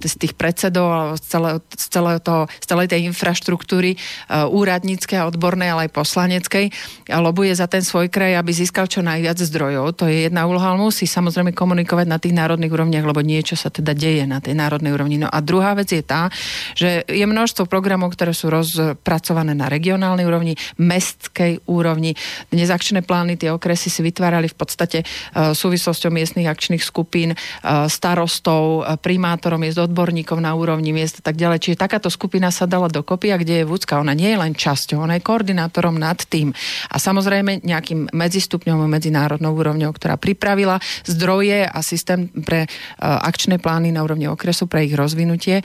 z 0.01 0.15
tých 0.17 0.33
predsedov 0.33 1.17
z, 1.17 1.23
celé, 1.25 1.51
z, 1.75 1.85
celé 1.91 2.13
toho, 2.23 2.49
z 2.61 2.65
celej 2.65 2.87
tej 2.89 3.01
infraštruktúry 3.11 3.97
úradníckej 4.31 5.17
a 5.21 5.27
odbornej, 5.29 5.69
ale 5.69 5.81
aj 5.89 5.95
poslaneckej 5.97 6.65
lobuje 7.09 7.53
za 7.53 7.69
ten 7.69 7.85
svoj 7.85 8.09
kraj, 8.09 8.37
aby 8.37 8.51
získal 8.53 8.89
čo 8.89 9.05
najviac 9.05 9.37
zdrojov. 9.37 10.01
To 10.01 10.09
je 10.09 10.29
jedna 10.29 10.49
úloha, 10.49 10.73
ale 10.73 10.81
musí 10.81 11.05
samozrejme 11.05 11.53
komunikovať 11.53 12.05
na 12.09 12.17
tých 12.21 12.33
národných 12.33 12.73
úrovniach, 12.73 13.05
lebo 13.05 13.21
niečo 13.21 13.57
sa 13.57 13.69
teda 13.69 13.93
deje 13.93 14.25
na 14.25 14.41
tej 14.41 14.57
národnej 14.57 14.93
úrovni. 14.93 15.17
No 15.21 15.29
a 15.29 15.37
druhá 15.41 15.73
vec 15.77 15.89
je 15.93 16.01
tá, 16.01 16.29
že 16.73 17.05
je 17.05 17.25
množstvo 17.25 17.65
programov, 17.65 18.13
ktoré 18.13 18.33
sú 18.33 18.49
rozpracované 18.49 19.53
na 19.57 19.69
regionálnej 19.69 20.25
úrovni, 20.25 20.53
mestskej 20.77 21.65
úrovni. 21.65 22.13
Dnes 22.49 22.69
akčné 22.69 23.01
plány, 23.01 23.37
tie 23.37 23.53
okresy 23.53 23.89
si 23.89 24.01
vytvárali 24.05 24.49
v 24.49 24.57
podstate 24.57 25.01
uh, 25.01 25.53
súvislosťou 25.57 26.13
miestnych 26.13 26.45
akčných 26.45 26.83
skupín, 26.83 27.33
uh, 27.33 27.64
starostov, 27.89 28.85
uh, 28.85 28.95
primátorom, 28.99 29.57
miest 29.57 29.81
odborníkov 29.81 30.37
na 30.37 30.53
úrovni 30.53 30.93
miest 30.93 31.19
a 31.19 31.31
tak 31.31 31.39
ďalej. 31.39 31.65
Čiže 31.65 31.81
takáto 31.81 32.09
skupina 32.13 32.53
sa 32.53 32.69
dala 32.69 32.85
dokopy 32.85 33.33
a 33.33 33.41
kde 33.41 33.61
je 33.61 33.65
Vúcka, 33.65 33.97
ona 33.97 34.13
nie 34.13 34.29
je 34.29 34.37
len 34.37 34.53
časťou, 34.53 35.01
ona 35.01 35.17
je 35.17 35.25
koordinátorom 35.25 35.97
nad 35.97 36.21
tým. 36.21 36.53
A 36.93 37.01
samozrejme 37.01 37.65
nejakým 37.65 38.13
medzistupňom, 38.13 38.85
medzinárodnou 38.85 39.55
úrovňou, 39.55 39.95
ktorá 39.95 40.19
pripravila 40.19 40.77
zdroje 41.07 41.65
a 41.65 41.79
systém 41.81 42.27
pre 42.43 42.67
akčné 42.99 43.57
plány 43.57 43.95
na 43.95 44.03
úrovni 44.03 44.27
okresu, 44.27 44.67
pre 44.67 44.85
ich 44.85 44.93
rozvinutie 44.93 45.63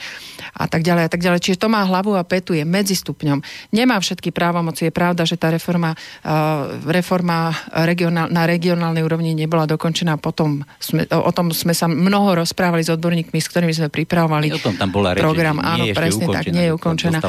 a 0.55 0.65
tak 0.65 0.81
ďalej 0.87 1.03
a 1.05 1.09
tak 1.11 1.21
ďalej. 1.21 1.43
Čiže 1.43 1.61
to 1.61 1.67
má 1.67 1.83
hlavu 1.83 2.15
a 2.15 2.23
petu, 2.23 2.55
je 2.55 2.63
medzistupňom. 2.63 3.43
Nemá 3.75 3.99
všetky 3.99 4.31
právomoci. 4.31 4.87
Je 4.87 4.93
pravda, 4.95 5.27
že 5.27 5.35
tá 5.35 5.51
reforma, 5.51 5.93
reforma 6.87 7.51
regionál, 7.83 8.31
na 8.31 8.47
regionálnej 8.47 9.03
úrovni 9.03 9.35
nebola 9.35 9.67
dokončená. 9.67 10.15
Potom 10.15 10.63
sme, 10.79 11.03
o 11.11 11.31
tom 11.35 11.51
sme 11.51 11.75
sa 11.75 11.90
mnoho 11.91 12.43
rozprávali 12.43 12.81
s 12.81 12.89
odborníkmi, 12.91 13.37
s 13.37 13.47
ktorými 13.51 13.73
sme 13.75 13.89
pripravovali 13.91 14.47
o 14.55 14.59
tom 14.59 14.75
tam 14.79 14.89
bola 14.89 15.13
reč, 15.13 15.21
program. 15.21 15.59
Áno, 15.61 15.85
presne 15.91 16.25
ukončená, 16.25 16.37
tak, 16.37 16.55
nie 16.55 16.65
je 16.65 16.71
ukončená. 16.73 17.19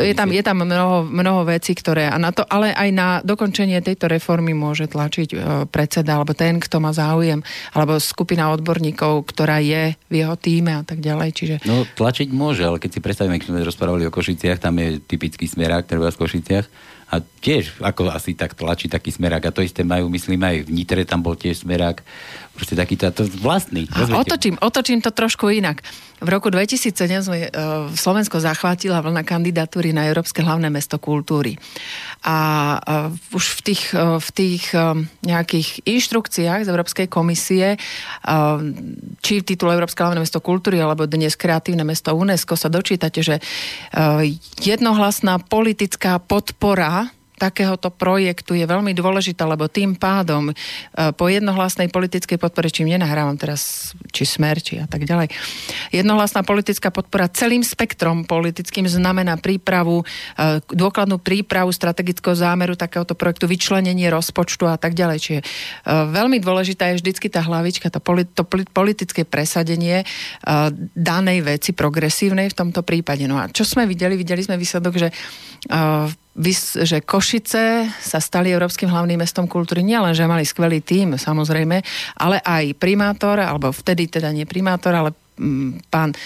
Je 0.00 0.14
tam, 0.14 0.28
je 0.30 0.42
tam 0.42 0.56
mnoho, 0.62 0.96
mnoho 1.06 1.40
vecí, 1.48 1.72
ktoré 1.72 2.10
a 2.10 2.16
na 2.18 2.34
to, 2.34 2.44
ale 2.44 2.74
aj 2.74 2.88
na 2.92 3.08
dokončenie 3.22 3.78
tejto 3.80 4.10
reformy 4.10 4.52
môže 4.52 4.90
tlačiť 4.90 5.28
e, 5.32 5.36
predseda, 5.70 6.20
alebo 6.20 6.36
ten, 6.36 6.60
kto 6.60 6.82
má 6.82 6.90
záujem, 6.92 7.40
alebo 7.72 7.96
skupina 8.02 8.50
odborníkov, 8.52 9.24
ktorá 9.30 9.62
je 9.62 9.94
v 10.10 10.14
jeho 10.14 10.34
týme 10.36 10.80
a 10.80 10.82
tak 10.82 11.00
ďalej. 11.00 11.28
Čiže... 11.32 11.54
No 11.64 11.86
tlačiť 11.86 12.28
môže, 12.34 12.66
ale 12.66 12.82
keď 12.82 12.90
si 12.96 13.00
predstavíme, 13.00 13.38
keď 13.38 13.48
sme 13.54 13.66
rozprávali 13.66 14.04
o 14.04 14.14
Košiciach, 14.14 14.58
tam 14.60 14.76
je 14.78 14.98
typický 15.00 15.46
smerák, 15.48 15.86
treba 15.86 16.10
v 16.10 16.20
Košiciach, 16.20 16.66
a 17.10 17.18
tiež 17.18 17.82
ako 17.82 18.06
asi 18.14 18.38
tak 18.38 18.54
tlačí 18.54 18.86
taký 18.86 19.10
smerák. 19.10 19.50
A 19.50 19.54
to 19.54 19.66
isté 19.66 19.82
majú, 19.82 20.06
myslím, 20.14 20.46
aj 20.46 20.56
v 20.62 20.70
Nitre 20.70 21.02
tam 21.02 21.26
bol 21.26 21.34
tiež 21.34 21.66
smerák. 21.66 22.06
Proste 22.60 22.76
taký 22.76 23.00
to, 23.00 23.24
vlastný. 23.40 23.88
A 23.88 24.20
otočím, 24.20 24.60
otočím 24.60 25.00
to 25.00 25.08
trošku 25.16 25.48
inak. 25.48 25.80
V 26.20 26.28
roku 26.28 26.52
2007 26.52 26.92
sme 27.24 27.48
uh, 27.48 27.88
Slovensko 27.88 28.36
zachvátila 28.36 29.00
vlna 29.00 29.24
kandidatúry 29.24 29.96
na 29.96 30.04
Európske 30.04 30.44
hlavné 30.44 30.68
mesto 30.68 31.00
kultúry. 31.00 31.56
A 32.20 32.36
uh, 32.76 33.08
už 33.32 33.64
v 33.64 33.72
tých, 33.72 33.96
uh, 33.96 34.20
v 34.20 34.30
tých 34.36 34.76
uh, 34.76 34.92
nejakých 35.24 35.88
inštrukciách 35.88 36.68
z 36.68 36.68
Európskej 36.68 37.08
komisie, 37.08 37.80
uh, 37.80 38.60
či 39.24 39.40
titul 39.40 39.72
Európske 39.72 40.04
hlavné 40.04 40.20
mesto 40.20 40.44
kultúry, 40.44 40.76
alebo 40.76 41.08
dnes 41.08 41.40
kreatívne 41.40 41.88
mesto 41.88 42.12
UNESCO, 42.12 42.60
sa 42.60 42.68
dočítate, 42.68 43.24
že 43.24 43.40
uh, 43.40 44.20
jednohlasná 44.60 45.40
politická 45.40 46.20
podpora 46.20 47.08
takéhoto 47.40 47.88
projektu 47.88 48.52
je 48.52 48.68
veľmi 48.68 48.92
dôležitá, 48.92 49.48
lebo 49.48 49.64
tým 49.72 49.96
pádom 49.96 50.52
e, 50.52 50.54
po 51.16 51.32
jednohlasnej 51.32 51.88
politickej 51.88 52.36
podpore, 52.36 52.68
čím 52.68 52.92
nenahrávam 52.92 53.40
teraz, 53.40 53.92
či 54.12 54.28
smer, 54.28 54.60
či 54.60 54.76
a 54.76 54.84
tak 54.84 55.08
ďalej, 55.08 55.32
jednohlasná 55.88 56.44
politická 56.44 56.92
podpora 56.92 57.32
celým 57.32 57.64
spektrom 57.64 58.28
politickým 58.28 58.84
znamená 58.84 59.40
prípravu, 59.40 60.04
e, 60.36 60.60
dôkladnú 60.68 61.16
prípravu 61.16 61.72
strategického 61.72 62.36
zámeru 62.36 62.76
takéhoto 62.76 63.16
projektu, 63.16 63.48
vyčlenenie 63.48 64.12
rozpočtu 64.12 64.68
a 64.68 64.76
tak 64.76 64.92
ďalej. 64.92 65.18
Čiže 65.24 65.40
e, 65.40 65.46
veľmi 66.12 66.36
dôležitá 66.44 66.92
je 66.92 67.00
vždycky 67.00 67.32
tá 67.32 67.40
hlavička, 67.40 67.88
to, 67.88 68.04
to 68.36 68.42
politické 68.76 69.24
presadenie 69.24 70.04
danej 70.92 71.38
veci 71.46 71.70
progresívnej 71.70 72.50
v 72.50 72.58
tomto 72.58 72.82
prípade. 72.82 73.24
No 73.30 73.38
a 73.38 73.46
čo 73.48 73.62
sme 73.62 73.86
videli? 73.86 74.18
Videli 74.18 74.42
sme 74.42 74.58
výsledok, 74.58 74.94
že 74.98 75.08
že 76.34 77.02
Košice 77.02 77.90
sa 77.90 78.18
stali 78.22 78.54
Európskym 78.54 78.86
hlavným 78.86 79.18
mestom 79.18 79.50
kultúry. 79.50 79.82
Nielen, 79.82 80.14
že 80.14 80.30
mali 80.30 80.46
skvelý 80.46 80.78
tím, 80.78 81.18
samozrejme, 81.18 81.82
ale 82.22 82.38
aj 82.38 82.78
primátor, 82.78 83.42
alebo 83.42 83.74
vtedy 83.74 84.06
teda 84.06 84.30
nie 84.30 84.46
primátor, 84.46 84.94
ale 84.94 85.10
mm, 85.36 85.90
pán 85.90 86.14
e, 86.14 86.16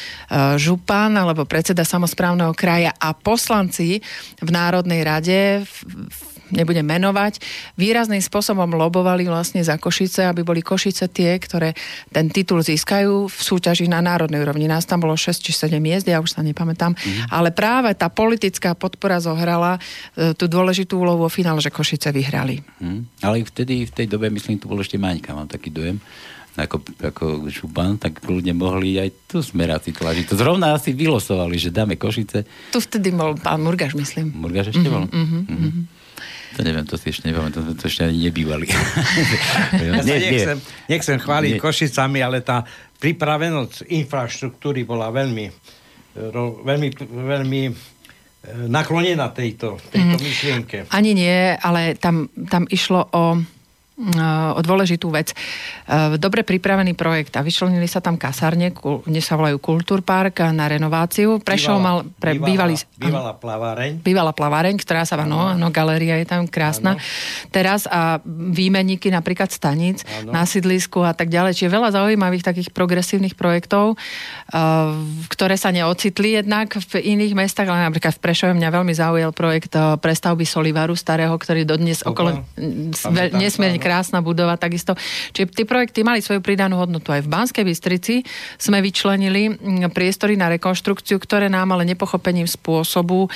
Župan 0.61 1.17
alebo 1.17 1.49
predseda 1.49 1.89
samozprávneho 1.89 2.53
kraja 2.53 2.93
a 3.01 3.17
poslanci 3.17 4.05
v 4.45 4.51
Národnej 4.53 5.01
rade 5.03 5.65
v 5.65 6.34
nebudem 6.55 6.87
menovať, 6.87 7.43
výrazným 7.75 8.23
spôsobom 8.23 8.71
lobovali 8.71 9.27
vlastne 9.27 9.61
za 9.61 9.75
Košice, 9.75 10.25
aby 10.25 10.47
boli 10.47 10.63
Košice 10.63 11.11
tie, 11.11 11.37
ktoré 11.37 11.75
ten 12.15 12.31
titul 12.31 12.63
získajú 12.63 13.27
v 13.27 13.39
súťaži 13.39 13.91
na 13.91 13.99
národnej 13.99 14.41
úrovni. 14.41 14.71
Nás 14.71 14.87
tam 14.87 15.03
bolo 15.03 15.19
6 15.19 15.43
či 15.43 15.51
7 15.51 15.77
miest, 15.83 16.07
ja 16.07 16.23
už 16.23 16.39
sa 16.39 16.41
nepamätám, 16.41 16.95
mm. 16.95 17.35
ale 17.35 17.51
práve 17.51 17.93
tá 17.99 18.07
politická 18.07 18.79
podpora 18.79 19.19
zohrala 19.19 19.77
e, 20.15 20.33
tú 20.39 20.47
dôležitú 20.47 21.03
úlohu 21.03 21.27
vo 21.27 21.31
finále, 21.31 21.59
že 21.59 21.75
Košice 21.75 22.15
vyhrali. 22.15 22.63
Mm. 22.79 23.03
Ale 23.21 23.43
vtedy, 23.43 23.85
v 23.85 23.93
tej 23.93 24.07
dobe, 24.07 24.31
myslím, 24.31 24.63
tu 24.63 24.71
bol 24.71 24.79
ešte 24.79 24.97
Maňka, 24.97 25.35
mám 25.35 25.51
taký 25.51 25.75
dojem 25.75 25.99
ako, 26.55 26.77
ako 27.03 27.25
Šupan, 27.51 27.99
tak 27.99 28.23
ľudia 28.23 28.55
mohli 28.55 28.95
aj 28.95 29.27
tu 29.27 29.43
smeráci 29.43 29.91
tlačiť. 29.91 30.31
To 30.31 30.39
zrovna 30.39 30.79
asi 30.79 30.95
vylosovali, 30.95 31.59
že 31.59 31.75
dáme 31.75 31.99
Košice. 31.99 32.71
Tu 32.71 32.79
vtedy 32.79 33.11
bol 33.11 33.35
pán 33.35 33.59
Murgaš, 33.59 33.99
myslím. 33.99 34.31
Murgaš 34.31 34.71
ešte 34.71 34.87
mm-hmm, 34.87 34.95
bol? 34.95 35.05
Mm-hmm, 35.11 35.43
mm-hmm. 35.51 35.85
To 36.55 36.63
neviem, 36.63 36.87
to 36.87 36.95
si 36.95 37.11
ešte 37.11 37.27
neviem, 37.27 37.51
to, 37.51 37.61
to 37.75 37.85
ešte 37.91 38.07
ani 38.07 38.31
nebývali. 38.31 38.67
ja 39.91 40.03
nie, 40.07 40.17
nechcem, 40.23 40.59
nechcem 40.87 41.19
chváliť 41.19 41.53
nie. 41.59 41.63
Košicami, 41.63 42.19
ale 42.23 42.47
tá 42.47 42.63
pripravenosť 43.03 43.91
infraštruktúry 43.91 44.87
bola 44.87 45.11
veľmi, 45.11 45.51
ro, 46.31 46.63
veľmi, 46.63 46.89
veľmi 47.11 47.63
e, 47.67 47.73
naklonená 48.71 49.35
tejto, 49.35 49.83
tejto 49.91 50.17
mm. 50.17 50.23
myšlienke. 50.23 50.77
Ani 50.95 51.13
nie, 51.19 51.59
ale 51.59 51.99
tam, 51.99 52.31
tam 52.47 52.71
išlo 52.71 53.03
o 53.11 53.43
o 54.55 54.61
dôležitú 54.61 55.07
vec. 55.15 55.31
Dobre 56.19 56.43
pripravený 56.43 56.99
projekt 56.99 57.39
a 57.39 57.47
vyčlenili 57.47 57.87
sa 57.87 58.03
tam 58.03 58.19
kasárne, 58.19 58.75
kde 58.75 59.23
sa 59.23 59.39
volajú 59.39 59.63
Kultúrpark 59.63 60.51
na 60.51 60.67
renováciu. 60.67 61.39
Prešov 61.39 61.79
mal 61.79 62.03
pre 62.19 62.35
bývalý... 62.35 62.75
Bývalá 62.99 63.39
plaváreň. 63.39 64.03
Bývalá 64.03 64.33
plaváreň, 64.35 64.75
ktorá 64.83 65.07
sa... 65.07 65.15
No, 65.23 65.55
no, 65.55 65.71
galéria 65.71 66.19
je 66.19 66.27
tam 66.27 66.51
krásna. 66.51 66.99
Ano. 66.99 67.03
Teraz 67.55 67.87
a 67.87 68.19
výmenníky 68.27 69.15
napríklad 69.15 69.55
staníc 69.55 70.03
ano. 70.03 70.35
na 70.35 70.43
sídlisku 70.43 71.07
a 71.07 71.15
tak 71.15 71.31
ďalej. 71.31 71.55
Čiže 71.55 71.71
veľa 71.71 71.95
zaujímavých 71.95 72.43
takých 72.43 72.75
progresívnych 72.75 73.39
projektov, 73.39 73.95
ktoré 75.31 75.55
sa 75.55 75.71
neocitli 75.71 76.43
jednak 76.43 76.75
v 76.91 77.15
iných 77.15 77.39
mestách, 77.39 77.71
ale 77.71 77.87
napríklad 77.87 78.19
v 78.19 78.23
Prešove 78.27 78.53
mňa 78.59 78.69
veľmi 78.75 78.91
zaujal 78.91 79.31
projekt 79.31 79.79
prestavby 79.79 80.43
Solivaru 80.43 80.99
starého, 80.99 81.33
ktorý 81.39 81.63
dodnes 81.63 82.03
okolo 82.03 82.43
nesmierne 83.39 83.79
krásna 83.85 84.25
budova 84.25 84.57
takisto. 84.57 84.97
Čiže 85.37 85.53
tie 85.53 85.67
projekty 85.69 86.01
mali 86.01 86.25
svoju 86.25 86.41
pridanú 86.41 86.81
hodnotu. 86.81 87.13
Aj 87.13 87.21
v 87.21 87.29
Banskej 87.29 87.69
Bystrici 87.69 88.25
sme 88.57 88.81
vyčlenili 88.81 89.53
mm, 89.53 89.93
priestory 89.93 90.41
na 90.41 90.49
rekonštrukciu, 90.49 91.21
ktoré 91.21 91.53
nám 91.53 91.77
ale 91.77 91.85
nepochopením 91.85 92.49
spôsobu 92.49 93.29
e, 93.29 93.31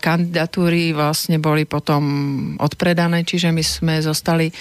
kandidatúry 0.00 0.96
vlastne 0.96 1.36
boli 1.36 1.68
potom 1.68 2.02
odpredané, 2.56 3.28
čiže 3.28 3.52
my 3.52 3.60
sme 3.60 3.94
zostali 4.00 4.48
e, 4.48 4.52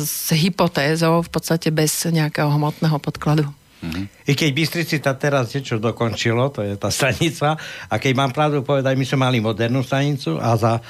s 0.00 0.32
hypotézou 0.32 1.20
v 1.20 1.28
podstate 1.28 1.68
bez 1.68 2.08
nejakého 2.08 2.48
hmotného 2.48 2.96
podkladu. 2.96 3.44
Mm-hmm. 3.76 4.04
I 4.24 4.32
keď 4.32 4.50
Bystrici 4.56 4.96
tá 5.04 5.12
teraz 5.12 5.52
niečo 5.52 5.76
dokončilo, 5.76 6.48
to 6.48 6.64
je 6.64 6.80
tá 6.80 6.88
stanica, 6.88 7.60
a 7.92 7.94
keď 8.00 8.12
mám 8.16 8.32
pravdu 8.32 8.64
povedať, 8.64 8.96
my 8.96 9.04
sme 9.04 9.18
mali 9.28 9.38
modernú 9.38 9.84
stanicu 9.84 10.40
a 10.40 10.56
za 10.56 10.80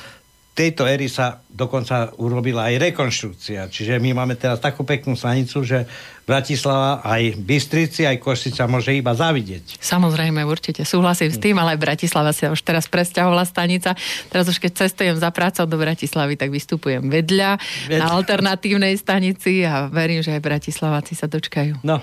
tejto 0.56 0.88
éry 0.88 1.12
sa 1.12 1.44
dokonca 1.52 2.16
urobila 2.16 2.72
aj 2.72 2.80
rekonštrukcia. 2.80 3.68
Čiže 3.68 4.00
my 4.00 4.16
máme 4.16 4.40
teraz 4.40 4.56
takú 4.56 4.88
peknú 4.88 5.12
stanicu, 5.12 5.60
že 5.60 5.84
Bratislava 6.24 7.04
aj 7.06 7.38
Bystrici, 7.38 8.02
aj 8.02 8.18
Košica 8.18 8.66
môže 8.66 8.90
iba 8.90 9.14
zavidieť. 9.14 9.78
Samozrejme, 9.78 10.42
určite 10.42 10.82
súhlasím 10.82 11.30
s 11.30 11.38
tým, 11.38 11.54
ale 11.60 11.78
Bratislava 11.78 12.34
sa 12.34 12.50
už 12.50 12.64
teraz 12.64 12.88
presťahovala 12.88 13.44
stanica. 13.46 13.94
Teraz 14.32 14.48
už 14.48 14.58
keď 14.58 14.88
cestujem 14.88 15.14
za 15.14 15.30
prácou 15.30 15.68
do 15.68 15.76
Bratislavy, 15.78 16.34
tak 16.34 16.50
vystupujem 16.50 17.04
vedľa, 17.04 17.60
vedľa. 17.92 18.00
na 18.00 18.06
alternatívnej 18.16 18.96
stanici 18.98 19.62
a 19.62 19.86
verím, 19.86 20.24
že 20.24 20.34
aj 20.34 20.42
Bratislaváci 20.42 21.14
sa 21.14 21.30
dočkajú. 21.30 21.84
No, 21.86 22.02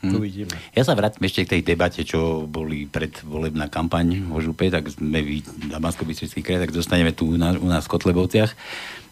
Hmm. 0.00 0.16
Uvidíme. 0.16 0.56
Ja 0.72 0.80
sa 0.80 0.96
vrátim 0.96 1.20
ešte 1.28 1.44
k 1.44 1.52
tej 1.56 1.62
debate, 1.76 2.00
čo 2.08 2.48
boli 2.48 2.88
predvolebná 2.88 3.68
kampaň 3.68 4.32
o 4.32 4.40
župe, 4.40 4.72
tak 4.72 4.88
sme 4.88 5.20
vy, 5.20 5.44
Damansko 5.68 6.08
bystrický 6.08 6.40
kraj, 6.40 6.64
tak 6.64 6.72
zostaneme 6.72 7.12
tu 7.12 7.28
u 7.28 7.36
nás, 7.36 7.60
u 7.60 7.68
nás 7.68 7.84
v 7.84 7.92
Kotlebovciach. 7.92 8.56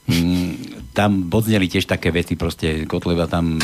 mm, 0.08 0.52
tam 0.96 1.28
bodzneli 1.28 1.68
tiež 1.68 1.84
také 1.84 2.08
veci, 2.08 2.40
proste 2.40 2.88
Kotleba 2.88 3.28
tam 3.28 3.60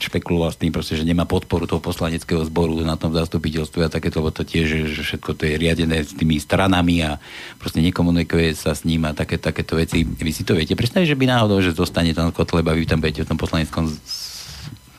špekuloval 0.00 0.50
s 0.50 0.58
tým, 0.58 0.74
proste, 0.74 0.98
že 0.98 1.06
nemá 1.06 1.22
podporu 1.22 1.70
toho 1.70 1.78
poslaneckého 1.78 2.42
zboru 2.42 2.82
na 2.82 2.98
tom 2.98 3.14
zastupiteľstve 3.14 3.86
a 3.86 3.92
takéto, 3.92 4.18
lebo 4.18 4.34
to 4.34 4.42
tiež, 4.42 4.90
že 4.90 5.02
všetko 5.06 5.38
to 5.38 5.46
je 5.46 5.54
riadené 5.54 6.02
s 6.02 6.18
tými 6.18 6.42
stranami 6.42 7.06
a 7.06 7.22
proste 7.62 7.78
nekomunikuje 7.78 8.58
sa 8.58 8.74
s 8.74 8.82
ním 8.82 9.06
a 9.06 9.14
také, 9.14 9.38
takéto 9.38 9.78
veci. 9.78 10.02
Vy 10.02 10.32
si 10.34 10.42
to 10.42 10.58
viete 10.58 10.74
predstaviť, 10.74 11.14
že 11.14 11.18
by 11.20 11.24
náhodou, 11.30 11.62
že 11.62 11.76
zostane 11.76 12.10
tam 12.10 12.34
Kotleba, 12.34 12.74
vy 12.74 12.90
tam 12.90 12.98
budete 12.98 13.22
v 13.22 13.30
tom 13.30 13.38
poslaneckom 13.38 13.86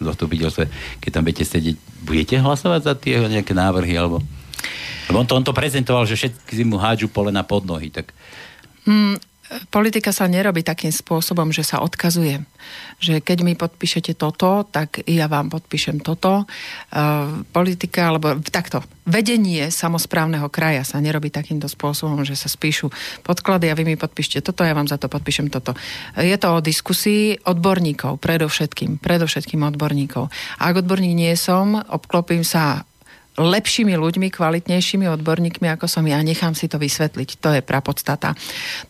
zastupiteľstve, 0.01 0.63
keď 0.99 1.09
tam 1.09 1.23
budete 1.23 1.45
sedieť, 1.45 1.75
budete 2.03 2.35
hlasovať 2.41 2.81
za 2.81 2.93
tie 2.97 3.21
nejaké 3.21 3.53
návrhy, 3.53 3.93
alebo... 3.95 4.19
Lebo 5.09 5.17
on 5.21 5.27
to, 5.27 5.33
on 5.35 5.45
to 5.45 5.53
prezentoval, 5.53 6.07
že 6.07 6.15
všetky 6.15 6.53
si 6.53 6.63
mu 6.63 6.77
hádžu 6.81 7.09
pole 7.11 7.29
na 7.33 7.45
podnohy, 7.45 7.93
tak... 7.93 8.13
Hmm, 8.85 9.17
politika 9.67 10.15
sa 10.15 10.31
nerobí 10.31 10.63
takým 10.63 10.91
spôsobom, 10.91 11.51
že 11.51 11.67
sa 11.67 11.83
odkazuje. 11.83 12.43
Že 13.01 13.19
keď 13.19 13.37
mi 13.43 13.53
podpíšete 13.57 14.15
toto, 14.15 14.63
tak 14.69 15.03
ja 15.09 15.25
vám 15.27 15.51
podpíšem 15.51 15.99
toto. 15.99 16.45
Uh, 16.93 17.43
politika, 17.51 18.13
alebo 18.13 18.37
takto, 18.39 18.85
vedenie 19.03 19.67
samozprávneho 19.73 20.47
kraja 20.47 20.85
sa 20.85 21.01
nerobí 21.01 21.33
takýmto 21.33 21.65
spôsobom, 21.65 22.21
že 22.23 22.37
sa 22.37 22.47
spíšu 22.47 22.93
podklady 23.25 23.67
a 23.67 23.77
vy 23.77 23.83
mi 23.83 23.95
podpíšte 23.97 24.39
toto, 24.45 24.63
ja 24.63 24.77
vám 24.77 24.87
za 24.87 25.01
to 25.01 25.09
podpíšem 25.09 25.49
toto. 25.49 25.73
Je 26.15 26.37
to 26.37 26.47
o 26.47 26.63
diskusii 26.63 27.41
odborníkov, 27.43 28.21
predovšetkým, 28.21 29.01
predovšetkým 29.01 29.61
odborníkov. 29.67 30.29
Ak 30.61 30.79
odborník 30.79 31.17
nie 31.17 31.33
som, 31.35 31.75
obklopím 31.75 32.45
sa 32.45 32.85
lepšími 33.41 33.97
ľuďmi, 33.97 34.27
kvalitnejšími 34.29 35.05
odborníkmi, 35.19 35.67
ako 35.73 35.89
som 35.89 36.05
ja. 36.05 36.21
Nechám 36.21 36.53
si 36.53 36.69
to 36.69 36.77
vysvetliť. 36.77 37.29
To 37.41 37.49
je 37.57 37.61
prapodstata. 37.65 38.37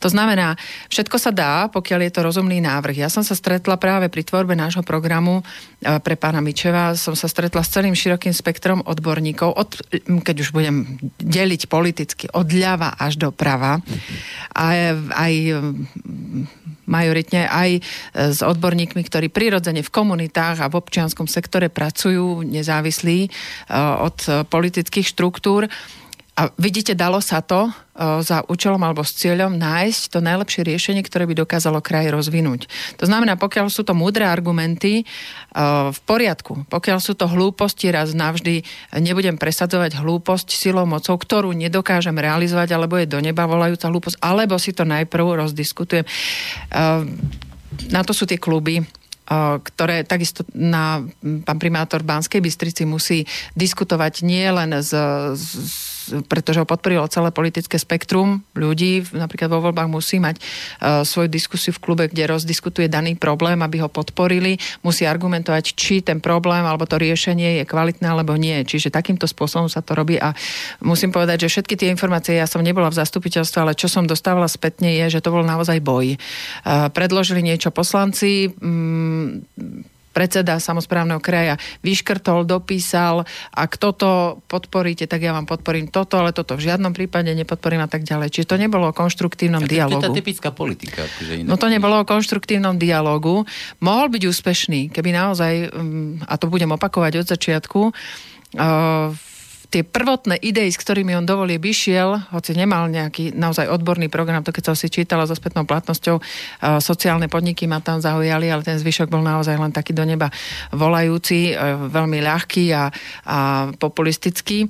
To 0.03 0.07
znamená, 0.11 0.59
všetko 0.91 1.17
sa 1.17 1.31
dá, 1.31 1.67
pokiaľ 1.71 1.99
je 2.07 2.11
to 2.11 2.21
rozumný 2.25 2.59
návrh. 2.59 3.05
Ja 3.05 3.09
som 3.09 3.23
sa 3.23 3.37
stretla 3.37 3.79
práve 3.79 4.11
pri 4.11 4.27
tvorbe 4.27 4.57
nášho 4.57 4.83
programu 4.83 5.41
e, 5.41 5.97
pre 6.03 6.19
pána 6.19 6.43
Mičeva, 6.43 6.97
som 6.99 7.15
sa 7.15 7.31
stretla 7.31 7.63
s 7.63 7.71
celým 7.71 7.95
širokým 7.95 8.35
spektrom 8.35 8.83
odborníkov, 8.83 9.49
od, 9.55 9.69
keď 10.23 10.35
už 10.43 10.49
budem 10.51 10.99
deliť 11.19 11.71
politicky, 11.71 12.25
od 12.31 12.51
ľava 12.51 12.97
až 12.99 13.17
do 13.21 13.29
prava. 13.31 13.79
A 14.51 14.95
aj 15.15 15.33
majoritne 16.91 17.47
aj 17.47 17.69
e, 17.71 17.81
s 18.35 18.43
odborníkmi, 18.43 18.99
ktorí 19.07 19.31
prirodzene 19.31 19.79
v 19.79 19.93
komunitách 19.93 20.59
a 20.59 20.67
v 20.67 20.77
občianskom 20.77 21.31
sektore 21.31 21.71
pracujú 21.71 22.43
nezávislí 22.43 23.19
e, 23.25 23.29
od 23.79 24.47
politických 24.51 25.07
štruktúr. 25.07 25.71
A 26.41 26.49
vidíte, 26.57 26.97
dalo 26.97 27.21
sa 27.21 27.45
to 27.45 27.69
e, 27.69 27.71
za 28.25 28.41
účelom 28.49 28.81
alebo 28.81 29.05
s 29.05 29.13
cieľom 29.13 29.61
nájsť 29.61 30.01
to 30.09 30.25
najlepšie 30.25 30.65
riešenie, 30.65 31.05
ktoré 31.05 31.29
by 31.29 31.37
dokázalo 31.37 31.85
kraj 31.85 32.09
rozvinúť. 32.09 32.65
To 32.97 33.05
znamená, 33.05 33.37
pokiaľ 33.37 33.69
sú 33.69 33.85
to 33.85 33.93
múdre 33.93 34.25
argumenty, 34.25 34.93
e, 34.97 35.05
v 35.93 35.99
poriadku. 36.09 36.65
Pokiaľ 36.65 36.97
sú 36.97 37.13
to 37.13 37.29
hlúposti, 37.29 37.93
raz 37.93 38.17
navždy 38.17 38.65
nebudem 38.97 39.37
presadzovať 39.37 40.01
hlúposť 40.01 40.49
silou 40.49 40.89
mocou, 40.89 41.13
ktorú 41.13 41.53
nedokážem 41.53 42.17
realizovať, 42.17 42.73
alebo 42.73 42.97
je 42.97 43.05
do 43.05 43.21
neba 43.21 43.45
volajúca 43.45 43.85
hlúposť, 43.93 44.17
alebo 44.17 44.57
si 44.57 44.73
to 44.73 44.81
najprv 44.81 45.45
rozdiskutujem. 45.45 46.09
E, 46.09 46.11
na 47.93 48.01
to 48.01 48.17
sú 48.17 48.25
tie 48.25 48.41
kluby, 48.41 48.81
ktoré 49.63 50.03
takisto 50.03 50.43
na 50.51 51.07
pán 51.47 51.55
primátor 51.55 52.03
Banskej 52.03 52.43
Bystrici 52.43 52.83
musí 52.83 53.23
diskutovať 53.55 54.27
nie 54.27 54.43
len 54.43 54.75
z, 54.83 54.91
z 55.39 55.90
pretože 56.27 56.59
ho 56.61 56.67
podporilo 56.67 57.07
celé 57.07 57.31
politické 57.31 57.79
spektrum 57.79 58.43
ľudí, 58.53 59.03
napríklad 59.15 59.49
vo 59.49 59.63
voľbách 59.63 59.89
musí 59.89 60.19
mať 60.19 60.37
uh, 60.37 61.01
svoju 61.07 61.31
diskusiu 61.31 61.71
v 61.71 61.81
klube, 61.81 62.03
kde 62.11 62.27
rozdiskutuje 62.29 62.91
daný 62.91 63.15
problém, 63.15 63.59
aby 63.63 63.81
ho 63.81 63.89
podporili, 63.89 64.59
musí 64.83 65.07
argumentovať, 65.07 65.73
či 65.73 66.03
ten 66.03 66.19
problém 66.19 66.63
alebo 66.67 66.83
to 66.83 66.99
riešenie 66.99 67.61
je 67.61 67.65
kvalitné 67.65 68.07
alebo 68.07 68.35
nie. 68.35 68.61
Čiže 68.67 68.93
takýmto 68.93 69.25
spôsobom 69.25 69.71
sa 69.71 69.79
to 69.79 69.95
robí 69.95 70.19
a 70.19 70.35
musím 70.83 71.09
povedať, 71.15 71.47
že 71.47 71.59
všetky 71.59 71.75
tie 71.79 71.87
informácie, 71.89 72.37
ja 72.37 72.49
som 72.49 72.61
nebola 72.61 72.91
v 72.91 72.99
zastupiteľstve, 72.99 73.57
ale 73.61 73.77
čo 73.77 73.87
som 73.87 74.03
dostávala 74.05 74.51
spätne 74.51 74.91
je, 75.01 75.19
že 75.19 75.23
to 75.23 75.33
bol 75.33 75.45
naozaj 75.45 75.79
boj. 75.79 76.15
Uh, 76.65 76.91
predložili 76.91 77.41
niečo 77.41 77.71
poslanci, 77.71 78.51
um, 78.59 79.41
predseda 80.11 80.59
samozprávneho 80.59 81.23
kraja 81.23 81.55
vyškrtol, 81.81 82.43
dopísal, 82.43 83.23
ak 83.55 83.79
toto 83.79 84.39
podporíte, 84.51 85.07
tak 85.07 85.23
ja 85.23 85.31
vám 85.31 85.47
podporím 85.47 85.87
toto, 85.87 86.19
ale 86.19 86.35
toto 86.35 86.59
v 86.59 86.67
žiadnom 86.67 86.91
prípade 86.91 87.31
nepodporím 87.31 87.83
a 87.83 87.89
tak 87.89 88.03
ďalej. 88.03 88.31
Čiže 88.31 88.47
to 88.51 88.57
nebolo 88.59 88.91
o 88.91 88.93
konštruktívnom 88.95 89.65
tak 89.65 89.71
dialogu. 89.71 90.03
To 90.03 90.05
je 90.05 90.09
tá 90.11 90.19
typická 90.19 90.49
politika. 90.51 91.07
Akože 91.07 91.47
no 91.47 91.55
to 91.55 91.67
nebolo 91.71 92.03
o 92.03 92.05
konštruktívnom 92.05 92.75
dialogu. 92.75 93.47
Mohol 93.79 94.07
byť 94.13 94.23
úspešný, 94.27 94.81
keby 94.91 95.09
naozaj, 95.15 95.53
mm, 95.71 96.27
a 96.27 96.33
to 96.35 96.51
budem 96.51 96.69
opakovať 96.75 97.23
od 97.23 97.27
začiatku, 97.31 97.79
uh, 97.89 99.30
tie 99.71 99.87
prvotné 99.87 100.35
idei, 100.43 100.67
s 100.67 100.75
ktorými 100.75 101.15
on 101.15 101.23
dovolie 101.23 101.55
vyšiel, 101.55 102.35
hoci 102.35 102.51
nemal 102.51 102.91
nejaký 102.91 103.31
naozaj 103.31 103.71
odborný 103.71 104.11
program, 104.11 104.43
to 104.43 104.51
keď 104.51 104.71
som 104.71 104.75
si 104.75 104.91
čítala 104.91 105.23
so 105.23 105.31
spätnou 105.31 105.63
platnosťou, 105.63 106.19
sociálne 106.83 107.31
podniky 107.31 107.71
ma 107.71 107.79
tam 107.79 108.03
zaujali, 108.03 108.51
ale 108.51 108.67
ten 108.67 108.75
zvyšok 108.75 109.07
bol 109.07 109.23
naozaj 109.23 109.55
len 109.55 109.71
taký 109.71 109.95
do 109.95 110.03
neba 110.03 110.27
volajúci, 110.75 111.55
e, 111.55 111.87
veľmi 111.87 112.19
ľahký 112.19 112.65
a, 112.75 112.91
a 113.23 113.37
populistický 113.79 114.67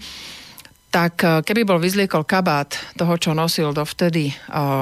tak 0.92 1.24
e, 1.24 1.40
keby 1.40 1.64
bol 1.64 1.80
vyzliekol 1.80 2.28
kabát 2.28 2.76
toho, 3.00 3.16
čo 3.16 3.32
nosil 3.32 3.72
dovtedy, 3.72 4.30
e, 4.30 4.34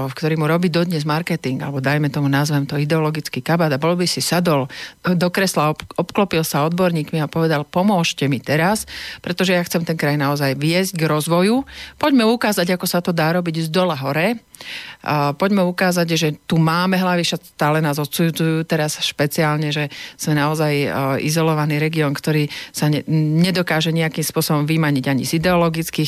ktorý 0.10 0.41
mu 0.41 0.50
robí 0.50 0.74
dodnes 0.74 1.06
marketing, 1.06 1.62
alebo 1.62 1.78
dajme 1.78 2.10
tomu 2.10 2.26
nazvem 2.26 2.65
to 2.65 2.82
ideologický 2.82 3.45
kabát 3.45 3.69
a 3.69 3.78
bol 3.78 3.93
by 3.93 4.10
si 4.10 4.19
sadol 4.19 4.65
do 5.06 5.30
kresla, 5.30 5.78
obklopil 5.95 6.41
sa 6.41 6.65
odborníkmi 6.65 7.22
a 7.22 7.30
povedal, 7.30 7.62
pomôžte 7.62 8.26
mi 8.26 8.41
teraz, 8.41 8.89
pretože 9.22 9.54
ja 9.54 9.62
chcem 9.62 9.86
ten 9.86 9.95
kraj 9.95 10.17
naozaj 10.17 10.58
viesť 10.58 10.98
k 10.98 11.06
rozvoju. 11.06 11.63
Poďme 12.02 12.26
ukázať, 12.26 12.74
ako 12.74 12.86
sa 12.89 13.06
to 13.06 13.13
dá 13.13 13.30
robiť 13.38 13.69
z 13.69 13.69
dola 13.69 13.93
hore 13.93 14.41
poďme 15.39 15.63
ukázať, 15.63 16.08
že 16.15 16.30
tu 16.43 16.60
máme 16.60 17.00
hlavy, 17.00 17.24
však 17.24 17.56
stále 17.56 17.80
nás 17.80 17.95
odsudzujú 17.98 18.67
teraz 18.67 19.00
špeciálne, 19.00 19.72
že 19.72 19.88
sme 20.19 20.36
naozaj 20.36 20.74
izolovaný 21.24 21.80
región, 21.80 22.12
ktorý 22.12 22.52
sa 22.76 22.91
ne, 22.91 23.04
nedokáže 23.39 23.95
nejakým 23.95 24.26
spôsobom 24.26 24.67
vymaniť 24.67 25.06
ani 25.08 25.24
z 25.24 25.39
ideologických 25.39 25.98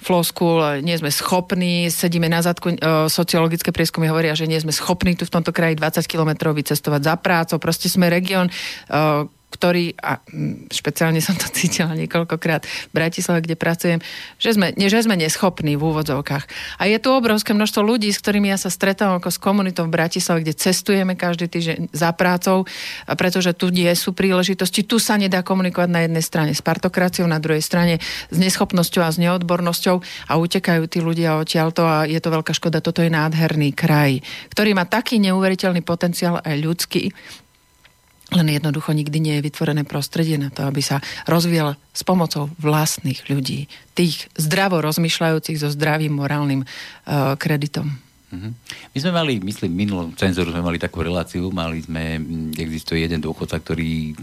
floskúl, 0.00 0.80
nie 0.82 0.96
sme 0.96 1.12
schopní, 1.12 1.92
sedíme 1.92 2.30
na 2.30 2.40
zadku, 2.40 2.74
e, 2.74 2.78
sociologické 3.10 3.70
prieskumy 3.70 4.08
hovoria, 4.08 4.38
že 4.38 4.48
nie 4.48 4.58
sme 4.58 4.72
schopní 4.72 5.14
tu 5.14 5.28
v 5.28 5.34
tomto 5.34 5.52
kraji 5.52 5.76
20 5.76 6.06
kilometrov 6.08 6.56
vycestovať 6.56 7.00
za 7.02 7.14
prácou, 7.20 7.58
proste 7.60 7.86
sme 7.92 8.08
región, 8.08 8.48
e, 8.50 9.26
ktorý, 9.46 9.94
a 10.02 10.18
mm, 10.18 10.68
špeciálne 10.74 11.22
som 11.22 11.38
to 11.38 11.46
cítila 11.56 11.94
niekoľkokrát 11.94 12.66
v 12.66 12.92
Bratislave, 12.92 13.46
kde 13.46 13.56
pracujem, 13.56 13.98
že 14.36 14.58
sme, 14.58 14.74
nie, 14.74 14.90
že 14.90 15.06
sme 15.06 15.14
neschopní 15.14 15.78
v 15.78 15.82
úvodzovkách. 15.86 16.44
A 16.82 16.90
je 16.90 16.98
tu 16.98 17.14
obrovské 17.14 17.54
množstvo 17.54 17.80
ľudí, 17.86 18.10
s 18.10 18.20
ktorými 18.20 18.50
ja 18.50 18.58
sa 18.58 18.68
stretávam 18.68 19.22
ako 19.22 19.30
s 19.30 19.38
komunitou 19.38 19.86
v 19.86 19.94
Bratislave, 19.94 20.42
kde 20.42 20.58
cestujeme 20.58 21.14
každý 21.14 21.46
týždeň 21.46 21.94
za 21.94 22.10
prácou, 22.12 22.66
pretože 23.06 23.54
tu 23.54 23.70
nie 23.70 23.88
sú 23.94 24.12
príležitosti. 24.12 24.82
Tu 24.82 24.98
sa 24.98 25.14
nedá 25.16 25.40
komunikovať 25.46 25.88
na 25.88 26.04
jednej 26.04 26.24
strane 26.26 26.52
s 26.52 26.60
partokraciou, 26.60 27.30
na 27.30 27.38
druhej 27.38 27.62
strane 27.62 28.02
s 28.02 28.36
neschopnosťou 28.36 29.02
a 29.06 29.14
s 29.14 29.22
neodbornosťou 29.22 29.96
a 30.28 30.32
utekajú 30.36 30.82
tí 30.90 30.98
ľudia 30.98 31.38
odtiaľto 31.38 31.86
a 31.86 32.04
je 32.04 32.18
to 32.18 32.34
veľká 32.34 32.52
škoda. 32.52 32.82
Toto 32.82 33.00
je 33.00 33.14
nádherný 33.14 33.72
kraj, 33.72 34.20
ktorý 34.50 34.74
má 34.74 34.84
taký 34.84 35.22
neuveriteľný 35.22 35.80
potenciál 35.86 36.42
aj 36.42 36.56
ľudský, 36.58 37.14
len 38.34 38.46
jednoducho 38.50 38.90
nikdy 38.90 39.18
nie 39.22 39.34
je 39.38 39.46
vytvorené 39.46 39.86
prostredie 39.86 40.34
na 40.34 40.50
to, 40.50 40.66
aby 40.66 40.82
sa 40.82 40.98
rozvíjal 41.30 41.78
s 41.94 42.02
pomocou 42.02 42.50
vlastných 42.58 43.22
ľudí, 43.30 43.70
tých 43.94 44.26
zdravo 44.34 44.82
rozmýšľajúcich 44.82 45.62
so 45.62 45.70
zdravým 45.70 46.10
morálnym 46.10 46.66
uh, 46.66 47.38
kreditom. 47.38 47.94
Mm-hmm. 48.26 48.52
My 48.92 48.98
sme 48.98 49.12
mali, 49.14 49.32
myslím, 49.38 49.70
minulom 49.86 50.10
cenzoru 50.18 50.50
sme 50.50 50.66
mali 50.66 50.82
takú 50.82 51.06
reláciu, 51.06 51.54
mali 51.54 51.86
sme, 51.86 52.18
existuje 52.58 53.06
jeden 53.06 53.22
dôchodca, 53.22 53.62
ktorý 53.62 54.18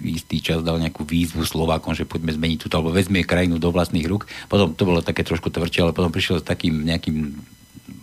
istý 0.00 0.38
čas 0.40 0.62
dal 0.62 0.78
nejakú 0.78 1.02
výzvu 1.02 1.42
Slovákom, 1.42 1.92
že 1.92 2.08
poďme 2.08 2.32
zmeniť 2.32 2.58
túto, 2.62 2.78
alebo 2.78 2.94
vezme 2.94 3.26
krajinu 3.26 3.58
do 3.58 3.74
vlastných 3.74 4.06
rúk. 4.06 4.30
Potom 4.46 4.72
to 4.72 4.86
bolo 4.86 5.04
také 5.04 5.26
trošku 5.26 5.50
tvrdšie, 5.50 5.84
ale 5.84 5.92
potom 5.94 6.14
prišiel 6.14 6.40
s 6.40 6.46
takým 6.46 6.86
nejakým 6.86 7.34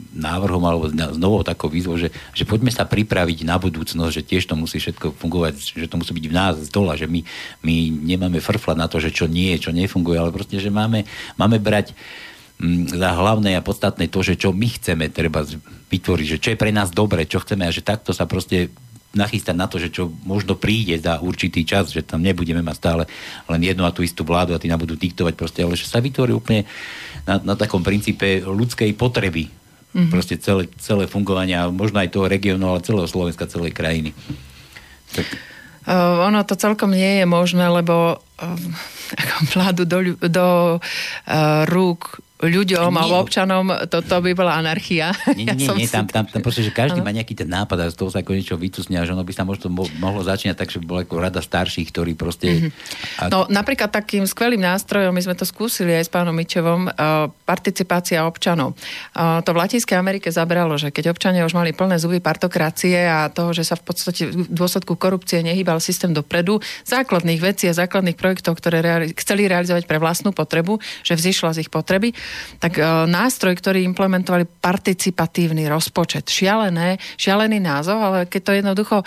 návrhom 0.10 0.64
alebo 0.66 0.86
s 0.90 1.18
novou 1.22 1.46
takou 1.46 1.70
výzvou, 1.70 1.94
že, 1.94 2.10
že 2.34 2.44
poďme 2.44 2.74
sa 2.74 2.90
pripraviť 2.90 3.46
na 3.46 3.62
budúcnosť, 3.62 4.14
že 4.14 4.26
tiež 4.26 4.50
to 4.50 4.58
musí 4.58 4.82
všetko 4.82 5.14
fungovať, 5.14 5.54
že 5.78 5.86
to 5.86 6.02
musí 6.02 6.12
byť 6.18 6.26
v 6.26 6.34
nás 6.34 6.56
z 6.58 6.70
dola, 6.74 6.98
že 6.98 7.06
my, 7.06 7.22
my 7.62 7.76
nemáme 7.94 8.42
frflať 8.42 8.78
na 8.78 8.90
to, 8.90 8.98
že 8.98 9.14
čo 9.14 9.30
nie, 9.30 9.54
čo 9.62 9.70
nefunguje, 9.70 10.18
ale 10.18 10.34
proste, 10.34 10.58
že 10.58 10.74
máme, 10.74 11.06
máme 11.38 11.62
brať 11.62 11.94
mm, 12.58 12.98
za 12.98 13.10
hlavné 13.14 13.54
a 13.54 13.66
podstatné 13.66 14.10
to, 14.10 14.26
že 14.26 14.34
čo 14.34 14.50
my 14.50 14.68
chceme 14.82 15.14
treba 15.14 15.46
vytvoriť, 15.94 16.26
že 16.26 16.42
čo 16.42 16.50
je 16.54 16.62
pre 16.62 16.74
nás 16.74 16.90
dobre, 16.90 17.30
čo 17.30 17.46
chceme 17.46 17.70
a 17.70 17.76
že 17.76 17.86
takto 17.86 18.10
sa 18.10 18.26
proste 18.26 18.74
nachystať 19.10 19.56
na 19.58 19.66
to, 19.66 19.82
že 19.82 19.90
čo 19.90 20.14
možno 20.22 20.54
príde 20.54 20.94
za 21.02 21.18
určitý 21.18 21.66
čas, 21.66 21.90
že 21.90 22.06
tam 22.06 22.22
nebudeme 22.22 22.62
mať 22.62 22.76
stále 22.78 23.04
len 23.50 23.62
jednu 23.66 23.82
a 23.82 23.94
tú 23.94 24.06
istú 24.06 24.22
vládu 24.22 24.54
a 24.54 24.62
tí 24.62 24.70
nám 24.70 24.86
budú 24.86 24.94
diktovať 24.94 25.34
proste, 25.34 25.66
ale 25.66 25.74
že 25.74 25.90
sa 25.90 25.98
vytvorí 25.98 26.30
úplne 26.30 26.70
na, 27.26 27.42
na 27.42 27.56
takom 27.58 27.82
princípe 27.82 28.46
ľudskej 28.46 28.94
potreby 28.94 29.59
mm-hmm. 29.94 30.12
proste 30.12 30.36
celé, 30.38 30.70
celé 30.78 31.10
fungovanie 31.10 31.58
a 31.58 31.72
možno 31.74 32.00
aj 32.00 32.14
toho 32.14 32.30
regionu, 32.30 32.70
ale 32.70 32.86
celého 32.86 33.08
Slovenska, 33.10 33.50
celej 33.50 33.74
krajiny. 33.74 34.14
Tak... 35.14 35.26
Uh, 35.90 36.30
ono 36.30 36.46
to 36.46 36.54
celkom 36.54 36.94
nie 36.94 37.24
je 37.24 37.26
možné, 37.26 37.66
lebo 37.66 38.20
uh, 38.44 38.58
vládu 39.54 39.90
do, 39.90 40.00
do 40.30 40.48
uh, 40.78 41.66
rúk 41.66 42.22
ľuďom 42.40 42.92
nie. 42.96 43.00
alebo 43.04 43.20
občanom, 43.20 43.68
to, 43.92 44.00
to 44.00 44.16
by 44.24 44.32
bola 44.32 44.56
anarchia. 44.56 45.12
Nie, 45.36 45.52
nie, 45.52 45.68
ja 45.68 45.76
nie, 45.76 45.92
tam, 45.92 46.08
tam, 46.08 46.24
tam 46.24 46.40
proste, 46.40 46.64
že 46.64 46.72
každý 46.72 47.04
ano. 47.04 47.08
má 47.08 47.12
nejaký 47.12 47.36
ten 47.36 47.52
nápad 47.52 47.78
a 47.84 47.92
z 47.92 48.00
toho 48.00 48.08
sa 48.08 48.24
ako 48.24 48.32
niečo 48.32 48.56
vycusne 48.56 48.96
a 48.96 49.04
že 49.04 49.12
ono 49.12 49.28
by 49.28 49.34
sa 49.36 49.44
možno 49.44 49.68
mohlo 50.00 50.24
začínať 50.24 50.56
tak, 50.56 50.72
že 50.72 50.80
bola 50.80 51.04
ako 51.04 51.20
rada 51.20 51.44
starších, 51.44 51.92
ktorí 51.92 52.16
proste... 52.16 52.48
Mm-hmm. 52.48 52.72
A... 53.20 53.24
No 53.28 53.44
napríklad 53.52 53.92
takým 53.92 54.24
skvelým 54.24 54.64
nástrojom, 54.64 55.12
my 55.12 55.20
sme 55.20 55.36
to 55.36 55.44
skúsili 55.44 55.92
aj 55.92 56.08
s 56.08 56.12
pánom 56.12 56.32
Mičevom, 56.32 56.88
uh, 56.88 57.28
participácia 57.44 58.24
občanov. 58.24 58.72
Uh, 59.12 59.44
to 59.44 59.52
v 59.52 59.60
Latinskej 59.60 60.00
Amerike 60.00 60.32
zabralo, 60.32 60.80
že 60.80 60.96
keď 60.96 61.12
občania 61.12 61.44
už 61.44 61.52
mali 61.52 61.76
plné 61.76 62.00
zuby 62.00 62.24
partokracie 62.24 63.04
a 63.04 63.28
toho, 63.28 63.52
že 63.52 63.68
sa 63.68 63.76
v 63.76 63.84
podstate 63.84 64.32
v 64.32 64.48
dôsledku 64.48 64.96
korupcie 64.96 65.44
nehýbal 65.44 65.84
systém 65.84 66.16
dopredu, 66.16 66.64
základných 66.88 67.44
vecí 67.44 67.68
a 67.68 67.76
základných 67.76 68.16
projektov, 68.16 68.56
ktoré 68.56 68.80
reali- 68.80 69.12
chceli 69.12 69.52
realizovať 69.52 69.84
pre 69.84 70.00
vlastnú 70.00 70.32
potrebu, 70.32 70.80
že 71.04 71.20
vzýšla 71.20 71.60
z 71.60 71.68
ich 71.68 71.72
potreby, 71.72 72.16
tak 72.60 72.80
e, 72.80 72.84
nástroj, 73.08 73.56
ktorý 73.58 73.84
implementovali 73.88 74.46
participatívny 74.48 75.66
rozpočet. 75.72 76.28
Šialené, 76.28 77.00
šialený 77.16 77.58
názov, 77.64 77.98
ale 78.00 78.18
keď 78.28 78.42
to 78.42 78.52
jednoducho 78.54 78.98
e, 79.02 79.06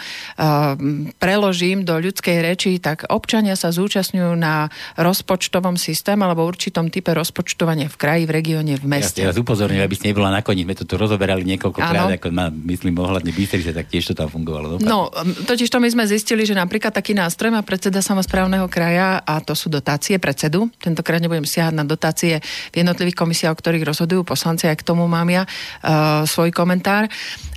preložím 1.16 1.85
do 1.85 1.98
ľudskej 1.98 2.42
reči, 2.42 2.78
tak 2.80 3.06
občania 3.12 3.54
sa 3.54 3.70
zúčastňujú 3.70 4.32
na 4.37 4.72
rozpočtovom 4.98 5.76
systéme 5.76 6.24
alebo 6.24 6.44
určitom 6.46 6.88
type 6.88 7.12
rozpočtovania 7.12 7.88
v 7.88 7.96
kraji, 7.96 8.22
v 8.28 8.32
regióne, 8.32 8.74
v 8.76 8.87
meste. 8.88 9.22
Ja, 9.22 9.30
vás 9.30 9.40
upozorňujem, 9.40 9.85
aby 9.85 9.96
ste 9.96 10.11
nebola 10.11 10.32
nakoniec. 10.32 10.64
My 10.64 10.74
to 10.76 10.88
tu 10.88 10.96
rozoberali 10.96 11.44
niekoľkokrát, 11.44 12.18
ako 12.18 12.32
má, 12.32 12.48
myslím, 12.48 12.98
ohľadne 12.98 13.32
Bystrice, 13.32 13.72
tak 13.72 13.88
tiež 13.88 14.12
to 14.12 14.14
tam 14.16 14.28
fungovalo. 14.28 14.76
Dopadne. 14.76 14.88
No, 14.88 15.12
totiž 15.46 15.68
to 15.68 15.78
my 15.78 15.88
sme 15.88 16.04
zistili, 16.08 16.42
že 16.48 16.56
napríklad 16.56 16.92
taký 16.92 17.12
nástroj 17.12 17.52
má 17.52 17.62
predseda 17.64 18.00
samozprávneho 18.00 18.66
kraja 18.66 19.20
a 19.22 19.40
to 19.40 19.52
sú 19.52 19.68
dotácie 19.68 20.16
predsedu. 20.16 20.68
Tentokrát 20.80 21.20
nebudem 21.22 21.46
siahať 21.46 21.74
na 21.76 21.85
dotácie 21.85 22.40
v 22.72 22.74
jednotlivých 22.80 23.12
jednotlivých 23.12 23.20
komisiách, 23.20 23.53
o 23.53 23.61
ktorých 23.61 23.85
rozhodujú 23.85 24.22
poslanci, 24.25 24.64
aj 24.66 24.81
k 24.81 24.87
tomu 24.88 25.05
mám 25.05 25.29
ja 25.29 25.44
uh, 25.44 26.25
svoj 26.25 26.51
komentár. 26.51 27.07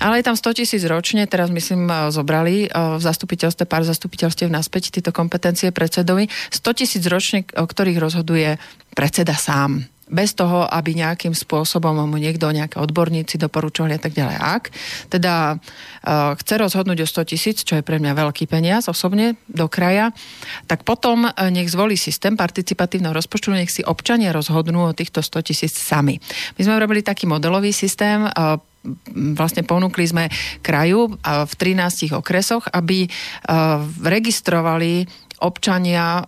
Ale 0.04 0.20
je 0.20 0.28
tam 0.28 0.36
100 0.36 0.60
tisíc 0.60 0.84
ročne, 0.84 1.24
teraz 1.26 1.48
myslím 1.50 1.88
uh, 1.88 2.12
zobrali 2.12 2.68
uh, 2.68 3.00
v 3.00 3.02
zastupiteľstve, 3.02 3.64
pár 3.64 3.88
zastupiteľstiev 3.88 4.52
naspäť 4.52 4.92
tieto 4.92 5.16
kompetencie 5.16 5.72
predsedovi. 5.72 6.28
100 6.52 6.80
tisíc 6.80 7.04
ročne, 7.08 7.48
o 7.56 7.64
ktorých 7.64 7.98
rozhoduje 7.98 8.60
predseda 8.92 9.36
sám 9.36 9.95
bez 10.06 10.38
toho, 10.38 10.70
aby 10.70 10.94
nejakým 10.94 11.34
spôsobom 11.34 12.06
mu 12.06 12.18
niekto, 12.22 12.46
nejaké 12.54 12.78
odborníci 12.78 13.42
doporučovali 13.42 13.98
a 13.98 14.02
tak 14.02 14.14
ďalej. 14.14 14.38
Ak 14.38 14.64
teda 15.10 15.58
uh, 15.58 16.38
chce 16.38 16.54
rozhodnúť 16.62 17.02
o 17.02 17.08
100 17.10 17.32
tisíc, 17.34 17.58
čo 17.66 17.82
je 17.82 17.84
pre 17.86 17.98
mňa 17.98 18.14
veľký 18.14 18.46
peniaz 18.46 18.86
osobne 18.86 19.34
do 19.50 19.66
kraja, 19.66 20.14
tak 20.70 20.86
potom 20.86 21.26
uh, 21.26 21.34
nech 21.50 21.74
zvolí 21.74 21.98
systém 21.98 22.38
participatívneho 22.38 23.18
rozpočtu, 23.18 23.50
nech 23.50 23.74
si 23.74 23.82
občania 23.82 24.30
rozhodnú 24.30 24.86
o 24.86 24.94
týchto 24.94 25.26
100 25.26 25.42
tisíc 25.42 25.74
sami. 25.74 26.22
My 26.58 26.62
sme 26.62 26.78
urobili 26.78 27.02
taký 27.02 27.26
modelový 27.26 27.74
systém, 27.74 28.30
uh, 28.30 28.62
vlastne 29.34 29.66
ponúkli 29.66 30.06
sme 30.06 30.30
kraju 30.62 31.18
v 31.26 31.54
13 31.58 32.14
okresoch, 32.14 32.70
aby 32.70 33.10
registrovali 34.06 35.10
občania 35.42 36.22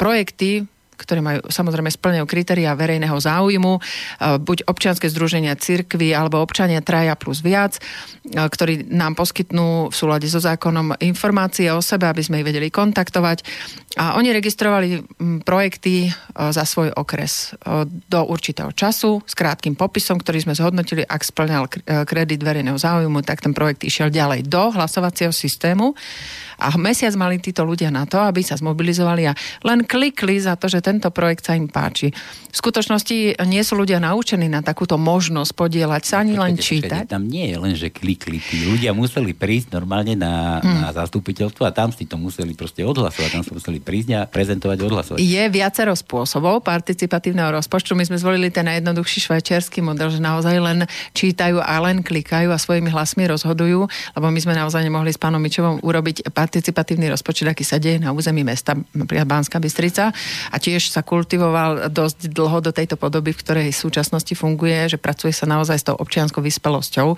projekty 0.00 0.64
ktoré 0.98 1.22
majú 1.22 1.40
samozrejme 1.46 1.88
splňujú 1.88 2.26
kritéria 2.26 2.74
verejného 2.74 3.14
záujmu, 3.14 3.78
e, 3.78 3.80
buď 4.42 4.66
občianske 4.66 5.06
združenia 5.06 5.54
cirkvy 5.54 6.10
alebo 6.10 6.42
občania 6.42 6.82
traja 6.82 7.14
plus 7.14 7.38
viac, 7.40 7.78
e, 7.78 7.80
ktorí 8.34 8.90
nám 8.90 9.14
poskytnú 9.14 9.88
v 9.88 9.94
súlade 9.94 10.26
so 10.26 10.42
zákonom 10.42 10.98
informácie 10.98 11.70
o 11.70 11.78
sebe, 11.78 12.10
aby 12.10 12.20
sme 12.20 12.42
ich 12.42 12.48
vedeli 12.48 12.68
kontaktovať. 12.68 13.46
A 13.98 14.14
oni 14.14 14.30
registrovali 14.30 15.02
projekty 15.42 16.06
e, 16.06 16.10
za 16.32 16.62
svoj 16.62 16.94
okres 16.94 17.52
do 18.06 18.20
určitého 18.24 18.70
času 18.72 19.20
s 19.26 19.34
krátkým 19.34 19.74
popisom, 19.74 20.22
ktorý 20.22 20.46
sme 20.46 20.54
zhodnotili, 20.54 21.02
ak 21.02 21.26
splňal 21.26 21.66
kredit 22.06 22.40
verejného 22.40 22.78
záujmu, 22.78 23.26
tak 23.26 23.42
ten 23.42 23.50
projekt 23.50 23.82
išiel 23.82 24.08
ďalej 24.08 24.46
do 24.46 24.70
hlasovacieho 24.70 25.34
systému 25.34 25.98
a 26.58 26.74
mesiac 26.74 27.14
mali 27.14 27.38
títo 27.38 27.62
ľudia 27.62 27.88
na 27.94 28.02
to, 28.04 28.18
aby 28.18 28.42
sa 28.42 28.58
zmobilizovali 28.58 29.30
a 29.30 29.32
len 29.62 29.86
klikli 29.86 30.42
za 30.42 30.58
to, 30.58 30.66
že 30.66 30.82
tento 30.82 31.06
projekt 31.14 31.46
sa 31.46 31.54
im 31.54 31.70
páči. 31.70 32.10
V 32.50 32.56
skutočnosti 32.58 33.38
nie 33.46 33.62
sú 33.62 33.78
ľudia 33.78 34.02
naučení 34.02 34.50
na 34.50 34.58
takúto 34.58 34.98
možnosť 34.98 35.54
podielať 35.54 36.02
sa 36.02 36.26
ani 36.26 36.34
len 36.34 36.58
čítať. 36.58 37.06
Tam 37.06 37.30
nie 37.30 37.54
je 37.54 37.56
len, 37.56 37.74
že 37.78 37.94
klikli. 37.94 38.42
Tí 38.42 38.66
ľudia 38.66 38.90
museli 38.90 39.30
prísť 39.38 39.78
normálne 39.78 40.18
na, 40.18 40.58
hmm. 40.58 40.82
na 40.82 40.90
zastupiteľstvo 40.90 41.62
a 41.62 41.70
tam 41.70 41.94
si 41.94 42.10
to 42.10 42.18
museli 42.18 42.58
proste 42.58 42.82
odhlasovať. 42.82 43.30
Tam 43.38 43.44
sa 43.46 43.54
museli 43.54 43.78
prísť 43.88 44.08
a 44.12 44.20
prezentovať, 44.28 44.76
odhlasovať. 44.84 45.18
Je 45.24 45.44
viacero 45.48 45.96
spôsobov 45.96 46.60
participatívneho 46.60 47.56
rozpočtu. 47.56 47.96
My 47.96 48.04
sme 48.04 48.20
zvolili 48.20 48.52
ten 48.52 48.68
najjednoduchší 48.68 49.24
švajčiarsky 49.24 49.80
model, 49.80 50.12
že 50.12 50.20
naozaj 50.20 50.60
len 50.60 50.84
čítajú 51.16 51.56
a 51.64 51.80
len 51.80 52.04
klikajú 52.04 52.52
a 52.52 52.60
svojimi 52.60 52.92
hlasmi 52.92 53.24
rozhodujú, 53.24 53.88
lebo 53.88 54.26
my 54.28 54.36
sme 54.36 54.52
naozaj 54.52 54.84
nemohli 54.84 55.08
s 55.08 55.16
pánom 55.16 55.40
Mičovom 55.40 55.80
urobiť 55.80 56.28
participatívny 56.36 57.08
rozpočet, 57.08 57.48
aký 57.48 57.64
sa 57.64 57.80
deje 57.80 57.96
na 57.96 58.12
území 58.12 58.44
mesta, 58.44 58.76
Banská 58.92 59.56
Bystrica. 59.56 60.12
A 60.52 60.56
tiež 60.60 60.92
sa 60.92 61.00
kultivoval 61.00 61.88
dosť 61.88 62.28
dlho 62.28 62.60
do 62.60 62.74
tejto 62.74 63.00
podoby, 63.00 63.32
v 63.32 63.40
ktorej 63.40 63.68
v 63.72 63.78
súčasnosti 63.78 64.34
funguje, 64.36 64.92
že 64.92 65.00
pracuje 65.00 65.32
sa 65.32 65.48
naozaj 65.48 65.76
s 65.80 65.86
tou 65.88 65.96
občianskou 65.96 66.44
vyspelosťou. 66.44 67.16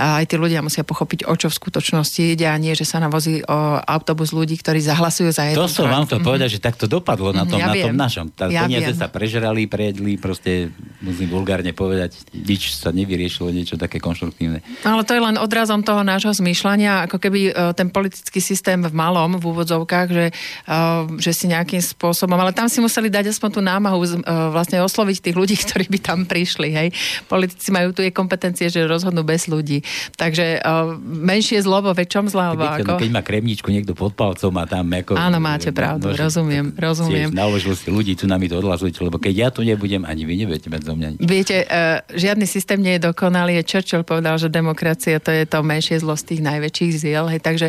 A 0.00 0.22
aj 0.22 0.32
tí 0.32 0.40
ľudia 0.40 0.64
musia 0.64 0.86
pochopiť, 0.86 1.26
o 1.26 1.34
čo 1.36 1.52
v 1.52 1.58
skutočnosti 1.58 2.22
ide 2.22 2.46
a 2.46 2.56
nie, 2.56 2.72
že 2.72 2.86
sa 2.86 3.02
navozí 3.02 3.42
o 3.44 3.82
autobus 3.82 4.30
ľudí, 4.30 4.56
ktorí 4.56 4.78
zahlasujú 4.80 5.34
za 5.34 5.50
jednu. 5.50 5.66
To 5.66 5.68
som 5.68 5.90
vám 5.90 6.05
to 6.06 6.16
mm-hmm. 6.16 6.26
povedať, 6.26 6.48
že 6.56 6.60
takto 6.62 6.86
dopadlo 6.86 7.34
na 7.34 7.42
tom, 7.42 7.58
ja 7.58 7.70
na 7.70 7.74
tom 7.74 7.94
našom. 7.94 8.30
Tá 8.30 8.46
ja 8.46 8.64
peniaze 8.64 8.94
viem. 8.94 8.98
sa 8.98 9.10
prežrali, 9.10 9.66
prejedli, 9.66 10.14
proste 10.16 10.70
musím 11.02 11.28
vulgárne 11.28 11.74
povedať, 11.74 12.16
nič 12.32 12.78
sa 12.78 12.94
nevyriešilo, 12.94 13.50
niečo 13.50 13.74
také 13.74 13.98
konštruktívne. 13.98 14.62
Ale 14.86 15.02
to 15.02 15.12
je 15.12 15.22
len 15.22 15.36
odrazom 15.36 15.82
toho 15.82 16.06
nášho 16.06 16.30
zmýšľania, 16.32 17.10
ako 17.10 17.18
keby 17.18 17.40
e, 17.50 17.52
ten 17.74 17.90
politický 17.90 18.38
systém 18.38 18.78
v 18.78 18.94
malom, 18.94 19.36
v 19.36 19.44
úvodzovkách, 19.44 20.08
že, 20.08 20.26
uh, 20.70 21.10
že 21.18 21.34
si 21.34 21.50
nejakým 21.50 21.82
spôsobom, 21.82 22.38
ale 22.38 22.54
tam 22.54 22.70
si 22.70 22.78
museli 22.78 23.10
dať 23.10 23.34
aspoň 23.34 23.50
tú 23.50 23.60
námahu 23.60 23.98
uh, 23.98 24.08
vlastne 24.54 24.78
osloviť 24.80 25.16
tých 25.18 25.36
ľudí, 25.36 25.56
ktorí 25.66 25.90
by 25.90 25.98
tam 25.98 26.18
prišli. 26.24 26.68
Hej. 26.70 26.88
Politici 27.26 27.74
majú 27.74 27.90
tu 27.90 28.06
je 28.06 28.14
kompetencie, 28.14 28.70
že 28.70 28.86
rozhodnú 28.86 29.26
bez 29.26 29.50
ľudí. 29.50 29.82
Takže 30.14 30.62
menšie 31.02 31.58
zlo 31.62 31.82
vo 31.82 31.92
väčšom 31.96 32.28
ako... 32.36 33.00
keď 33.00 33.10
má 33.10 33.22
kremničku 33.24 33.68
niekto 33.72 33.96
pod 33.96 34.12
palcom 34.12 34.52
a 34.60 34.64
tam 34.68 34.86
ako... 34.92 35.16
Áno, 35.16 35.38
máte 35.40 35.72
pravdu, 35.72 35.85
môže, 35.94 36.18
rozumiem, 36.18 36.66
rozumiem. 36.74 37.30
Naložil 37.30 37.78
si 37.78 37.88
ľudí, 37.94 38.18
tu 38.18 38.26
nám 38.26 38.42
to 38.42 38.58
odhlasujte, 38.58 38.98
lebo 38.98 39.22
keď 39.22 39.34
ja 39.38 39.48
tu 39.54 39.62
nebudem, 39.62 40.02
ani 40.02 40.26
vy 40.26 40.34
nebudete 40.42 40.66
mať 40.66 40.82
zo 40.82 40.92
mňa 40.98 41.08
nič. 41.14 41.20
Viete, 41.22 41.62
uh, 41.62 42.02
žiadny 42.10 42.46
systém 42.50 42.82
nie 42.82 42.98
je 42.98 43.06
dokonalý. 43.06 43.62
Churchill 43.62 44.02
povedal, 44.02 44.40
že 44.42 44.50
demokracia 44.50 45.22
to 45.22 45.30
je 45.30 45.46
to 45.46 45.62
menšie 45.62 46.02
zlo 46.02 46.18
z 46.18 46.34
tých 46.34 46.40
najväčších 46.42 46.92
ziel. 46.98 47.30
Hej, 47.30 47.40
takže 47.46 47.68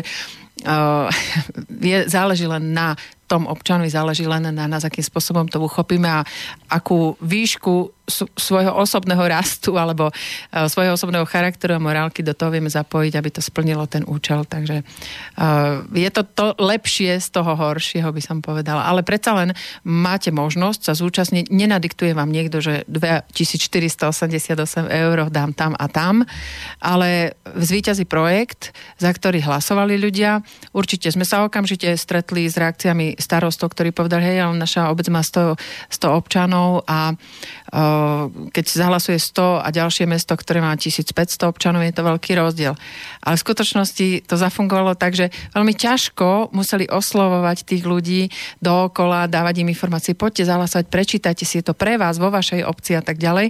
je, 1.90 1.98
záleží 2.10 2.46
len 2.46 2.74
na 2.74 2.98
tom 3.28 3.44
občanovi, 3.44 3.92
záleží 3.92 4.24
len 4.24 4.50
na 4.50 4.66
nás, 4.66 4.82
akým 4.82 5.04
spôsobom 5.04 5.46
to 5.46 5.60
uchopíme 5.60 6.08
a 6.08 6.24
akú 6.72 7.14
výšku 7.20 7.97
svojho 8.34 8.72
osobného 8.74 9.20
rastu 9.28 9.76
alebo 9.76 10.08
uh, 10.08 10.66
svojho 10.66 10.96
osobného 10.96 11.28
charakteru 11.28 11.76
a 11.76 11.82
morálky 11.82 12.24
do 12.24 12.32
toho 12.32 12.50
vieme 12.50 12.72
zapojiť, 12.72 13.12
aby 13.14 13.28
to 13.28 13.44
splnilo 13.44 13.84
ten 13.84 14.02
účel. 14.08 14.48
Takže 14.48 14.82
uh, 14.82 15.84
je 15.92 16.10
to 16.10 16.22
to 16.24 16.46
lepšie 16.56 17.20
z 17.20 17.28
toho 17.28 17.52
horšieho, 17.54 18.08
by 18.08 18.22
som 18.24 18.40
povedala. 18.40 18.88
Ale 18.88 19.04
predsa 19.04 19.36
len 19.36 19.52
máte 19.84 20.32
možnosť 20.32 20.80
sa 20.88 20.96
zúčastniť. 20.96 21.52
Nenadiktuje 21.52 22.16
vám 22.16 22.32
niekto, 22.32 22.64
že 22.64 22.88
2488 22.88 24.88
eur 24.88 25.16
dám 25.28 25.52
tam 25.52 25.76
a 25.76 25.86
tam, 25.86 26.24
ale 26.80 27.36
zvýťazí 27.44 28.08
projekt, 28.08 28.72
za 28.96 29.12
ktorý 29.12 29.44
hlasovali 29.44 30.00
ľudia. 30.00 30.40
Určite 30.72 31.12
sme 31.12 31.28
sa 31.28 31.44
okamžite 31.44 31.92
stretli 32.00 32.48
s 32.48 32.56
reakciami 32.56 33.20
starostov, 33.20 33.76
ktorí 33.76 33.92
povedali, 33.92 34.24
hej, 34.24 34.48
naša 34.56 34.88
obec 34.88 35.12
má 35.12 35.20
100, 35.20 35.60
100 35.92 36.18
občanov 36.18 36.88
a 36.88 37.12
uh, 37.12 37.97
keď 38.52 38.64
zahlasuje 38.64 39.16
100 39.20 39.64
a 39.64 39.68
ďalšie 39.68 40.04
mesto, 40.04 40.34
ktoré 40.36 40.60
má 40.60 40.74
1500 40.76 41.14
občanov, 41.48 41.86
je 41.86 41.94
to 41.94 42.02
veľký 42.04 42.36
rozdiel. 42.36 42.74
Ale 43.24 43.34
v 43.38 43.44
skutočnosti 43.44 44.28
to 44.28 44.34
zafungovalo 44.36 44.98
tak, 44.98 45.16
že 45.16 45.32
veľmi 45.56 45.72
ťažko 45.72 46.52
museli 46.52 46.84
oslovovať 46.90 47.64
tých 47.64 47.84
ľudí 47.88 48.28
dookola, 48.60 49.30
dávať 49.30 49.64
im 49.64 49.72
informácie, 49.72 50.12
poďte 50.12 50.50
zahlasovať, 50.52 50.92
prečítajte 50.92 51.48
si, 51.48 51.62
je 51.62 51.70
to 51.70 51.74
pre 51.74 51.96
vás 51.96 52.20
vo 52.20 52.28
vašej 52.28 52.66
obci 52.68 52.98
a 52.98 53.02
tak 53.02 53.16
ďalej. 53.16 53.48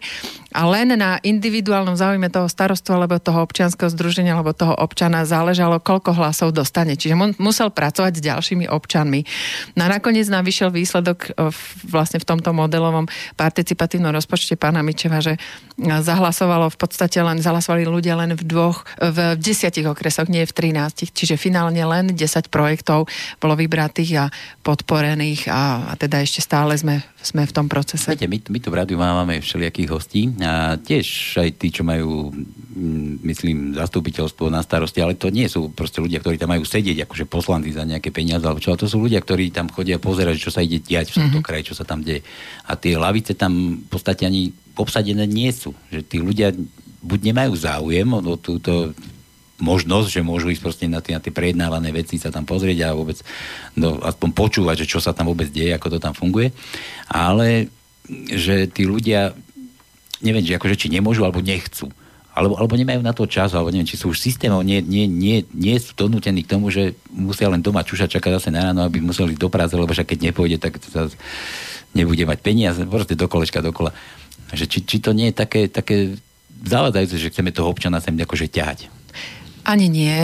A 0.55 0.65
len 0.71 0.95
na 0.95 1.19
individuálnom 1.21 1.99
záujme 1.99 2.31
toho 2.31 2.49
starostu 2.49 2.95
alebo 2.95 3.19
toho 3.21 3.45
občianského 3.45 3.93
združenia 3.93 4.39
alebo 4.39 4.55
toho 4.55 4.73
občana 4.79 5.27
záležalo, 5.27 5.83
koľko 5.83 6.15
hlasov 6.15 6.55
dostane. 6.55 6.95
Čiže 6.95 7.19
musel 7.37 7.75
pracovať 7.75 8.13
s 8.17 8.25
ďalšími 8.25 8.71
občanmi. 8.71 9.27
No 9.75 9.85
a 9.85 9.93
nakoniec 9.93 10.31
nám 10.31 10.47
vyšiel 10.47 10.71
výsledok 10.73 11.35
vlastne 11.85 12.23
v 12.23 12.29
tomto 12.29 12.55
modelovom 12.55 13.11
participatívnom 13.35 14.15
rozpočtu 14.15 14.38
rozpočte 14.39 14.55
pána 14.55 14.87
Mičeva, 14.87 15.19
že 15.19 15.35
zahlasovalo 15.83 16.71
v 16.71 16.79
podstate 16.79 17.19
len, 17.19 17.43
zahlasovali 17.43 17.83
ľudia 17.91 18.15
len 18.15 18.39
v 18.39 18.43
dvoch, 18.47 18.87
v 19.03 19.35
desiatich 19.35 19.83
okresoch, 19.83 20.31
nie 20.31 20.47
v 20.47 20.55
13. 20.55 21.11
Čiže 21.11 21.35
finálne 21.35 21.83
len 21.83 22.15
10 22.15 22.47
projektov 22.55 23.11
bolo 23.43 23.55
vybratých 23.59 24.11
a 24.23 24.25
podporených 24.63 25.51
a, 25.51 25.91
a 25.91 25.93
teda 25.99 26.23
ešte 26.23 26.39
stále 26.39 26.79
sme, 26.79 27.03
sme 27.19 27.43
v 27.47 27.53
tom 27.55 27.67
procese. 27.67 28.15
Viete, 28.15 28.31
my, 28.31 28.39
my 28.47 28.59
tu 28.63 28.71
v 28.71 28.79
rádiu 28.79 28.99
máme 28.99 29.43
všelijakých 29.43 29.91
hostí 29.91 30.23
a 30.39 30.79
tiež 30.79 31.39
aj 31.43 31.51
tí, 31.59 31.75
čo 31.75 31.83
majú 31.83 32.31
myslím, 33.27 33.75
zastupiteľstvo 33.75 34.51
na 34.51 34.63
starosti, 34.63 35.03
ale 35.03 35.19
to 35.19 35.31
nie 35.35 35.51
sú 35.51 35.75
proste 35.75 35.99
ľudia, 35.99 36.23
ktorí 36.23 36.39
tam 36.39 36.55
majú 36.55 36.63
sedieť 36.63 37.07
akože 37.07 37.25
poslanci 37.27 37.75
za 37.75 37.83
nejaké 37.83 38.15
peniaze, 38.15 38.43
alebo 38.47 38.63
čo, 38.63 38.71
ale 38.71 38.83
to 38.83 38.91
sú 38.91 39.03
ľudia, 39.03 39.19
ktorí 39.19 39.51
tam 39.51 39.67
chodia 39.71 39.99
pozerať, 39.99 40.37
čo 40.39 40.51
sa 40.55 40.63
ide 40.63 40.79
diať 40.79 41.15
v 41.15 41.27
tomto 41.27 41.43
mm-hmm. 41.43 41.47
kraji, 41.47 41.69
čo 41.71 41.75
sa 41.75 41.83
tam 41.83 42.03
deje. 42.07 42.23
A 42.71 42.79
tie 42.79 42.95
lavice 42.95 43.35
tam 43.35 43.83
v 43.83 43.89
podstate 43.91 44.28
ani 44.29 44.53
obsadené 44.77 45.25
nie 45.25 45.51
sú. 45.51 45.73
Že 45.89 46.01
tí 46.05 46.17
ľudia 46.21 46.53
buď 47.03 47.33
nemajú 47.33 47.53
záujem 47.57 48.09
o 48.13 48.37
túto 48.37 48.93
možnosť, 49.59 50.09
že 50.09 50.21
môžu 50.23 50.55
ísť 50.55 50.63
proste 50.63 50.87
na 50.87 51.03
tie, 51.03 51.19
na 51.19 51.23
tie 51.23 51.35
prejednávané 51.35 51.91
veci 51.91 52.15
sa 52.15 52.31
tam 52.31 52.47
pozrieť 52.47 52.87
a 52.87 52.95
vôbec 52.95 53.19
no, 53.75 53.99
aspoň 53.99 54.31
počúvať, 54.31 54.87
že 54.87 54.91
čo 54.95 55.03
sa 55.03 55.11
tam 55.11 55.27
vôbec 55.27 55.51
deje, 55.51 55.75
ako 55.75 55.97
to 55.97 55.99
tam 55.99 56.15
funguje. 56.15 56.55
Ale 57.11 57.67
že 58.31 58.71
tí 58.71 58.87
ľudia, 58.87 59.35
neviem, 60.23 60.47
že 60.47 60.55
akože 60.55 60.79
či 60.79 60.95
nemôžu 60.95 61.27
alebo 61.27 61.43
nechcú 61.43 61.91
alebo, 62.39 62.55
alebo 62.55 62.79
nemajú 62.79 63.03
na 63.03 63.11
to 63.11 63.27
čas, 63.27 63.51
alebo 63.51 63.75
neviem, 63.75 63.91
či 63.91 63.99
sú 63.99 64.15
už 64.15 64.23
systémov, 64.23 64.63
nie, 64.63 64.79
nie, 64.79 65.11
nie, 65.11 65.43
nie 65.51 65.75
sú 65.83 65.91
donútení 65.99 66.47
k 66.47 66.55
tomu, 66.55 66.71
že 66.71 66.95
musia 67.11 67.51
len 67.51 67.59
doma 67.59 67.83
čušať, 67.83 68.15
čakať 68.15 68.39
zase 68.39 68.55
na 68.55 68.71
ráno, 68.71 68.87
aby 68.87 69.03
museli 69.03 69.35
do 69.35 69.51
práce, 69.51 69.75
lebo 69.75 69.91
však 69.91 70.15
keď 70.15 70.31
nepôjde, 70.31 70.63
tak 70.63 70.79
sa 70.87 71.11
nebude 71.99 72.23
mať 72.23 72.39
peniaze, 72.39 72.79
proste 72.87 73.19
do 73.19 73.27
kolečka, 73.27 73.59
dokola. 73.59 73.91
Že 74.53 74.65
či, 74.67 74.79
či 74.85 74.97
to 74.99 75.13
nie 75.13 75.31
je 75.31 75.37
také, 75.37 75.69
také 75.69 76.17
zavadzajúce, 76.65 77.17
že 77.21 77.31
chceme 77.31 77.53
toho 77.55 77.69
občana 77.69 78.01
sem 78.01 78.17
akože 78.17 78.49
ťahať. 78.49 78.98
Ani 79.69 79.93
nie. 79.93 80.17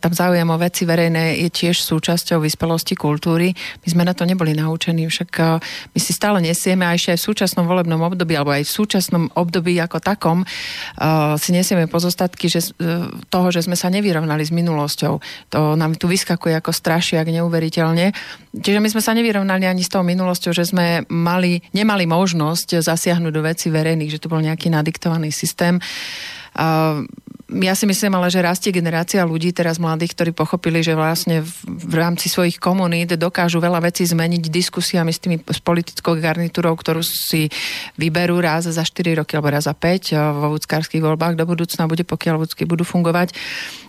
Tam 0.00 0.12
záujem 0.16 0.48
o 0.48 0.56
veci 0.56 0.88
verejné 0.88 1.44
je 1.44 1.52
tiež 1.52 1.76
súčasťou 1.84 2.40
vyspelosti 2.40 2.96
kultúry. 2.96 3.52
My 3.84 3.88
sme 3.92 4.02
na 4.08 4.16
to 4.16 4.24
neboli 4.24 4.56
naučení, 4.56 5.04
však 5.04 5.60
my 5.92 5.98
si 6.00 6.16
stále 6.16 6.40
nesieme, 6.40 6.88
a 6.88 6.96
ešte 6.96 7.12
aj 7.12 7.20
v 7.20 7.26
súčasnom 7.28 7.68
volebnom 7.68 8.00
období, 8.00 8.32
alebo 8.32 8.56
aj 8.56 8.64
v 8.64 8.72
súčasnom 8.72 9.24
období 9.36 9.76
ako 9.76 10.00
takom, 10.00 10.40
si 11.36 11.50
nesieme 11.52 11.84
pozostatky 11.84 12.48
že, 12.48 12.64
e, 12.80 13.12
toho, 13.28 13.52
že 13.52 13.60
sme 13.60 13.76
sa 13.76 13.92
nevyrovnali 13.92 14.40
s 14.40 14.56
minulosťou. 14.56 15.20
To 15.52 15.76
nám 15.76 16.00
tu 16.00 16.08
vyskakuje 16.08 16.56
ako 16.56 16.72
strašiak 16.72 17.28
neuveriteľne. 17.28 18.16
Čiže 18.56 18.80
my 18.80 18.88
sme 18.88 19.04
sa 19.04 19.12
nevyrovnali 19.12 19.68
ani 19.68 19.84
s 19.84 19.92
tou 19.92 20.00
minulosťou, 20.00 20.56
že 20.56 20.64
sme 20.64 21.04
mali, 21.12 21.60
nemali 21.76 22.08
možnosť 22.08 22.80
zasiahnuť 22.80 23.32
do 23.36 23.44
veci 23.44 23.68
verejných, 23.68 24.16
že 24.16 24.20
tu 24.24 24.32
bol 24.32 24.40
nejaký 24.40 24.72
nadiktovaný 24.72 25.28
systém 25.28 25.76
ja 27.48 27.72
si 27.72 27.88
myslím 27.88 28.12
ale, 28.20 28.28
že 28.28 28.44
rastie 28.44 28.68
generácia 28.68 29.24
ľudí 29.24 29.56
teraz 29.56 29.80
mladých, 29.80 30.12
ktorí 30.12 30.30
pochopili, 30.36 30.84
že 30.84 30.92
vlastne 30.92 31.40
v, 31.40 31.52
v 31.64 31.94
rámci 31.96 32.28
svojich 32.28 32.60
komunít 32.60 33.16
dokážu 33.16 33.56
veľa 33.56 33.88
vecí 33.88 34.04
zmeniť 34.04 34.52
diskusiami 34.52 35.08
s 35.08 35.20
tými 35.24 35.40
s 35.40 35.60
politickou 35.64 36.20
garnitúrou, 36.20 36.76
ktorú 36.76 37.00
si 37.00 37.48
vyberú 37.96 38.44
raz 38.44 38.68
za 38.68 38.84
4 38.84 39.24
roky 39.24 39.32
alebo 39.40 39.48
raz 39.48 39.64
za 39.64 39.72
5 39.72 40.12
vo 40.36 40.52
vúckárských 40.60 41.00
voľbách 41.00 41.40
do 41.40 41.48
budúcna 41.48 41.88
bude, 41.88 42.04
pokiaľ 42.04 42.36
vúcky 42.44 42.68
budú 42.68 42.84
fungovať. 42.84 43.32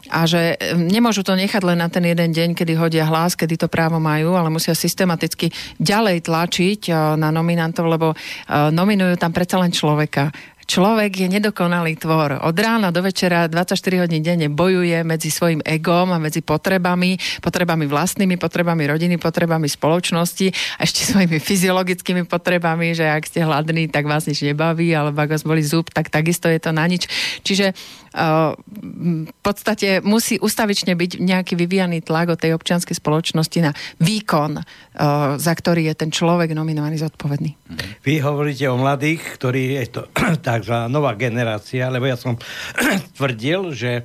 A 0.10 0.24
že 0.26 0.55
nemôžu 0.74 1.22
to 1.22 1.36
nechať 1.36 1.62
len 1.62 1.84
na 1.84 1.91
ten 1.91 2.01
jeden 2.01 2.32
deň, 2.32 2.55
kedy 2.55 2.74
hodia 2.80 3.05
hlas, 3.05 3.36
kedy 3.36 3.60
to 3.60 3.68
právo 3.68 3.99
majú, 3.99 4.39
ale 4.39 4.47
musia 4.49 4.74
systematicky 4.74 5.51
ďalej 5.78 6.26
tlačiť 6.26 6.82
na 7.20 7.30
nominantov, 7.30 7.86
lebo 7.91 8.16
nominujú 8.49 9.20
tam 9.20 9.36
predsa 9.36 9.62
len 9.62 9.70
človeka 9.70 10.34
človek 10.70 11.26
je 11.26 11.28
nedokonalý 11.28 11.97
tvor. 11.97 12.45
Od 12.45 12.53
rána 12.53 12.93
do 12.93 13.01
večera 13.01 13.49
24 13.49 14.05
hodín 14.05 14.22
denne 14.22 14.53
bojuje 14.53 15.01
medzi 15.01 15.34
svojim 15.34 15.65
egom 15.65 16.13
a 16.13 16.22
medzi 16.22 16.45
potrebami, 16.45 17.17
potrebami 17.41 17.89
vlastnými, 17.89 18.38
potrebami 18.38 18.86
rodiny, 18.86 19.17
potrebami 19.17 19.65
spoločnosti 19.65 20.78
a 20.78 20.86
ešte 20.86 21.09
svojimi 21.09 21.41
fyziologickými 21.49 22.30
potrebami, 22.30 22.93
že 22.93 23.09
ak 23.09 23.26
ste 23.26 23.41
hladní, 23.41 23.89
tak 23.89 24.05
vás 24.05 24.30
nič 24.30 24.45
nebaví, 24.45 24.93
alebo 24.93 25.17
ak 25.17 25.34
vás 25.34 25.43
boli 25.43 25.65
zub, 25.65 25.89
tak 25.89 26.13
takisto 26.13 26.45
je 26.45 26.61
to 26.61 26.70
na 26.70 26.86
nič. 26.86 27.09
Čiže 27.41 27.74
v 28.14 29.41
podstate 29.43 30.05
musí 30.05 30.38
ustavične 30.38 30.93
byť 30.93 31.12
nejaký 31.18 31.53
vyvíjaný 31.57 32.05
tlak 32.05 32.38
od 32.38 32.39
tej 32.41 32.53
občianskej 32.53 32.97
spoločnosti 32.97 33.60
na 33.62 33.72
výkon, 34.01 34.62
uh, 34.62 35.36
za 35.38 35.53
ktorý 35.53 35.89
je 35.89 35.95
ten 35.97 36.10
človek 36.14 36.53
nominovaný 36.53 37.01
zodpovedný. 37.01 37.57
Vy 38.05 38.22
hovoríte 38.22 38.70
o 38.70 38.78
mladých, 38.78 39.22
ktorí 39.41 39.82
je 39.82 39.86
to 39.89 40.01
tak 40.45 40.60
tzv. 40.60 40.91
nová 40.91 41.16
generácia, 41.16 41.88
lebo 41.88 42.05
ja 42.05 42.20
som 42.20 42.36
tvrdil, 43.18 43.72
že 43.72 44.03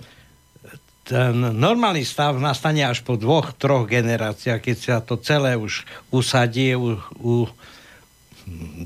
ten 1.05 1.37
normálny 1.37 2.01
stav 2.01 2.41
nastane 2.41 2.81
až 2.81 3.05
po 3.05 3.21
dvoch, 3.21 3.53
troch 3.61 3.85
generáciách, 3.85 4.61
keď 4.65 4.77
sa 4.81 4.97
to 5.05 5.21
celé 5.21 5.53
už 5.53 5.85
usadí, 6.09 6.73
u, 6.73 6.97
u, 7.21 7.45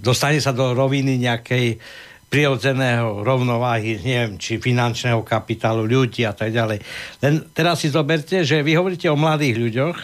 dostane 0.03 0.43
sa 0.43 0.51
do 0.51 0.75
roviny 0.75 1.15
nejakej 1.23 1.79
prirodzeného 2.29 3.25
rovnováhy, 3.25 3.97
neviem, 4.05 4.37
či 4.37 4.61
finančného 4.61 5.25
kapitálu 5.25 5.89
ľudí 5.89 6.29
a 6.29 6.37
tak 6.37 6.53
ďalej. 6.53 6.85
Len 7.25 7.35
teraz 7.57 7.81
si 7.81 7.89
zoberte, 7.89 8.45
že 8.45 8.61
vy 8.61 8.77
hovoríte 8.77 9.09
o 9.09 9.17
mladých 9.17 9.57
ľuďoch, 9.57 9.97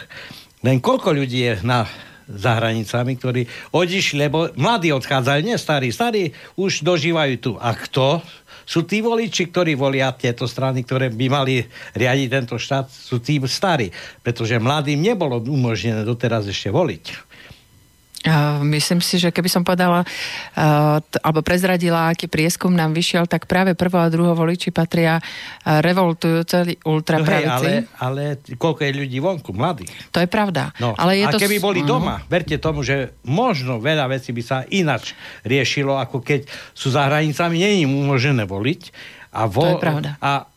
len 0.64 0.81
koľko 0.81 1.12
ľudí 1.12 1.45
je 1.45 1.55
na 1.61 1.85
za 2.25 2.57
hranicami, 2.57 3.20
ktorí 3.20 3.45
odišli, 3.77 4.16
lebo 4.16 4.49
mladí 4.57 4.89
odchádzajú, 4.97 5.41
nie 5.45 5.61
starí. 5.61 5.93
Starí 5.93 6.33
už 6.57 6.81
dožívajú 6.81 7.35
tu. 7.37 7.53
A 7.61 7.77
kto? 7.77 8.25
Sú 8.64 8.89
tí 8.89 9.05
voliči, 9.05 9.53
ktorí 9.53 9.77
volia 9.77 10.09
tieto 10.16 10.49
strany, 10.49 10.89
ktoré 10.89 11.12
by 11.12 11.27
mali 11.29 11.61
riadiť 11.93 12.29
tento 12.33 12.57
štát, 12.57 12.89
sú 12.89 13.20
tí 13.20 13.37
starí. 13.45 13.93
Pretože 14.25 14.57
mladým 14.57 15.05
nebolo 15.05 15.37
umožnené 15.37 16.01
doteraz 16.01 16.49
ešte 16.49 16.72
voliť. 16.72 17.34
Myslím 18.64 19.05
si, 19.05 19.20
že 19.20 19.29
keby 19.29 19.53
som 19.53 19.61
povedala 19.61 20.01
alebo 21.20 21.45
prezradila, 21.45 22.09
aký 22.09 22.25
prieskum 22.25 22.72
nám 22.72 22.97
vyšiel, 22.97 23.29
tak 23.29 23.45
práve 23.45 23.77
prvo 23.77 24.01
a 24.01 24.09
druho 24.09 24.33
voliči 24.33 24.72
patria 24.72 25.20
revoltujúce 25.61 26.81
ultrapravici. 26.89 27.68
No 27.68 27.68
hej, 27.68 27.85
ale, 28.01 28.41
ale 28.41 28.57
koľko 28.57 28.81
je 28.81 28.93
ľudí 28.97 29.18
vonku, 29.20 29.53
mladých? 29.53 29.93
To 30.09 30.25
je 30.25 30.29
pravda. 30.29 30.72
No, 30.81 30.97
ale 30.97 31.20
je 31.20 31.29
a 31.29 31.37
to... 31.37 31.39
keby 31.41 31.61
boli 31.61 31.85
doma, 31.85 32.25
verte 32.25 32.57
tomu, 32.57 32.81
že 32.81 33.12
možno 33.29 33.77
veľa 33.77 34.09
vecí 34.09 34.33
by 34.33 34.43
sa 34.43 34.64
inač 34.72 35.12
riešilo, 35.45 36.01
ako 36.01 36.25
keď 36.25 36.49
sú 36.72 36.89
za 36.97 37.05
hranicami, 37.05 37.61
nie 37.61 37.85
je 37.85 37.93
umožnené 37.93 38.49
voliť. 38.49 38.83
A 39.37 39.45
vo, 39.45 39.68
to 39.68 39.77
je 39.77 39.85
pravda. 39.85 40.16
A 40.25 40.49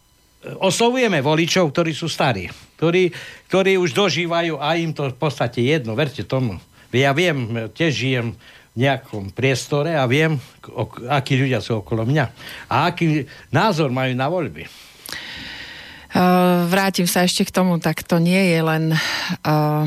oslovujeme 0.63 1.20
voličov, 1.20 1.68
ktorí 1.76 1.91
sú 1.91 2.07
starí, 2.07 2.47
ktorí, 2.80 3.11
ktorí 3.51 3.76
už 3.76 3.91
dožívajú 3.91 4.55
a 4.55 4.80
im 4.80 4.95
to 4.95 5.11
v 5.11 5.18
podstate 5.20 5.59
jedno, 5.65 5.97
verte 5.97 6.24
tomu. 6.24 6.61
Ja 6.93 7.11
viem, 7.11 7.69
tiež 7.71 7.91
žijem 7.91 8.27
v 8.73 8.77
nejakom 8.77 9.33
priestore 9.33 9.97
a 9.97 10.05
viem, 10.05 10.38
akí 11.09 11.35
ľudia 11.35 11.59
sú 11.59 11.81
okolo 11.81 12.05
mňa. 12.05 12.25
A 12.69 12.93
aký 12.93 13.25
názor 13.49 13.89
majú 13.89 14.13
na 14.13 14.27
voľby. 14.29 14.63
Uh, 16.17 16.65
vrátim 16.71 17.05
sa 17.05 17.27
ešte 17.27 17.43
k 17.45 17.51
tomu, 17.51 17.77
tak 17.83 18.01
to 18.05 18.17
nie 18.17 18.55
je 18.55 18.59
len 18.63 18.83
uh, 18.93 19.83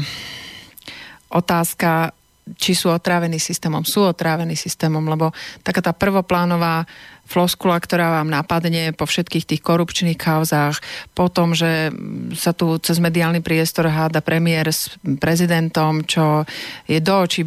otázka 1.33 2.13
či 2.59 2.75
sú 2.75 2.91
otrávení 2.91 3.39
systémom. 3.39 3.87
Sú 3.87 4.03
otrávení 4.03 4.59
systémom, 4.59 5.05
lebo 5.07 5.31
taká 5.63 5.79
tá 5.85 5.93
prvoplánová 5.95 6.83
floskula, 7.31 7.79
ktorá 7.79 8.19
vám 8.19 8.27
napadne 8.27 8.91
po 8.91 9.07
všetkých 9.07 9.47
tých 9.47 9.63
korupčných 9.63 10.19
kauzách, 10.19 10.83
po 11.15 11.31
tom, 11.31 11.55
že 11.55 11.95
sa 12.35 12.51
tu 12.51 12.75
cez 12.83 12.99
mediálny 12.99 13.39
priestor 13.39 13.87
háda 13.87 14.19
premiér 14.19 14.75
s 14.75 14.91
prezidentom, 15.23 16.03
čo 16.03 16.43
je 16.91 16.99
do 16.99 17.15
očí 17.15 17.47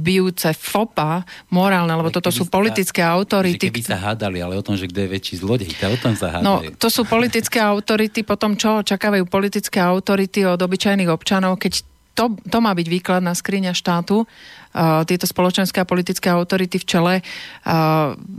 bijúce 0.00 0.56
fopa 0.56 1.28
morálne, 1.52 1.92
lebo 1.92 2.08
toto 2.08 2.32
sú 2.32 2.48
politické 2.48 3.04
sa, 3.04 3.12
autority. 3.20 3.68
Keby 3.68 3.84
sa 3.84 4.00
hádali, 4.00 4.40
ale 4.40 4.56
o 4.56 4.64
tom, 4.64 4.80
že 4.80 4.88
kto 4.88 5.04
je 5.04 5.08
väčší 5.12 5.34
zlodej, 5.44 5.76
to 5.76 5.84
o 5.92 5.98
tom 6.00 6.16
sa 6.16 6.40
No, 6.40 6.64
to 6.80 6.88
sú 6.88 7.04
politické 7.04 7.60
autority, 7.60 8.24
potom 8.24 8.56
čo 8.56 8.80
očakávajú 8.80 9.28
politické 9.28 9.84
autority 9.84 10.48
od 10.48 10.56
obyčajných 10.56 11.12
občanov, 11.12 11.60
keď 11.60 11.84
to, 12.18 12.34
to 12.50 12.58
má 12.58 12.74
byť 12.74 12.86
výkladná 12.90 13.30
skriňa 13.30 13.70
štátu 13.70 14.26
tieto 15.08 15.26
spoločenské 15.26 15.82
a 15.82 15.88
politické 15.88 16.30
autority 16.30 16.78
v 16.78 16.88
čele. 16.88 17.14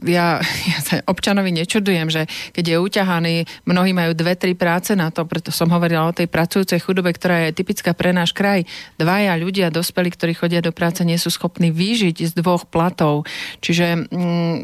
Ja, 0.05 0.27
ja 0.71 0.79
sa 0.81 1.01
občanovi 1.05 1.51
nečudujem, 1.51 2.07
že 2.07 2.29
keď 2.53 2.65
je 2.75 2.77
uťahaný, 2.79 3.35
mnohí 3.65 3.91
majú 3.91 4.13
dve, 4.13 4.37
tri 4.37 4.53
práce 4.53 4.93
na 4.93 5.09
to, 5.09 5.25
preto 5.25 5.49
som 5.51 5.67
hovorila 5.73 6.09
o 6.09 6.15
tej 6.15 6.29
pracujúcej 6.29 6.79
chudobe, 6.79 7.11
ktorá 7.11 7.49
je 7.49 7.57
typická 7.59 7.91
pre 7.97 8.13
náš 8.15 8.31
kraj. 8.31 8.63
Dvaja 8.95 9.35
ľudia, 9.35 9.73
dospelí, 9.73 10.13
ktorí 10.13 10.33
chodia 10.37 10.61
do 10.63 10.71
práce, 10.71 11.01
nie 11.03 11.17
sú 11.17 11.33
schopní 11.33 11.73
vyžiť 11.73 12.31
z 12.31 12.33
dvoch 12.37 12.69
platov. 12.69 13.27
Čiže 13.59 14.07
mm, 14.09 14.57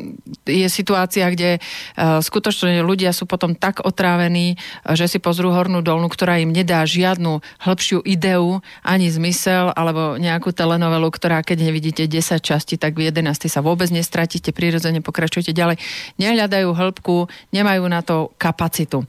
je 0.47 0.67
situácia, 0.69 1.27
kde 1.31 1.57
uh, 1.57 2.21
skutočne 2.21 2.83
ľudia 2.85 3.11
sú 3.11 3.27
potom 3.27 3.57
tak 3.57 3.83
otrávení, 3.83 4.55
že 4.95 5.09
si 5.09 5.17
pozrú 5.19 5.51
hornú 5.51 5.81
dolnú, 5.81 6.07
ktorá 6.07 6.39
im 6.39 6.53
nedá 6.53 6.85
žiadnu 6.85 7.41
hĺbšiu 7.63 8.03
ideu, 8.05 8.61
ani 8.85 9.09
zmysel, 9.09 9.71
alebo 9.73 10.15
nejakú 10.19 10.51
telenovelu, 10.51 11.07
ktorá 11.11 11.41
keď 11.41 11.54
keď 11.55 11.71
nevidíte 11.71 12.03
10 12.03 12.43
časti, 12.43 12.75
tak 12.75 12.99
v 12.99 13.07
11 13.07 13.47
sa 13.47 13.63
vôbec 13.63 13.87
nestratíte, 13.87 14.51
prirodzene 14.51 14.99
pokračujete 14.99 15.55
ďalej. 15.55 15.79
Nehľadajú 16.19 16.67
hĺbku, 16.67 17.31
nemajú 17.55 17.87
na 17.87 18.03
to 18.03 18.35
kapacitu. 18.35 19.07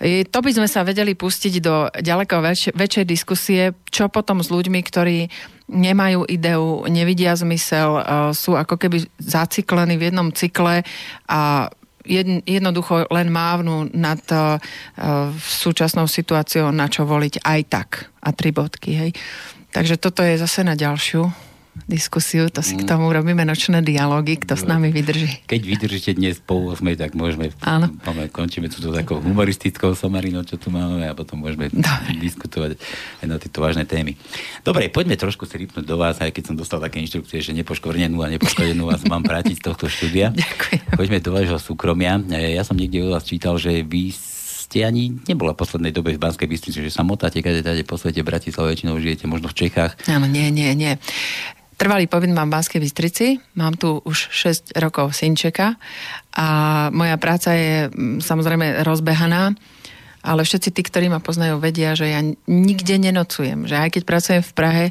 To 0.00 0.38
by 0.40 0.50
sme 0.56 0.64
sa 0.64 0.80
vedeli 0.80 1.12
pustiť 1.12 1.60
do 1.60 1.92
ďaleko 1.92 2.40
väč- 2.40 2.72
väčšej 2.72 3.04
diskusie, 3.04 3.76
čo 3.92 4.08
potom 4.08 4.40
s 4.40 4.48
ľuďmi, 4.48 4.80
ktorí 4.80 5.28
nemajú 5.68 6.24
ideu, 6.32 6.88
nevidia 6.88 7.36
zmysel, 7.36 8.00
sú 8.32 8.56
ako 8.56 8.80
keby 8.80 9.04
zaciklení 9.20 10.00
v 10.00 10.08
jednom 10.08 10.32
cykle 10.32 10.80
a 11.28 11.68
jednoducho 12.48 13.12
len 13.12 13.28
mávnu 13.28 13.92
nad 13.92 14.24
uh, 14.32 14.56
súčasnou 15.36 16.08
situáciou, 16.08 16.72
na 16.72 16.88
čo 16.88 17.04
voliť 17.04 17.44
aj 17.44 17.60
tak. 17.68 18.08
A 18.24 18.32
tri 18.32 18.56
bodky, 18.56 18.96
hej. 18.96 19.10
Takže 19.70 20.00
toto 20.00 20.24
je 20.24 20.40
zase 20.40 20.64
na 20.64 20.72
ďalšiu 20.72 21.49
diskusiu, 21.86 22.50
to 22.50 22.62
si 22.62 22.78
k 22.78 22.82
mm. 22.84 22.88
tomu 22.90 23.10
robíme 23.10 23.42
nočné 23.46 23.82
dialógy, 23.82 24.38
kto 24.38 24.58
s 24.58 24.66
nami 24.66 24.90
vydrží. 24.90 25.46
Keď 25.46 25.60
vydržíte 25.62 26.10
dnes 26.14 26.38
po 26.42 26.58
8, 26.70 26.82
tak 26.98 27.14
môžeme, 27.14 27.50
Áno. 27.62 27.90
Máme, 28.06 28.30
končíme 28.30 28.70
túto 28.70 28.90
takou 28.94 29.18
humoristickou 29.22 29.94
somarinou, 29.94 30.42
čo 30.46 30.58
tu 30.58 30.70
máme 30.70 31.06
a 31.06 31.14
potom 31.14 31.42
môžeme 31.42 31.70
Dobre. 31.70 32.10
diskutovať 32.18 32.70
aj 33.22 33.26
na 33.26 33.36
tieto 33.38 33.58
vážne 33.62 33.86
témy. 33.86 34.14
Dobre, 34.62 34.90
poďme 34.90 35.18
trošku 35.18 35.46
si 35.46 35.58
rýpnuť 35.66 35.84
do 35.86 35.96
vás, 35.98 36.18
aj 36.18 36.30
keď 36.34 36.52
som 36.52 36.56
dostal 36.58 36.78
také 36.82 37.02
inštrukcie, 37.02 37.42
že 37.42 37.56
nepoškvrnenú 37.58 38.18
a 38.22 38.32
nepoškvrnenú 38.38 38.86
vás 38.86 39.02
mám 39.06 39.22
vrátiť 39.22 39.62
z 39.62 39.64
tohto 39.66 39.86
štúdia. 39.90 40.34
Ďakujem. 40.42 40.94
Poďme 40.94 41.18
do 41.22 41.30
vášho 41.34 41.58
súkromia. 41.58 42.18
Ja 42.30 42.62
som 42.62 42.78
niekde 42.78 43.06
u 43.06 43.14
vás 43.14 43.26
čítal, 43.26 43.58
že 43.58 43.82
vy 43.82 44.14
ste 44.70 44.86
ani 44.86 45.18
nebola 45.26 45.50
v 45.50 45.66
poslednej 45.66 45.90
dobe 45.90 46.14
v 46.14 46.22
Banskej 46.22 46.46
Bystrici, 46.46 46.78
že 46.78 46.94
sa 46.94 47.02
motáte 47.02 47.42
kade 47.42 47.58
tade 47.66 47.82
po 47.82 47.98
svete, 47.98 48.22
Bratislave 48.22 48.70
väčšinou 48.70 49.02
žijete 49.02 49.26
možno 49.26 49.50
v 49.50 49.66
Čechách. 49.66 49.98
Áno, 50.06 50.30
nie, 50.30 50.46
nie, 50.54 50.70
nie. 50.78 50.94
Trvalý 51.80 52.12
pobyt 52.12 52.28
mám 52.28 52.52
v 52.52 52.60
Banskej 52.60 52.76
Bystrici, 52.76 53.40
mám 53.56 53.72
tu 53.72 54.04
už 54.04 54.28
6 54.28 54.76
rokov 54.76 55.16
synčeka. 55.16 55.80
A 56.36 56.46
moja 56.92 57.16
práca 57.16 57.56
je 57.56 57.88
mm, 57.88 58.20
samozrejme 58.20 58.84
rozbehaná, 58.84 59.56
ale 60.20 60.44
všetci 60.44 60.76
tí, 60.76 60.84
ktorí 60.84 61.08
ma 61.08 61.24
poznajú, 61.24 61.56
vedia, 61.56 61.96
že 61.96 62.12
ja 62.12 62.20
nikde 62.44 63.00
nenocujem, 63.00 63.64
že 63.64 63.80
aj 63.80 63.96
keď 63.96 64.02
pracujem 64.04 64.42
v 64.44 64.52
Prahe, 64.52 64.84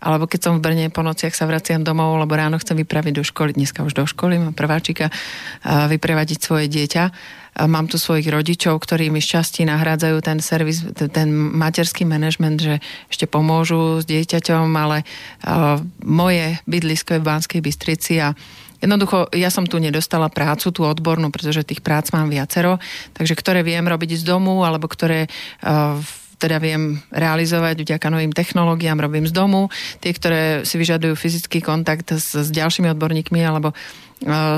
alebo 0.00 0.24
keď 0.26 0.40
som 0.40 0.52
v 0.56 0.64
Brne 0.64 0.86
po 0.88 1.04
nociach 1.04 1.36
sa 1.36 1.44
vraciam 1.44 1.84
domov, 1.84 2.16
lebo 2.16 2.32
ráno 2.34 2.56
chcem 2.56 2.80
vypraviť 2.80 3.20
do 3.20 3.24
školy, 3.24 3.52
dneska 3.52 3.84
už 3.84 3.92
do 3.92 4.04
školy, 4.08 4.40
mám 4.40 4.56
prváčika, 4.56 5.12
vyprevadiť 5.64 6.38
svoje 6.40 6.66
dieťa, 6.72 7.38
Mám 7.50 7.90
tu 7.90 7.98
svojich 7.98 8.30
rodičov, 8.30 8.78
ktorí 8.78 9.10
mi 9.10 9.18
šťastí 9.18 9.66
nahrádzajú 9.66 10.16
ten 10.22 10.38
servis, 10.38 10.86
ten 10.94 11.28
materský 11.34 12.06
manažment, 12.06 12.62
že 12.62 12.78
ešte 13.10 13.26
pomôžu 13.26 14.00
s 14.00 14.06
dieťaťom, 14.06 14.70
ale 14.78 15.02
moje 16.06 16.62
bydlisko 16.70 17.18
je 17.18 17.20
v 17.20 17.28
Banskej 17.28 17.60
Bystrici 17.60 18.22
a 18.22 18.32
Jednoducho, 18.80 19.28
ja 19.36 19.52
som 19.52 19.68
tu 19.68 19.76
nedostala 19.76 20.32
prácu, 20.32 20.72
tú 20.72 20.88
odbornú, 20.88 21.28
pretože 21.28 21.68
tých 21.68 21.84
prác 21.84 22.08
mám 22.16 22.32
viacero, 22.32 22.80
takže 23.12 23.36
ktoré 23.36 23.60
viem 23.60 23.84
robiť 23.84 24.16
z 24.16 24.24
domu, 24.24 24.64
alebo 24.64 24.88
ktoré 24.88 25.28
uh, 25.28 26.00
teda 26.40 26.56
viem 26.56 26.96
realizovať 27.12 27.84
vďaka 27.84 28.08
novým 28.08 28.32
technológiám, 28.32 28.96
robím 28.96 29.28
z 29.28 29.36
domu. 29.36 29.68
Tie, 30.00 30.16
ktoré 30.16 30.64
si 30.64 30.80
vyžadujú 30.80 31.12
fyzický 31.12 31.60
kontakt 31.60 32.08
s, 32.08 32.32
s 32.32 32.48
ďalšími 32.48 32.88
odborníkmi 32.96 33.40
alebo 33.44 33.76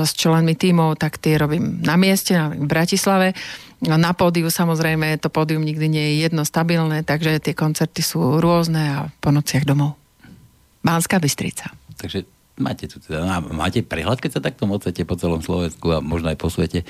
s 0.03 0.11
členmi 0.15 0.59
tímov, 0.59 0.99
tak 0.99 1.19
tie 1.19 1.39
robím 1.39 1.79
na 1.83 1.95
mieste, 1.95 2.35
v 2.35 2.67
Bratislave. 2.67 3.31
Na 3.83 4.15
pódiu 4.15 4.47
samozrejme, 4.47 5.19
to 5.19 5.31
pódium 5.31 5.63
nikdy 5.63 5.87
nie 5.91 6.05
je 6.07 6.27
jedno 6.27 6.43
stabilné, 6.47 7.03
takže 7.03 7.39
tie 7.39 7.55
koncerty 7.55 7.99
sú 8.03 8.39
rôzne 8.39 8.79
a 8.79 8.97
po 9.19 9.31
nociach 9.31 9.67
domov. 9.67 9.99
Bánska 10.83 11.19
Bystrica. 11.19 11.71
Takže 11.95 12.27
máte 12.59 12.91
tu 12.91 12.99
teda, 12.99 13.39
máte 13.55 13.79
prehľad, 13.81 14.19
keď 14.19 14.31
sa 14.39 14.41
takto 14.43 14.67
mocete 14.67 15.07
po 15.07 15.15
celom 15.15 15.39
Slovensku 15.39 15.95
a 15.95 16.03
možno 16.03 16.29
aj 16.31 16.37
po 16.37 16.51
svete, 16.51 16.83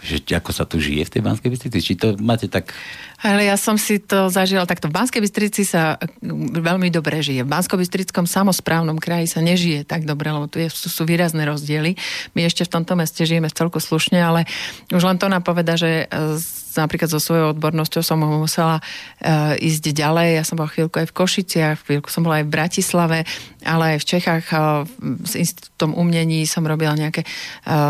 že 0.00 0.24
ako 0.32 0.50
sa 0.50 0.64
tu 0.64 0.80
žije 0.80 1.06
v 1.06 1.12
tej 1.12 1.22
Banskej 1.22 1.50
Bystrici? 1.52 1.78
Či 1.80 1.94
to 2.00 2.16
máte 2.20 2.48
tak 2.48 2.72
ale 3.20 3.44
ja 3.44 3.56
som 3.60 3.76
si 3.76 4.00
to 4.00 4.32
zažila 4.32 4.64
takto. 4.64 4.88
V 4.88 4.96
Banskej 4.96 5.20
Bystrici 5.20 5.68
sa 5.68 6.00
mm, 6.00 6.56
veľmi 6.56 6.88
dobre 6.88 7.20
žije. 7.20 7.44
V 7.44 7.52
Bansko-Bystrickom 7.52 8.24
samozprávnom 8.24 8.96
kraji 8.96 9.28
sa 9.28 9.44
nežije 9.44 9.84
tak 9.84 10.08
dobre, 10.08 10.32
lebo 10.32 10.48
tu 10.48 10.56
je, 10.56 10.72
sú, 10.72 10.88
sú 10.88 11.04
výrazné 11.04 11.44
rozdiely. 11.44 12.00
My 12.32 12.48
ešte 12.48 12.64
v 12.64 12.80
tomto 12.80 12.96
meste 12.96 13.20
žijeme 13.28 13.52
celku 13.52 13.76
slušne, 13.76 14.16
ale 14.16 14.48
už 14.88 15.04
len 15.04 15.20
to 15.20 15.28
napoveda, 15.28 15.76
že 15.76 16.08
e, 16.08 16.40
napríklad 16.80 17.12
so 17.12 17.20
svojou 17.20 17.52
odbornosťou 17.52 18.02
som 18.06 18.22
musela 18.22 18.78
uh, 18.78 19.58
ísť 19.58 19.90
ďalej. 19.90 20.38
Ja 20.38 20.44
som 20.46 20.54
bola 20.54 20.70
chvíľku 20.70 21.02
aj 21.02 21.10
v 21.10 21.16
Košiciach, 21.18 21.82
chvíľku 21.82 22.14
som 22.14 22.22
bola 22.22 22.38
aj 22.38 22.46
v 22.46 22.54
Bratislave, 22.54 23.18
ale 23.66 23.98
aj 23.98 24.06
v 24.06 24.08
Čechách 24.14 24.44
uh, 24.54 24.86
s 25.26 25.34
Institútom 25.34 25.98
umnení 25.98 26.46
som 26.46 26.62
robila 26.62 26.94
nejaké 26.94 27.26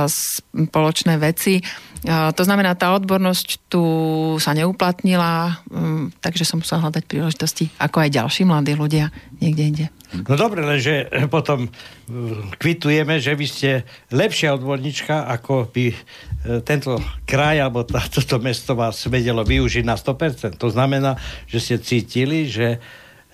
spoločné 0.09 1.21
veci. 1.21 1.61
To 2.09 2.43
znamená, 2.43 2.73
tá 2.81 2.97
odbornosť 2.97 3.69
tu 3.69 3.83
sa 4.41 4.57
neuplatnila 4.57 5.61
mm, 5.69 6.21
takže 6.25 6.49
som 6.49 6.61
musela 6.61 6.89
hľadať 6.89 7.05
príležitosti, 7.05 7.69
ako 7.77 7.97
aj 8.01 8.11
ďalší 8.17 8.43
mladí 8.49 8.73
ľudia 8.73 9.13
niekde 9.41 9.63
inde. 9.65 9.87
No 10.27 10.35
dobre, 10.35 10.65
lenže 10.65 11.07
potom 11.31 11.69
mm, 11.69 12.57
kvitujeme, 12.59 13.23
že 13.23 13.37
vy 13.37 13.47
ste 13.47 13.71
lepšia 14.11 14.57
odborníčka, 14.59 15.29
ako 15.29 15.71
by 15.71 15.85
e, 15.93 15.97
tento 16.67 16.99
kraj 17.29 17.63
alebo 17.63 17.87
toto 17.87 18.43
mesto 18.43 18.75
vás 18.75 18.99
vedelo 19.07 19.47
využiť 19.47 19.85
na 19.87 19.95
100%. 19.95 20.59
To 20.59 20.69
znamená, 20.73 21.15
že 21.47 21.59
ste 21.63 21.77
cítili, 21.79 22.51
že 22.51 22.83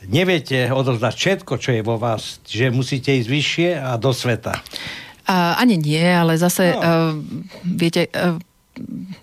neviete 0.04 0.68
odovzdať 0.68 1.14
všetko, 1.16 1.52
čo 1.56 1.70
je 1.72 1.82
vo 1.82 1.96
vás, 1.96 2.44
že 2.44 2.68
musíte 2.68 3.14
ísť 3.14 3.28
vyššie 3.30 3.68
a 3.80 3.96
do 3.96 4.12
sveta. 4.12 4.60
A, 5.26 5.58
ani 5.58 5.74
nie, 5.80 6.04
ale 6.06 6.38
zase, 6.38 6.70
no. 6.70 6.78
uh, 6.78 6.86
viete, 7.64 8.06
uh, 8.14 8.38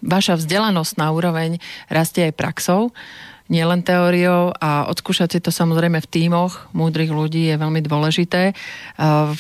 vaša 0.01 0.39
vzdelanostná 0.39 1.09
úroveň 1.13 1.61
rastie 1.87 2.29
aj 2.29 2.37
praxou 2.37 2.93
nielen 3.51 3.83
teóriou 3.83 4.55
a 4.55 4.87
odskúšať 4.87 5.35
si 5.35 5.39
to 5.43 5.51
samozrejme 5.51 5.99
v 5.99 6.07
tímoch 6.07 6.71
múdrych 6.71 7.11
ľudí 7.11 7.51
je 7.51 7.59
veľmi 7.59 7.83
dôležité. 7.83 8.55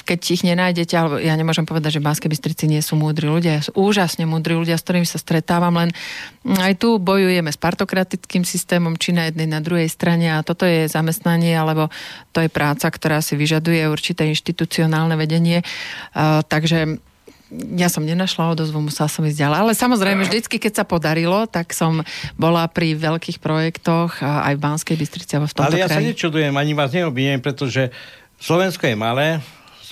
Keď 0.03 0.19
ich 0.27 0.43
nenájdete, 0.43 0.93
alebo 0.93 1.23
ja 1.23 1.31
nemôžem 1.39 1.63
povedať, 1.63 1.97
že 1.97 2.03
v 2.03 2.11
Bystrici 2.11 2.67
nie 2.67 2.83
sú 2.83 2.99
múdri 2.99 3.31
ľudia, 3.31 3.63
sú 3.63 3.71
úžasne 3.79 4.27
múdri 4.27 4.59
ľudia, 4.59 4.75
s 4.75 4.83
ktorými 4.83 5.07
sa 5.07 5.15
stretávam, 5.15 5.73
len 5.79 5.89
aj 6.45 6.83
tu 6.83 6.99
bojujeme 6.99 7.47
s 7.47 7.55
partokratickým 7.55 8.43
systémom, 8.43 8.99
či 8.99 9.15
na 9.15 9.31
jednej, 9.31 9.47
na 9.47 9.63
druhej 9.63 9.87
strane 9.87 10.35
a 10.35 10.43
toto 10.43 10.67
je 10.67 10.91
zamestnanie, 10.91 11.55
alebo 11.55 11.87
to 12.35 12.43
je 12.43 12.51
práca, 12.51 12.91
ktorá 12.91 13.23
si 13.23 13.39
vyžaduje 13.39 13.87
určité 13.87 14.27
inštitucionálne 14.27 15.15
vedenie. 15.15 15.63
Takže 16.51 16.99
ja 17.77 17.89
som 17.89 18.01
nenašla 18.01 18.57
odozvu, 18.57 18.81
musela 18.81 19.09
som 19.09 19.21
ísť 19.25 19.39
ďalej. 19.45 19.57
Ale 19.63 19.71
samozrejme, 19.77 20.21
vždycky, 20.25 20.57
keď 20.57 20.83
sa 20.83 20.85
podarilo, 20.85 21.45
tak 21.45 21.71
som 21.71 22.01
bola 22.37 22.65
pri 22.65 22.97
veľkých 22.97 23.37
projektoch 23.37 24.21
aj 24.21 24.53
v 24.57 24.61
Banskej 24.61 24.97
Bystrici 24.97 25.37
v 25.37 25.49
tomto 25.49 25.69
Ale 25.69 25.81
ja 25.81 25.87
kraji. 25.89 25.97
sa 26.01 26.09
nečudujem, 26.09 26.53
ani 26.53 26.73
vás 26.73 26.91
neobvinujem, 26.93 27.41
pretože 27.41 27.93
Slovensko 28.41 28.89
je 28.89 28.97
malé, 28.97 29.27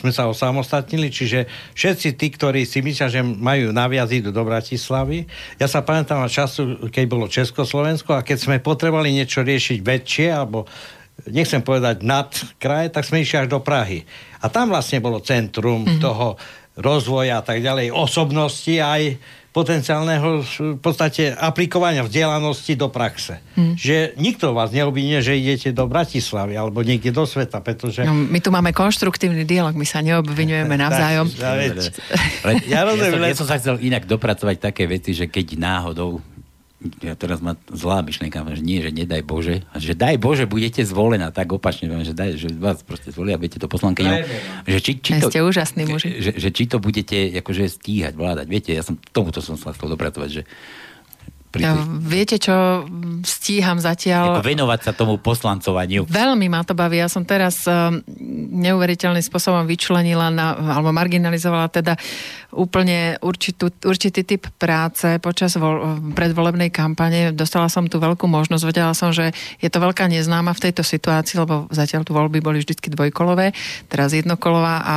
sme 0.01 0.09
sa 0.09 0.25
osamostatnili, 0.25 1.13
čiže 1.13 1.45
všetci 1.77 2.17
tí, 2.17 2.27
ktorí 2.33 2.65
si 2.65 2.81
myslia, 2.81 3.05
že 3.05 3.21
majú 3.21 3.69
naviac 3.69 4.09
idú 4.09 4.33
do 4.33 4.41
Bratislavy. 4.41 5.29
Ja 5.61 5.69
sa 5.69 5.85
pamätám 5.85 6.17
na 6.17 6.29
času, 6.31 6.89
keď 6.89 7.05
bolo 7.05 7.29
Československo 7.29 8.17
a 8.17 8.25
keď 8.25 8.37
sme 8.41 8.57
potrebovali 8.57 9.13
niečo 9.13 9.45
riešiť 9.45 9.77
väčšie, 9.85 10.27
alebo 10.33 10.65
nechcem 11.29 11.61
povedať 11.61 12.01
nad 12.01 12.33
kraj, 12.57 12.89
tak 12.89 13.05
sme 13.05 13.21
išli 13.21 13.45
až 13.45 13.47
do 13.53 13.61
Prahy. 13.61 14.01
A 14.41 14.49
tam 14.49 14.73
vlastne 14.73 14.97
bolo 14.97 15.21
centrum 15.21 15.85
mm-hmm. 15.85 16.01
toho 16.01 16.33
rozvoja 16.79 17.39
a 17.39 17.43
tak 17.43 17.59
ďalej, 17.59 17.91
osobnosti 17.91 18.71
aj 18.79 19.19
potenciálneho 19.51 20.47
v 20.47 20.79
podstate 20.79 21.35
aplikovania 21.35 22.07
vzdelanosti 22.07 22.79
do 22.79 22.87
praxe. 22.87 23.43
Hmm. 23.59 23.75
Že 23.75 24.15
nikto 24.15 24.55
vás 24.55 24.71
neobvinie, 24.71 25.19
že 25.19 25.35
idete 25.35 25.75
do 25.75 25.91
Bratislavy 25.91 26.55
alebo 26.55 26.79
niekde 26.79 27.11
do 27.11 27.27
sveta, 27.27 27.59
pretože... 27.59 28.07
No, 28.07 28.15
my 28.15 28.39
tu 28.39 28.47
máme 28.47 28.71
konštruktívny 28.71 29.43
dialog, 29.43 29.75
my 29.75 29.83
sa 29.83 29.99
neobvinujeme 29.99 30.71
navzájom. 30.87 31.27
ja, 31.35 31.75
ja, 32.63 32.79
rozumiem, 32.87 33.11
ja, 33.11 33.35
som, 33.35 33.35
ja 33.35 33.35
som 33.43 33.47
sa 33.51 33.55
chcel 33.59 33.75
inak 33.83 34.07
dopracovať 34.07 34.71
také 34.71 34.87
veci, 34.87 35.11
že 35.11 35.27
keď 35.27 35.59
náhodou 35.59 36.23
ja 37.05 37.13
teraz 37.13 37.45
má 37.45 37.53
zlá 37.69 38.01
myšlienka, 38.01 38.41
že 38.57 38.65
nie, 38.65 38.81
že 38.81 38.89
nedaj 38.89 39.21
Bože, 39.21 39.61
a 39.69 39.77
že 39.77 39.93
daj 39.93 40.17
Bože, 40.17 40.49
budete 40.49 40.81
zvolená, 40.81 41.29
tak 41.29 41.53
opačne, 41.53 41.85
že, 42.01 42.17
daj, 42.17 42.41
že 42.41 42.49
vás 42.57 42.81
proste 42.81 43.13
zvolia, 43.13 43.37
budete 43.37 43.61
to 43.61 43.69
poslankyňou. 43.69 44.17
Že 44.65 44.79
či, 44.81 44.91
či 44.97 45.11
to, 45.21 45.29
ste 45.29 45.39
úžasní 45.45 45.85
muži. 45.85 46.17
Že, 46.17 46.19
že, 46.19 46.31
že, 46.41 46.49
či 46.49 46.63
to 46.65 46.77
budete 46.81 47.17
akože 47.37 47.69
stíhať, 47.69 48.13
vládať. 48.17 48.45
Viete, 48.49 48.71
ja 48.73 48.81
som, 48.81 48.97
tomuto 49.13 49.45
som 49.45 49.61
sa 49.61 49.77
chcel 49.77 49.93
dopracovať, 49.93 50.29
že 50.29 50.43
Pri 51.51 51.67
viete 52.07 52.39
čo, 52.39 52.87
stíham 53.27 53.75
zatiaľ... 53.75 54.39
Ako 54.39 54.47
venovať 54.47 54.79
sa 54.87 54.91
tomu 54.95 55.19
poslancovaniu. 55.19 56.07
Veľmi 56.07 56.47
ma 56.47 56.63
to 56.63 56.71
baví. 56.71 57.03
Ja 57.03 57.11
som 57.11 57.27
teraz 57.27 57.67
uh, 57.67 57.91
neuveriteľným 58.55 59.19
spôsobom 59.19 59.67
vyčlenila 59.67 60.31
na, 60.31 60.55
alebo 60.55 60.95
marginalizovala 60.95 61.67
teda 61.67 61.99
úplne 62.55 63.19
určitú, 63.19 63.67
určitý 63.83 64.23
typ 64.23 64.47
práce 64.55 65.19
počas 65.19 65.59
vol, 65.59 66.07
predvolebnej 66.15 66.71
kampane. 66.71 67.35
Dostala 67.35 67.67
som 67.67 67.87
tu 67.91 67.99
veľkú 67.99 68.27
možnosť. 68.31 68.63
Vedela 68.63 68.95
som, 68.95 69.11
že 69.11 69.35
je 69.59 69.67
to 69.67 69.83
veľká 69.83 70.07
neznáma 70.07 70.55
v 70.55 70.71
tejto 70.71 70.87
situácii, 70.87 71.35
lebo 71.35 71.67
zatiaľ 71.71 72.07
tu 72.07 72.15
voľby 72.15 72.39
boli 72.39 72.63
vždy 72.63 72.95
dvojkolové, 72.95 73.51
teraz 73.91 74.15
jednokolová 74.15 74.83
a 74.83 74.95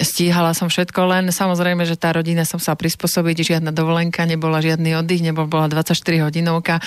stíhala 0.00 0.56
som 0.56 0.72
všetko, 0.72 1.04
len 1.04 1.24
samozrejme, 1.28 1.84
že 1.84 2.00
tá 2.00 2.16
rodina 2.16 2.48
som 2.48 2.56
sa 2.56 2.72
prispôsobiť, 2.72 3.56
žiadna 3.56 3.76
dovolenka, 3.76 4.24
nebola 4.24 4.64
žiadny 4.64 4.96
oddych, 4.96 5.20
nebol, 5.20 5.44
bola 5.44 5.68
24 5.68 5.98
hodinovka. 6.24 6.80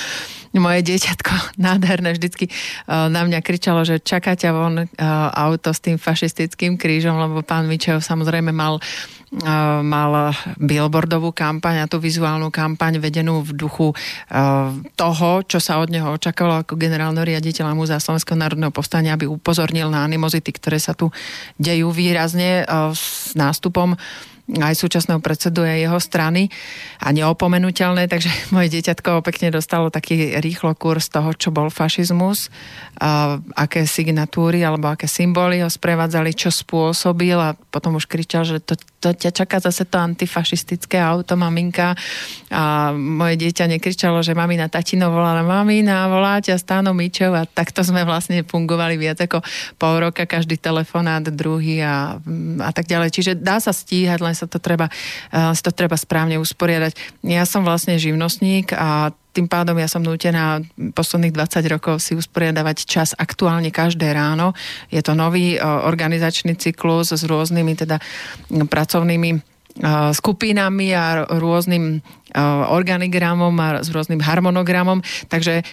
Moje 0.56 0.82
dieťatko 0.82 1.32
nádherné 1.66 2.18
vždycky 2.18 2.50
uh, 2.50 3.12
na 3.14 3.22
mňa 3.28 3.40
kričalo, 3.46 3.86
že 3.86 4.02
čaká 4.02 4.34
ťa 4.34 4.50
von 4.56 4.76
uh, 4.82 4.88
auto 5.36 5.70
s 5.70 5.84
tým 5.84 6.02
fašistickým 6.02 6.82
krížom, 6.82 7.20
lebo 7.20 7.46
pán 7.46 7.70
Mičev 7.70 8.02
samozrejme 8.02 8.50
mal 8.50 8.82
mal 9.82 10.32
billboardovú 10.62 11.34
kampaň 11.34 11.84
a 11.84 11.90
tú 11.90 11.98
vizuálnu 11.98 12.54
kampaň 12.54 13.02
vedenú 13.02 13.42
v 13.42 13.52
duchu 13.58 13.92
toho, 14.96 15.30
čo 15.44 15.58
sa 15.58 15.82
od 15.82 15.90
neho 15.90 16.14
očakávalo 16.14 16.62
ako 16.64 16.78
generálneho 16.78 17.26
riaditeľa 17.26 17.74
Múzea 17.74 18.00
Slovenského 18.00 18.38
národného 18.38 18.72
povstania, 18.72 19.18
aby 19.18 19.26
upozornil 19.26 19.90
na 19.90 20.06
animozity, 20.06 20.54
ktoré 20.54 20.78
sa 20.78 20.94
tu 20.94 21.10
dejú 21.58 21.90
výrazne 21.90 22.64
s 22.94 23.34
nástupom 23.34 23.98
aj 24.46 24.78
súčasného 24.78 25.18
predsedu 25.26 25.66
a 25.66 25.74
jeho 25.74 25.98
strany. 25.98 26.54
A 27.02 27.10
neopomenuteľné, 27.10 28.06
takže 28.06 28.30
moje 28.56 28.70
dieťatko 28.78 29.26
pekne 29.26 29.50
dostalo 29.50 29.90
taký 29.90 30.38
rýchlo 30.38 30.78
kurz 30.78 31.10
toho, 31.10 31.34
čo 31.34 31.50
bol 31.50 31.74
fašizmus, 31.74 32.54
a 33.02 33.42
aké 33.58 33.90
signatúry 33.90 34.62
alebo 34.62 34.94
aké 34.94 35.10
symboly 35.10 35.66
ho 35.66 35.70
sprevádzali, 35.70 36.32
čo 36.38 36.54
spôsobil 36.54 37.36
a 37.36 37.58
potom 37.74 37.98
už 37.98 38.06
kričal, 38.06 38.46
že 38.46 38.62
to, 38.62 38.78
to 39.06 39.14
ťa 39.14 39.46
čaká 39.46 39.62
zase 39.62 39.86
to 39.86 40.02
antifašistické 40.02 40.98
auto, 40.98 41.38
maminka 41.38 41.94
a 42.50 42.90
moje 42.98 43.38
dieťa 43.38 43.70
nekričalo, 43.78 44.26
že 44.26 44.34
mamina 44.34 44.66
tatino 44.66 45.14
volala, 45.14 45.46
mamina 45.46 46.10
volá 46.10 46.42
ťa 46.42 46.58
Stáno 46.58 46.98
Mičov 46.98 47.38
a 47.38 47.46
takto 47.46 47.86
sme 47.86 48.02
vlastne 48.02 48.42
fungovali 48.42 48.98
viac 48.98 49.22
ako 49.22 49.46
pol 49.78 50.02
roka, 50.02 50.26
každý 50.26 50.58
telefonát, 50.58 51.22
druhý 51.22 51.86
a, 51.86 52.18
a 52.66 52.72
tak 52.74 52.90
ďalej. 52.90 53.14
Čiže 53.14 53.32
dá 53.38 53.62
sa 53.62 53.70
stíhať, 53.70 54.20
len 54.26 54.34
sa 54.34 54.50
to 54.50 54.58
treba, 54.58 54.90
uh, 55.30 55.54
to 55.54 55.70
treba 55.70 55.94
správne 55.94 56.42
usporiadať. 56.42 57.22
Ja 57.22 57.46
som 57.46 57.62
vlastne 57.62 58.02
živnostník 58.02 58.74
a 58.74 59.14
tým 59.36 59.52
pádom 59.52 59.76
ja 59.76 59.92
som 59.92 60.00
nútená 60.00 60.64
posledných 60.96 61.36
20 61.36 61.74
rokov 61.76 62.00
si 62.00 62.16
usporiadavať 62.16 62.78
čas 62.88 63.12
aktuálne 63.20 63.68
každé 63.68 64.16
ráno. 64.16 64.56
Je 64.88 65.04
to 65.04 65.12
nový 65.12 65.60
uh, 65.60 65.84
organizačný 65.84 66.56
cyklus 66.56 67.12
s 67.12 67.28
rôznymi 67.28 67.76
teda 67.76 68.00
pracovnými 68.48 69.56
skupinami 70.16 70.96
a 70.96 71.28
rôznym 71.28 72.00
organigramom 72.72 73.52
a 73.60 73.80
s 73.80 73.92
rôznym 73.92 74.20
harmonogramom, 74.20 75.00
takže 75.32 75.64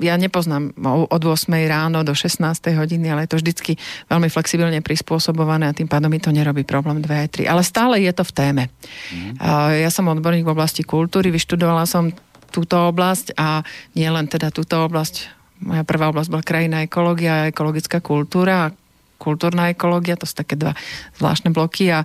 ja 0.00 0.14
nepoznám 0.16 0.72
od 1.08 1.22
8 1.24 1.48
ráno 1.68 2.00
do 2.04 2.16
16 2.16 2.40
hodiny, 2.72 3.12
ale 3.12 3.24
je 3.24 3.30
to 3.36 3.40
vždycky 3.40 3.72
veľmi 4.08 4.32
flexibilne 4.32 4.80
prispôsobované 4.80 5.68
a 5.68 5.76
tým 5.76 5.88
pádom 5.88 6.08
mi 6.08 6.20
to 6.20 6.32
nerobí 6.32 6.64
problém 6.64 7.04
2 7.04 7.04
aj 7.04 7.28
3. 7.44 7.52
Ale 7.52 7.62
stále 7.64 7.94
je 8.00 8.12
to 8.16 8.24
v 8.24 8.32
téme. 8.32 8.64
Mm. 9.12 9.40
Ja 9.76 9.92
som 9.92 10.08
odborník 10.08 10.44
v 10.44 10.56
oblasti 10.56 10.84
kultúry, 10.84 11.28
vyštudovala 11.28 11.84
som 11.84 12.12
túto 12.50 12.76
oblasť 12.76 13.38
a 13.38 13.62
nie 13.94 14.10
len 14.10 14.26
teda 14.26 14.50
túto 14.50 14.76
oblasť, 14.82 15.30
moja 15.62 15.86
prvá 15.86 16.10
oblasť 16.10 16.28
bola 16.28 16.44
krajina 16.44 16.82
ekológia 16.82 17.46
a 17.46 17.48
ekologická 17.48 18.02
kultúra 18.02 18.68
a 18.68 18.72
kultúrna 19.16 19.70
ekológia, 19.70 20.18
to 20.18 20.26
sú 20.26 20.34
také 20.42 20.58
dva 20.58 20.74
zvláštne 21.16 21.54
bloky 21.54 21.94
a 21.94 22.02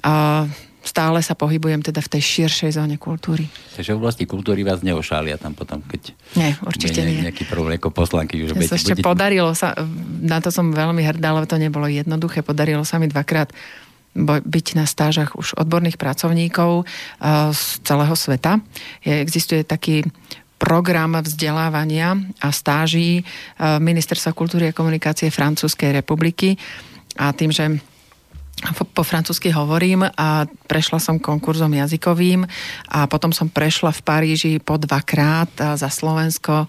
a 0.00 0.48
stále 0.80 1.20
sa 1.20 1.36
pohybujem 1.36 1.84
teda 1.84 2.00
v 2.00 2.08
tej 2.08 2.22
širšej 2.24 2.80
zóne 2.80 2.96
kultúry. 2.96 3.44
Takže 3.76 3.92
v 3.92 4.00
oblasti 4.00 4.24
kultúry 4.24 4.64
vás 4.64 4.80
neošália 4.80 5.36
tam 5.36 5.52
potom, 5.52 5.84
keď... 5.84 6.16
Nie, 6.40 6.56
určite 6.64 7.04
nie. 7.04 7.20
Nejaký 7.20 7.44
problém 7.44 7.76
ako 7.76 7.92
poslanky. 7.92 8.40
Ja 8.40 8.48
ešte 8.56 8.96
budete... 8.96 9.04
podarilo 9.04 9.52
sa, 9.52 9.76
na 10.24 10.40
to 10.40 10.48
som 10.48 10.72
veľmi 10.72 11.04
hrdá, 11.04 11.36
ale 11.36 11.44
to 11.44 11.60
nebolo 11.60 11.84
jednoduché, 11.84 12.40
podarilo 12.40 12.80
sa 12.88 12.96
mi 12.96 13.12
dvakrát 13.12 13.52
byť 14.18 14.66
na 14.74 14.86
stážach 14.90 15.38
už 15.38 15.54
odborných 15.54 15.94
pracovníkov 15.94 16.84
z 17.54 17.62
celého 17.86 18.14
sveta. 18.18 18.58
Je, 19.06 19.14
existuje 19.22 19.62
taký 19.62 20.02
program 20.60 21.16
vzdelávania 21.24 22.18
a 22.42 22.52
stáží 22.52 23.24
Ministerstva 23.60 24.36
kultúry 24.36 24.68
a 24.68 24.76
komunikácie 24.76 25.32
Francúzskej 25.32 25.94
republiky 25.94 26.60
a 27.16 27.32
tým, 27.32 27.48
že 27.48 27.80
po 28.92 29.02
francúzsky 29.02 29.48
hovorím 29.48 30.04
a 30.04 30.44
prešla 30.68 31.00
som 31.00 31.16
konkurzom 31.16 31.72
jazykovým 31.72 32.44
a 32.92 33.08
potom 33.08 33.32
som 33.32 33.48
prešla 33.48 33.88
v 33.88 34.00
Paríži 34.04 34.52
po 34.60 34.76
dvakrát 34.76 35.48
za 35.80 35.88
Slovensko 35.88 36.68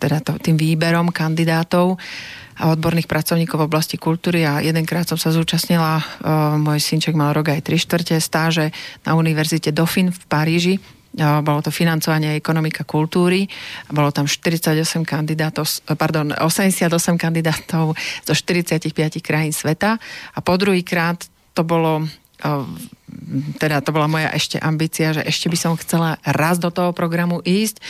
teda 0.00 0.18
tým 0.40 0.56
výberom 0.56 1.12
kandidátov 1.12 2.00
a 2.54 2.70
odborných 2.72 3.10
pracovníkov 3.10 3.60
v 3.60 3.66
oblasti 3.66 3.96
kultúry. 3.98 4.46
A 4.46 4.62
jedenkrát 4.64 5.04
som 5.04 5.20
sa 5.20 5.34
zúčastnila, 5.34 6.00
môj 6.56 6.80
synček 6.80 7.12
mal 7.12 7.34
rok 7.36 7.52
aj 7.52 7.66
tri 7.66 7.76
štvrte 7.76 8.16
stáže 8.22 8.72
na 9.04 9.18
univerzite 9.18 9.74
Dauphine 9.74 10.14
v 10.14 10.22
Paríži 10.30 10.74
bolo 11.16 11.62
to 11.62 11.70
financovanie 11.70 12.34
ekonomika 12.34 12.82
kultúry, 12.82 13.46
bolo 13.90 14.10
tam 14.10 14.26
48 14.26 14.74
kandidátov, 15.06 15.66
pardon, 15.94 16.34
88 16.34 16.90
kandidátov 17.14 17.94
zo 18.26 18.34
45 18.34 18.90
krajín 19.22 19.54
sveta 19.54 19.96
a 20.34 20.38
po 20.42 20.54
druhýkrát 20.58 21.22
to 21.54 21.62
bolo 21.62 22.02
teda 23.62 23.80
to 23.80 23.94
bola 23.94 24.10
moja 24.10 24.28
ešte 24.34 24.58
ambícia, 24.60 25.14
že 25.14 25.22
ešte 25.24 25.46
by 25.48 25.58
som 25.58 25.72
chcela 25.78 26.18
raz 26.26 26.58
do 26.60 26.68
toho 26.68 26.90
programu 26.92 27.40
ísť. 27.40 27.80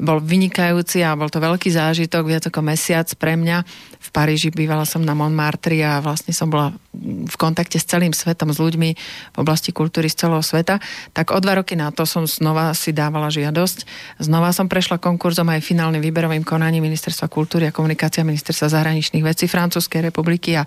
Bol 0.00 0.22
vynikajúci 0.22 1.02
a 1.04 1.18
bol 1.18 1.28
to 1.28 1.42
veľký 1.42 1.68
zážitok, 1.68 2.24
viac 2.24 2.44
ako 2.48 2.60
mesiac 2.62 3.04
pre 3.18 3.34
mňa. 3.36 3.66
V 4.08 4.10
Paríži 4.10 4.48
bývala 4.48 4.88
som 4.88 5.04
na 5.04 5.12
Montmartre 5.12 5.84
a 5.84 6.00
vlastne 6.00 6.32
som 6.32 6.48
bola 6.48 6.72
v 7.04 7.36
kontakte 7.36 7.76
s 7.76 7.84
celým 7.84 8.16
svetom, 8.16 8.48
s 8.48 8.56
ľuďmi 8.56 8.90
v 9.34 9.36
oblasti 9.36 9.68
kultúry 9.76 10.08
z 10.08 10.24
celého 10.24 10.40
sveta. 10.40 10.80
Tak 11.12 11.36
o 11.36 11.38
dva 11.44 11.60
roky 11.60 11.76
na 11.76 11.92
to 11.92 12.08
som 12.08 12.24
znova 12.24 12.72
si 12.72 12.96
dávala 12.96 13.28
žiadosť. 13.28 13.84
Znova 14.16 14.56
som 14.56 14.64
prešla 14.64 14.96
konkurzom 14.96 15.52
aj 15.52 15.60
finálnym 15.60 16.00
výberovým 16.00 16.40
konaním 16.40 16.88
Ministerstva 16.88 17.28
kultúry 17.28 17.68
a 17.68 17.76
komunikácia 17.76 18.24
Ministerstva 18.24 18.72
zahraničných 18.72 19.20
vecí 19.20 19.44
Francúzskej 19.44 20.08
republiky 20.08 20.56
a 20.56 20.64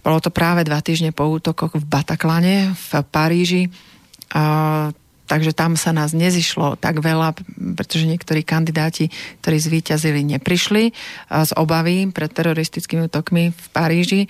bolo 0.00 0.18
to 0.18 0.32
práve 0.32 0.64
dva 0.64 0.80
týždne 0.80 1.12
po 1.12 1.28
útokoch 1.28 1.76
v 1.76 1.84
Bataklane, 1.84 2.72
v 2.72 2.90
Paríži. 3.06 3.62
A, 4.32 4.88
takže 5.32 5.56
tam 5.56 5.80
sa 5.80 5.96
nás 5.96 6.12
nezišlo 6.12 6.76
tak 6.76 7.00
veľa, 7.00 7.32
pretože 7.72 8.04
niektorí 8.04 8.44
kandidáti, 8.44 9.08
ktorí 9.40 9.56
zvíťazili, 9.56 10.20
neprišli 10.36 10.92
z 11.32 11.50
obavy 11.56 12.12
pred 12.12 12.28
teroristickými 12.28 13.08
útokmi 13.08 13.56
v 13.56 13.66
Paríži 13.72 14.22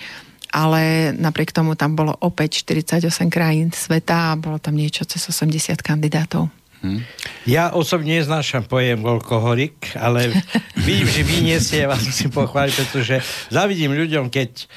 ale 0.52 1.16
napriek 1.16 1.48
tomu 1.48 1.72
tam 1.80 1.96
bolo 1.96 2.12
opäť 2.20 2.60
48 2.68 3.08
krajín 3.32 3.72
sveta 3.72 4.36
a 4.36 4.38
bolo 4.38 4.60
tam 4.60 4.76
niečo 4.76 5.08
cez 5.08 5.24
80 5.24 5.80
kandidátov. 5.80 6.52
Hmm. 6.84 7.00
Ja 7.48 7.72
osobne 7.72 8.20
neznášam 8.20 8.68
pojem 8.68 9.00
volkohorik, 9.00 9.96
ale 9.96 10.28
vidím, 10.86 11.08
že 11.08 11.22
vy 11.24 11.36
nie 11.40 11.56
ste, 11.56 11.88
vás 11.88 12.04
musím 12.04 12.28
pochváliť, 12.36 12.74
pretože 12.84 13.24
zavidím 13.48 13.96
ľuďom, 13.96 14.28
keď 14.28 14.68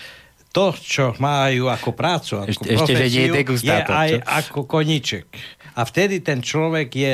to, 0.55 0.71
čo 0.80 1.05
majú 1.19 1.67
ako 1.67 1.91
prácu, 1.91 2.39
ako 2.39 2.47
ešte, 2.47 2.67
profesiu, 2.71 3.36
ešte, 3.36 3.67
je 3.67 3.76
aj 3.84 4.09
čo? 4.15 4.19
ako 4.23 4.59
koniček. 4.63 5.28
A 5.76 5.84
vtedy 5.84 6.23
ten 6.23 6.39
človek 6.39 6.89
je, 6.95 7.13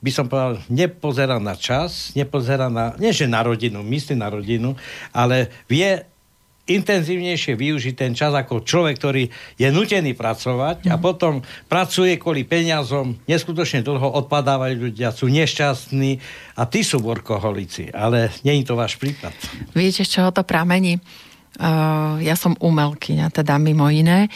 by 0.00 0.10
som 0.10 0.26
povedal, 0.26 0.64
nepozerá 0.72 1.36
na 1.36 1.54
čas, 1.54 2.16
nepozerá 2.16 2.72
na, 2.72 2.96
nie 2.96 3.12
že 3.12 3.28
na 3.28 3.44
rodinu, 3.44 3.84
myslí 3.84 4.16
na 4.16 4.32
rodinu, 4.32 4.74
ale 5.12 5.52
vie 5.68 6.02
intenzívnejšie 6.68 7.56
využiť 7.56 7.94
ten 7.96 8.12
čas 8.12 8.36
ako 8.36 8.60
človek, 8.60 9.00
ktorý 9.00 9.24
je 9.56 9.68
nutený 9.72 10.12
pracovať 10.12 10.92
a 10.92 11.00
mhm. 11.00 11.02
potom 11.02 11.40
pracuje 11.64 12.20
kvôli 12.20 12.44
peniazom, 12.44 13.16
neskutočne 13.24 13.80
dlho 13.80 14.12
odpadávajú 14.24 14.92
ľudia, 14.92 15.16
sú 15.16 15.32
nešťastní 15.32 16.20
a 16.60 16.68
tí 16.68 16.84
sú 16.84 17.00
workoholici, 17.00 17.88
ale 17.90 18.28
nie 18.44 18.60
je 18.60 18.68
to 18.68 18.76
váš 18.76 19.00
prípad. 19.00 19.32
Viete, 19.72 20.04
čo 20.04 20.28
to 20.28 20.44
pramení? 20.44 21.00
Eh, 21.58 22.14
ja 22.22 22.36
som 22.38 22.54
umelkyňa, 22.54 23.34
teda 23.34 23.58
mimo 23.58 23.90
iné. 23.90 24.30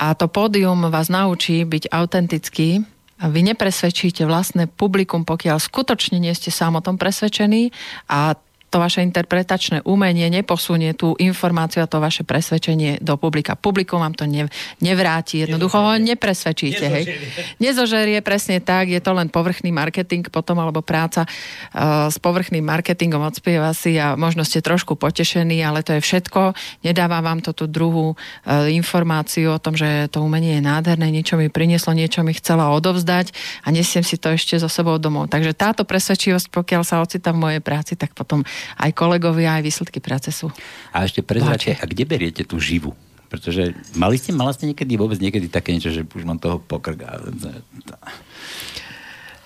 A 0.00 0.16
to 0.16 0.28
pódium 0.28 0.88
vás 0.88 1.12
naučí 1.12 1.64
byť 1.68 1.92
autentický. 1.92 2.84
Vy 3.16 3.40
nepresvedčíte 3.48 4.28
vlastné 4.28 4.68
publikum, 4.68 5.24
pokiaľ 5.24 5.56
skutočne 5.56 6.20
nie 6.20 6.36
ste 6.36 6.52
sám 6.52 6.76
o 6.76 6.84
tom 6.84 7.00
presvedčení 7.00 7.72
a 8.12 8.36
to 8.66 8.82
vaše 8.82 9.00
interpretačné 9.06 9.86
umenie 9.86 10.26
neposunie 10.26 10.92
tú 10.92 11.14
informáciu 11.22 11.86
a 11.86 11.90
to 11.90 12.02
vaše 12.02 12.26
presvedčenie 12.26 12.98
do 12.98 13.14
publika. 13.14 13.54
Publikum 13.54 14.02
vám 14.02 14.14
to 14.18 14.26
ne, 14.26 14.50
nevráti, 14.82 15.46
jednoducho 15.46 15.78
ho 15.78 15.94
nepresvedčíte. 15.96 16.86
Nezožerie. 16.86 17.16
Hej. 17.16 17.44
Nezožerie 17.62 18.18
presne 18.26 18.58
tak, 18.58 18.90
je 18.90 18.98
to 18.98 19.14
len 19.14 19.30
povrchný 19.30 19.70
marketing 19.70 20.26
potom, 20.26 20.58
alebo 20.58 20.82
práca 20.82 21.24
uh, 21.26 22.10
s 22.10 22.18
povrchným 22.18 22.66
marketingom 22.66 23.22
odspieva 23.22 23.70
si 23.70 23.94
a 23.96 24.18
možno 24.18 24.42
ste 24.42 24.58
trošku 24.58 24.98
potešení, 24.98 25.62
ale 25.62 25.86
to 25.86 25.94
je 25.94 26.02
všetko. 26.02 26.56
Nedáva 26.82 27.22
vám 27.22 27.46
to 27.46 27.54
tú 27.54 27.70
druhú 27.70 28.14
uh, 28.14 28.66
informáciu 28.66 29.54
o 29.54 29.62
tom, 29.62 29.78
že 29.78 30.10
to 30.10 30.26
umenie 30.26 30.58
je 30.58 30.66
nádherné, 30.66 31.06
niečo 31.14 31.38
mi 31.38 31.46
prinieslo, 31.46 31.94
niečo 31.94 32.26
mi 32.26 32.34
chcela 32.34 32.74
odovzdať 32.74 33.30
a 33.62 33.70
nesiem 33.70 34.02
si 34.02 34.18
to 34.18 34.34
ešte 34.34 34.58
so 34.58 34.66
sebou 34.66 34.98
domov. 34.98 35.30
Takže 35.30 35.54
táto 35.54 35.86
presvedčivosť, 35.86 36.50
pokiaľ 36.50 36.82
sa 36.82 36.98
ocitá 36.98 37.30
v 37.30 37.42
mojej 37.42 37.62
práci, 37.62 37.94
tak 37.94 38.10
potom 38.16 38.42
aj 38.76 38.90
kolegovia, 38.92 39.56
aj 39.58 39.64
výsledky 39.64 39.98
práce 39.98 40.30
sú. 40.32 40.52
A 40.92 41.04
ešte 41.04 41.24
prezrate, 41.24 41.76
a 41.76 41.84
kde 41.84 42.04
beriete 42.04 42.42
tú 42.42 42.60
živu? 42.60 42.92
Pretože 43.26 43.74
mali 43.98 44.16
ste, 44.16 44.30
mala 44.30 44.54
ste 44.54 44.70
niekedy 44.70 44.94
vôbec 44.94 45.18
niekedy 45.18 45.50
také 45.50 45.74
niečo, 45.74 45.90
že 45.90 46.06
už 46.06 46.22
mám 46.22 46.38
toho 46.38 46.62
pokrga. 46.62 47.18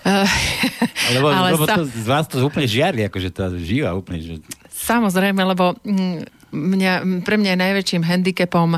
Uh, 0.01 0.25
lebo, 1.17 1.27
ale 1.29 1.57
lebo 1.57 1.65
sa... 1.65 1.81
to, 1.81 1.89
z 1.89 2.05
vás 2.05 2.25
to 2.29 2.41
úplne 2.45 2.69
žiari, 2.69 3.05
akože 3.09 3.29
to 3.33 3.57
žíva 3.57 3.93
úplne. 3.97 4.21
Že... 4.21 4.33
Samozrejme, 4.69 5.41
lebo 5.41 5.77
mm, 5.81 6.51
mňa, 6.53 6.93
pre 7.25 7.41
mňa 7.41 7.57
je 7.57 7.63
najväčším 7.63 8.03
handicapom 8.05 8.77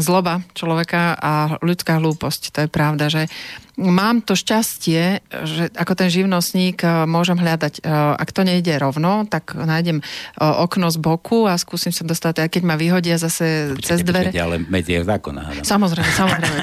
zloba 0.00 0.40
človeka 0.56 1.12
a 1.20 1.60
ľudská 1.60 2.00
hlúposť. 2.00 2.42
To 2.56 2.58
je 2.64 2.68
pravda, 2.72 3.12
že 3.12 3.28
mám 3.76 4.20
to 4.20 4.36
šťastie, 4.36 5.24
že 5.28 5.64
ako 5.72 5.92
ten 5.96 6.08
živnostník 6.12 6.80
e, 6.84 7.08
môžem 7.08 7.40
hľadať, 7.40 7.80
e, 7.80 7.88
ak 7.92 8.28
to 8.32 8.44
nejde 8.44 8.72
rovno, 8.76 9.24
tak 9.28 9.56
nájdem 9.56 10.00
e, 10.00 10.04
okno 10.40 10.92
z 10.92 10.96
boku 11.00 11.48
a 11.48 11.56
skúsim 11.56 11.92
sa 11.92 12.04
dostať, 12.04 12.44
aj 12.44 12.48
keď 12.52 12.62
ma 12.64 12.76
vyhodia 12.76 13.16
zase 13.16 13.76
Počkejte, 13.76 13.88
cez 13.88 13.98
dvere. 14.04 14.28
Počkejte, 14.32 14.44
ale 14.44 14.56
medzi 14.68 15.00
zákona. 15.00 15.64
Samozrejme, 15.64 16.10
samozrejme. 16.12 16.60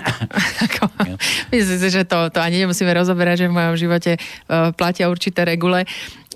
myslím 1.53 1.77
si, 1.81 1.87
že 1.89 2.05
to, 2.05 2.29
to 2.29 2.39
ani 2.41 2.65
nemusíme 2.65 2.89
rozoberať, 2.93 3.45
že 3.45 3.49
v 3.49 3.57
mojom 3.57 3.75
živote 3.77 4.11
platia 4.77 5.09
určité 5.09 5.45
regule. 5.45 5.85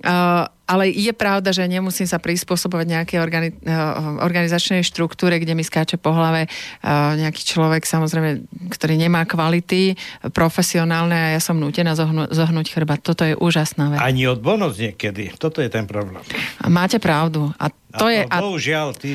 Uh, 0.03 0.51
ale 0.67 0.91
je 0.91 1.11
pravda, 1.15 1.55
že 1.55 1.63
nemusím 1.63 2.07
sa 2.07 2.19
prispôsobovať 2.19 2.85
nejakej 2.87 3.19
organi- 3.23 3.55
organizačnej 4.19 4.83
štruktúre, 4.83 5.39
kde 5.39 5.55
mi 5.55 5.63
skáče 5.63 5.95
po 5.95 6.11
hlave 6.11 6.47
uh, 6.47 7.15
nejaký 7.15 7.43
človek, 7.43 7.87
samozrejme, 7.87 8.47
ktorý 8.71 8.99
nemá 8.99 9.23
kvality 9.23 9.95
profesionálne 10.35 11.15
a 11.15 11.27
ja 11.35 11.41
som 11.43 11.55
nútená 11.55 11.95
zohnu- 11.95 12.27
zohnúť 12.31 12.67
chrbát. 12.75 12.99
Toto 12.99 13.23
je 13.23 13.35
úžasná 13.35 13.95
vec. 13.95 13.99
Ani 14.03 14.27
od 14.27 14.43
bonus 14.43 14.79
niekedy. 14.79 15.35
Toto 15.39 15.63
je 15.63 15.71
ten 15.71 15.87
problém. 15.87 16.23
A 16.59 16.67
máte 16.67 16.99
pravdu. 16.99 17.51
A 17.59 17.71
to, 17.71 17.75
a 17.95 17.99
to 17.99 18.07
je... 18.11 18.21
A... 18.27 18.35
Bohužiaľ, 18.43 18.87
tí 18.95 19.09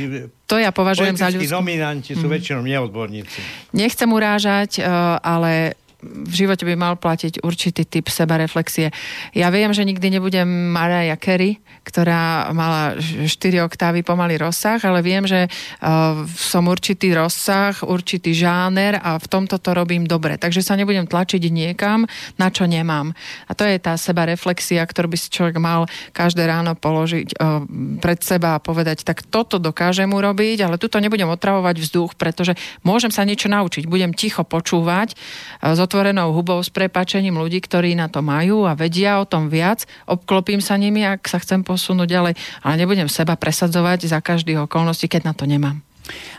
to 0.48 0.56
ja 0.56 0.72
považujem 0.72 1.16
za 1.20 1.28
ľudskú... 1.28 1.52
nominanti 1.52 2.16
sú 2.16 2.24
mm. 2.24 2.32
väčšinou 2.32 2.62
neodborníci. 2.64 3.40
Nechcem 3.76 4.08
urážať, 4.08 4.80
ale 5.20 5.76
v 5.98 6.30
živote 6.30 6.62
by 6.62 6.78
mal 6.78 6.94
platiť 6.94 7.42
určitý 7.42 7.82
typ 7.82 8.06
sebareflexie. 8.06 8.94
Ja 9.34 9.50
viem, 9.50 9.74
že 9.74 9.82
nikdy 9.82 10.14
nebudem 10.14 10.46
Mariah 10.70 11.18
Carey, 11.18 11.58
ktorá 11.82 12.54
mala 12.54 12.94
4 13.00 13.26
oktávy 13.66 14.06
pomalý 14.06 14.38
rozsah, 14.38 14.78
ale 14.86 15.02
viem, 15.02 15.26
že 15.26 15.50
uh, 15.50 16.22
som 16.28 16.70
určitý 16.70 17.10
rozsah, 17.18 17.74
určitý 17.82 18.30
žáner 18.30 18.94
a 19.02 19.18
v 19.18 19.26
tomto 19.26 19.58
to 19.58 19.74
robím 19.74 20.06
dobre. 20.06 20.38
Takže 20.38 20.62
sa 20.62 20.78
nebudem 20.78 21.10
tlačiť 21.10 21.42
niekam, 21.50 22.06
na 22.38 22.48
čo 22.54 22.70
nemám. 22.70 23.10
A 23.50 23.52
to 23.58 23.66
je 23.66 23.82
tá 23.82 23.98
sebareflexia, 23.98 24.86
ktorú 24.86 25.10
by 25.10 25.18
si 25.18 25.34
človek 25.34 25.58
mal 25.58 25.90
každé 26.14 26.46
ráno 26.46 26.78
položiť 26.78 27.34
uh, 27.34 27.66
pred 27.98 28.22
seba 28.22 28.54
a 28.54 28.62
povedať, 28.62 29.02
tak 29.02 29.26
toto 29.26 29.58
dokážem 29.58 30.14
urobiť, 30.14 30.62
ale 30.62 30.78
tuto 30.78 31.02
nebudem 31.02 31.26
otravovať 31.26 31.82
vzduch, 31.82 32.14
pretože 32.14 32.54
môžem 32.86 33.10
sa 33.10 33.26
niečo 33.26 33.50
naučiť. 33.50 33.90
Budem 33.90 34.14
ticho 34.14 34.46
počúvať, 34.46 35.18
uh, 35.18 35.87
otvorenou 35.88 36.36
hubou 36.36 36.60
s 36.60 36.68
prepačením 36.68 37.40
ľudí, 37.40 37.64
ktorí 37.64 37.96
na 37.96 38.12
to 38.12 38.20
majú 38.20 38.68
a 38.68 38.76
vedia 38.76 39.16
o 39.16 39.24
tom 39.24 39.48
viac. 39.48 39.88
Obklopím 40.04 40.60
sa 40.60 40.76
nimi, 40.76 41.00
ak 41.08 41.24
sa 41.24 41.40
chcem 41.40 41.64
posunúť 41.64 42.08
ďalej, 42.12 42.34
ale 42.60 42.74
nebudem 42.76 43.08
seba 43.08 43.40
presadzovať 43.40 44.04
za 44.04 44.20
každých 44.20 44.68
okolností, 44.68 45.08
keď 45.08 45.32
na 45.32 45.34
to 45.34 45.48
nemám. 45.48 45.80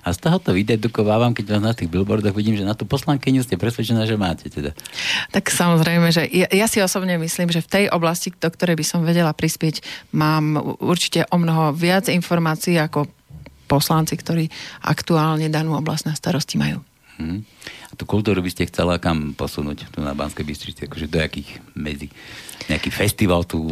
A 0.01 0.13
z 0.13 0.17
tohoto 0.21 0.53
vydedukovávam, 0.53 1.33
keď 1.33 1.57
vás 1.57 1.63
na 1.63 1.73
tých 1.77 1.89
billboardoch 1.89 2.33
vidím, 2.33 2.57
že 2.57 2.65
na 2.65 2.73
tú 2.73 2.89
poslankyňu 2.89 3.45
ste 3.45 3.57
presvedčená, 3.57 4.05
že 4.09 4.17
máte 4.17 4.49
teda. 4.49 4.73
Tak 5.29 5.53
samozrejme, 5.53 6.09
že 6.09 6.25
ja, 6.29 6.49
ja 6.49 6.65
si 6.65 6.81
osobne 6.81 7.21
myslím, 7.21 7.53
že 7.53 7.61
v 7.61 7.69
tej 7.69 7.85
oblasti, 7.93 8.33
do 8.33 8.49
ktorej 8.49 8.77
by 8.77 8.85
som 8.85 9.05
vedela 9.05 9.33
prispieť, 9.33 9.85
mám 10.13 10.57
určite 10.81 11.29
o 11.29 11.37
mnoho 11.37 11.73
viac 11.73 12.09
informácií 12.09 12.81
ako 12.81 13.05
poslanci, 13.69 14.17
ktorí 14.17 14.49
aktuálne 14.81 15.45
danú 15.53 15.77
oblasť 15.77 16.03
na 16.09 16.13
starosti 16.17 16.57
majú. 16.57 16.81
Hmm. 17.21 17.45
A 17.89 17.93
tú 17.97 18.05
kultúru 18.05 18.45
by 18.45 18.51
ste 18.53 18.69
chcela 18.69 19.01
kam 19.01 19.33
posunúť 19.33 19.89
tu 19.89 19.99
na 20.05 20.13
Banskej 20.13 20.45
Bystrici? 20.45 20.85
Akože 20.85 21.09
do 21.09 21.17
jakých 21.17 21.57
medzi? 21.73 22.13
Nejaký 22.69 22.93
festival 22.93 23.49
tu? 23.49 23.65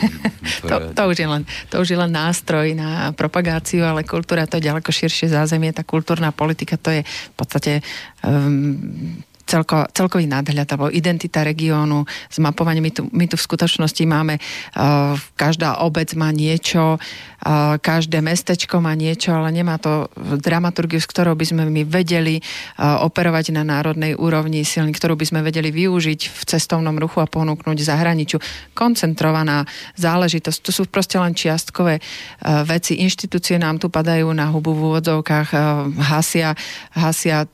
to, 0.64 0.76
to, 0.96 1.02
už 1.04 1.16
je 1.20 1.28
len, 1.28 1.42
to 1.68 1.84
už 1.84 1.88
je 1.92 1.98
len 2.00 2.08
nástroj 2.08 2.72
na 2.72 3.12
propagáciu, 3.12 3.84
ale 3.84 4.08
kultúra 4.08 4.48
to 4.48 4.56
je 4.56 4.72
ďaleko 4.72 4.88
širšie 4.88 5.36
zázemie. 5.36 5.76
Tá 5.76 5.84
kultúrna 5.84 6.32
politika 6.32 6.80
to 6.80 6.88
je 6.96 7.04
v 7.04 7.34
podstate 7.36 7.84
um, 8.24 9.20
celko, 9.48 9.88
celkový 9.96 10.28
nadhľad 10.28 10.68
alebo 10.68 10.92
identita 10.92 11.40
regiónu, 11.40 12.04
zmapovanie. 12.28 12.84
My 12.84 12.92
tu, 12.92 13.08
my 13.08 13.24
tu 13.24 13.40
v 13.40 13.46
skutočnosti 13.48 14.04
máme, 14.04 14.36
uh, 14.36 15.16
každá 15.40 15.80
obec 15.80 16.12
má 16.12 16.28
niečo, 16.28 17.00
uh, 17.00 17.80
každé 17.80 18.20
mestečko 18.20 18.84
má 18.84 18.92
niečo, 18.92 19.32
ale 19.32 19.48
nemá 19.56 19.80
to 19.80 20.12
dramaturgiu, 20.36 21.00
s 21.00 21.08
ktorou 21.08 21.32
by 21.32 21.48
sme 21.48 21.64
my 21.72 21.88
vedeli 21.88 22.44
uh, 22.44 23.00
operovať 23.08 23.56
na 23.56 23.64
národnej 23.64 24.12
úrovni 24.12 24.60
silný, 24.68 24.92
ktorú 24.92 25.16
by 25.16 25.24
sme 25.24 25.40
vedeli 25.40 25.72
využiť 25.72 26.20
v 26.28 26.40
cestovnom 26.44 27.00
ruchu 27.00 27.24
a 27.24 27.30
ponúknuť 27.30 27.80
zahraničiu. 27.80 28.38
Koncentrovaná 28.76 29.64
záležitosť. 29.96 30.58
To 30.68 30.70
sú 30.70 30.82
proste 30.92 31.16
len 31.16 31.32
čiastkové 31.32 31.98
uh, 31.98 32.62
veci. 32.68 33.00
Inštitúcie 33.00 33.56
nám 33.56 33.80
tu 33.80 33.88
padajú 33.88 34.28
na 34.36 34.52
hubu 34.52 34.76
v 34.76 34.84
úvodzovkách, 34.92 35.48
uh, 35.56 35.88
hasia, 36.12 36.52
hasia 36.92 37.48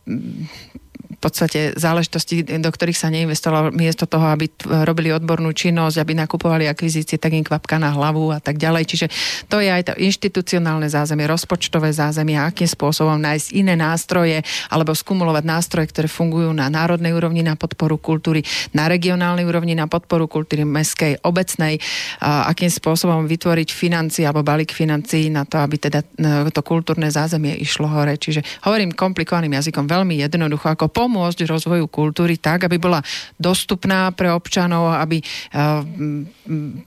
podstate 1.25 1.73
záležitosti, 1.77 2.45
do 2.45 2.71
ktorých 2.71 2.99
sa 2.99 3.09
neinvestovalo 3.09 3.73
miesto 3.73 4.05
toho, 4.05 4.29
aby 4.29 4.53
robili 4.85 5.09
odbornú 5.09 5.57
činnosť, 5.57 5.97
aby 6.01 6.13
nakupovali 6.13 6.69
akvizície, 6.69 7.17
tak 7.17 7.33
im 7.33 7.45
kvapka 7.45 7.81
na 7.81 7.93
hlavu 7.93 8.29
a 8.33 8.41
tak 8.41 8.61
ďalej. 8.61 8.85
Čiže 8.85 9.07
to 9.49 9.61
je 9.61 9.73
aj 9.73 9.83
to 9.89 9.95
inštitucionálne 9.97 10.89
zázemie, 10.89 11.25
rozpočtové 11.25 11.93
zázemie, 11.97 12.37
akým 12.37 12.69
spôsobom 12.69 13.17
nájsť 13.17 13.49
iné 13.57 13.75
nástroje 13.75 14.45
alebo 14.69 14.93
skumulovať 14.93 15.45
nástroje, 15.45 15.89
ktoré 15.89 16.09
fungujú 16.09 16.53
na 16.53 16.69
národnej 16.69 17.17
úrovni 17.17 17.41
na 17.41 17.57
podporu 17.57 17.97
kultúry, 17.97 18.45
na 18.77 18.89
regionálnej 18.89 19.49
úrovni 19.49 19.73
na 19.73 19.89
podporu 19.89 20.29
kultúry 20.29 20.69
meskej, 20.69 21.21
obecnej, 21.25 21.81
a 22.21 22.49
akým 22.53 22.71
spôsobom 22.71 23.25
vytvoriť 23.25 23.69
financie 23.73 24.25
alebo 24.25 24.47
balík 24.47 24.71
financií 24.71 25.33
na 25.33 25.49
to, 25.49 25.61
aby 25.61 25.77
teda 25.81 26.01
e, 26.05 26.51
to 26.51 26.61
kultúrne 26.61 27.09
zázemie 27.09 27.57
išlo 27.59 27.89
hore. 27.89 28.17
Čiže 28.17 28.65
hovorím 28.67 28.93
komplikovaným 28.93 29.57
jazykom 29.57 29.89
veľmi 29.89 30.21
jednoducho, 30.21 30.73
ako 30.73 30.91
pomôcť 30.95 31.43
rozvoju 31.51 31.91
kultúry 31.91 32.39
tak, 32.39 32.71
aby 32.71 32.79
bola 32.79 33.03
dostupná 33.35 34.15
pre 34.15 34.31
občanov, 34.31 34.95
aby 34.95 35.19
eh, 35.19 35.27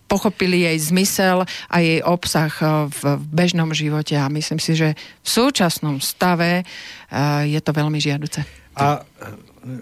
pochopili 0.07 0.63
jej 0.63 0.77
zmysel 0.79 1.43
a 1.43 1.75
jej 1.83 1.99
obsah 1.99 2.49
eh, 2.63 2.67
v 2.87 3.01
bežnom 3.27 3.75
živote. 3.75 4.15
A 4.15 4.31
myslím 4.31 4.63
si, 4.63 4.79
že 4.79 4.95
v 4.95 5.27
súčasnom 5.27 5.99
stave 5.99 6.63
eh, 6.63 7.43
je 7.51 7.59
to 7.59 7.75
veľmi 7.75 7.99
žiaduce. 7.99 8.47
A 8.77 9.03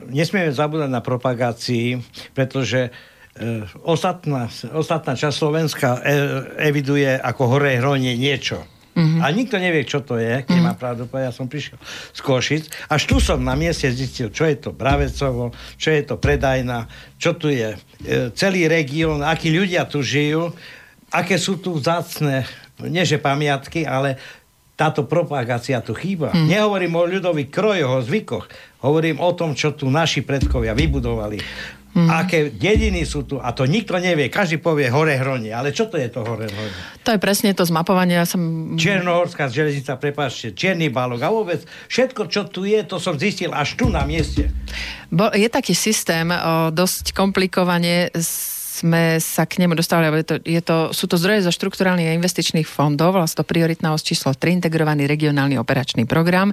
nesmieme 0.09 0.49
zabúdať 0.49 0.89
na 0.89 1.03
propagácii, 1.03 1.99
pretože 2.32 2.89
ostatná, 3.84 4.47
ostatná 4.71 5.19
časť 5.19 5.36
Slovenska 5.36 5.99
eviduje 6.55 7.19
ako 7.19 7.51
hore 7.51 7.76
hronie 7.76 8.15
niečo 8.15 8.63
Mm-hmm. 8.95 9.21
A 9.21 9.25
nikto 9.35 9.59
nevie, 9.59 9.83
čo 9.83 9.99
to 9.99 10.15
je, 10.15 10.47
keď 10.47 10.55
mm-hmm. 10.55 10.71
má 10.71 10.79
pravdu 10.79 11.03
povedať. 11.03 11.27
Ja 11.27 11.35
som 11.35 11.51
prišiel 11.51 11.77
z 12.15 12.19
Košic. 12.23 12.63
Až 12.87 13.01
tu 13.11 13.19
som 13.19 13.43
na 13.43 13.51
mieste 13.59 13.91
zistil, 13.91 14.31
čo 14.31 14.47
je 14.47 14.55
to 14.55 14.71
Bravecovo, 14.71 15.51
čo 15.75 15.91
je 15.91 16.01
to 16.07 16.15
Predajna, 16.15 16.87
čo 17.19 17.35
tu 17.35 17.51
je 17.51 17.75
e, 17.75 17.77
celý 18.31 18.71
región, 18.71 19.19
akí 19.19 19.51
ľudia 19.51 19.83
tu 19.83 19.99
žijú, 19.99 20.55
aké 21.11 21.35
sú 21.35 21.59
tu 21.59 21.75
vzácne, 21.75 22.47
nie 22.87 23.03
že 23.03 23.19
pamiatky, 23.19 23.83
ale 23.83 24.15
táto 24.75 25.07
propagácia 25.07 25.79
tu 25.79 25.95
chýba. 25.95 26.35
Mm. 26.35 26.47
Nehovorím 26.51 26.93
o 26.99 27.03
ľudových 27.07 27.51
krojoch, 27.51 27.91
o 27.99 28.03
zvykoch. 28.03 28.45
Hovorím 28.83 29.23
o 29.23 29.31
tom, 29.31 29.55
čo 29.55 29.71
tu 29.71 29.87
naši 29.87 30.23
predkovia 30.23 30.75
vybudovali. 30.75 31.39
Mm. 31.95 32.11
Aké 32.11 32.51
dediny 32.51 33.07
sú 33.07 33.23
tu 33.23 33.39
a 33.39 33.55
to 33.55 33.63
nikto 33.63 33.95
nevie. 33.95 34.27
Každý 34.27 34.59
povie 34.59 34.91
hore 34.91 35.15
hronie. 35.15 35.55
Ale 35.55 35.71
čo 35.71 35.87
to 35.87 35.95
je 35.95 36.11
to 36.11 36.27
hore 36.27 36.43
hronie? 36.43 36.75
To 37.07 37.15
je 37.15 37.19
presne 37.23 37.55
to 37.55 37.63
zmapovanie. 37.63 38.19
Ja 38.19 38.27
som... 38.27 38.75
Černohorská 38.75 39.47
železnica, 39.47 39.95
prepáčte, 39.95 40.51
Černý 40.51 40.91
balok 40.91 41.23
a 41.23 41.31
vôbec 41.31 41.63
všetko, 41.87 42.27
čo 42.27 42.51
tu 42.51 42.67
je, 42.67 42.83
to 42.83 42.99
som 42.99 43.15
zistil 43.15 43.55
až 43.55 43.79
tu 43.79 43.87
na 43.87 44.03
mieste. 44.03 44.51
Bo, 45.07 45.31
je 45.31 45.47
taký 45.47 45.71
systém 45.71 46.27
o, 46.27 46.67
dosť 46.75 47.15
komplikovane 47.15 48.11
s 48.11 48.55
sme 48.76 49.23
sa 49.23 49.47
k 49.47 49.63
nemu 49.63 49.71
dostali, 49.71 50.11
lebo 50.11 50.19
je 50.19 50.28
to, 50.28 50.36
je 50.43 50.59
to, 50.59 50.78
sú 50.91 51.07
to 51.07 51.15
zdroje 51.15 51.47
zo 51.47 51.55
štrukturálnych 51.55 52.11
a 52.11 52.17
investičných 52.19 52.67
fondov, 52.67 53.15
vlastne 53.15 53.39
to 53.39 53.47
prioritná 53.47 53.95
os 53.95 54.03
číslo 54.03 54.36
3, 54.36 54.59
integrovaný 54.59 55.07
regionálny 55.07 55.55
operačný 55.55 56.03
program, 56.03 56.51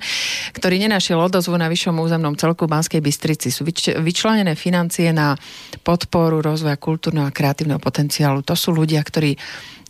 ktorý 0.54 0.78
nenašiel 0.86 1.18
odozvu 1.18 1.58
na 1.58 1.66
vyššom 1.66 1.98
územnom 1.98 2.38
celku 2.38 2.70
Banskej 2.70 3.02
Bystrici. 3.02 3.50
Sú 3.50 3.66
vyč, 3.66 3.90
vyčlenené 3.90 4.54
financie 4.54 5.10
na 5.10 5.34
podporu 5.82 6.38
rozvoja 6.38 6.78
kultúrneho 6.78 7.26
a 7.26 7.34
kreatívneho 7.34 7.82
potenciálu. 7.82 8.46
To 8.46 8.54
sú 8.54 8.70
ľudia, 8.70 9.02
ktorí 9.02 9.34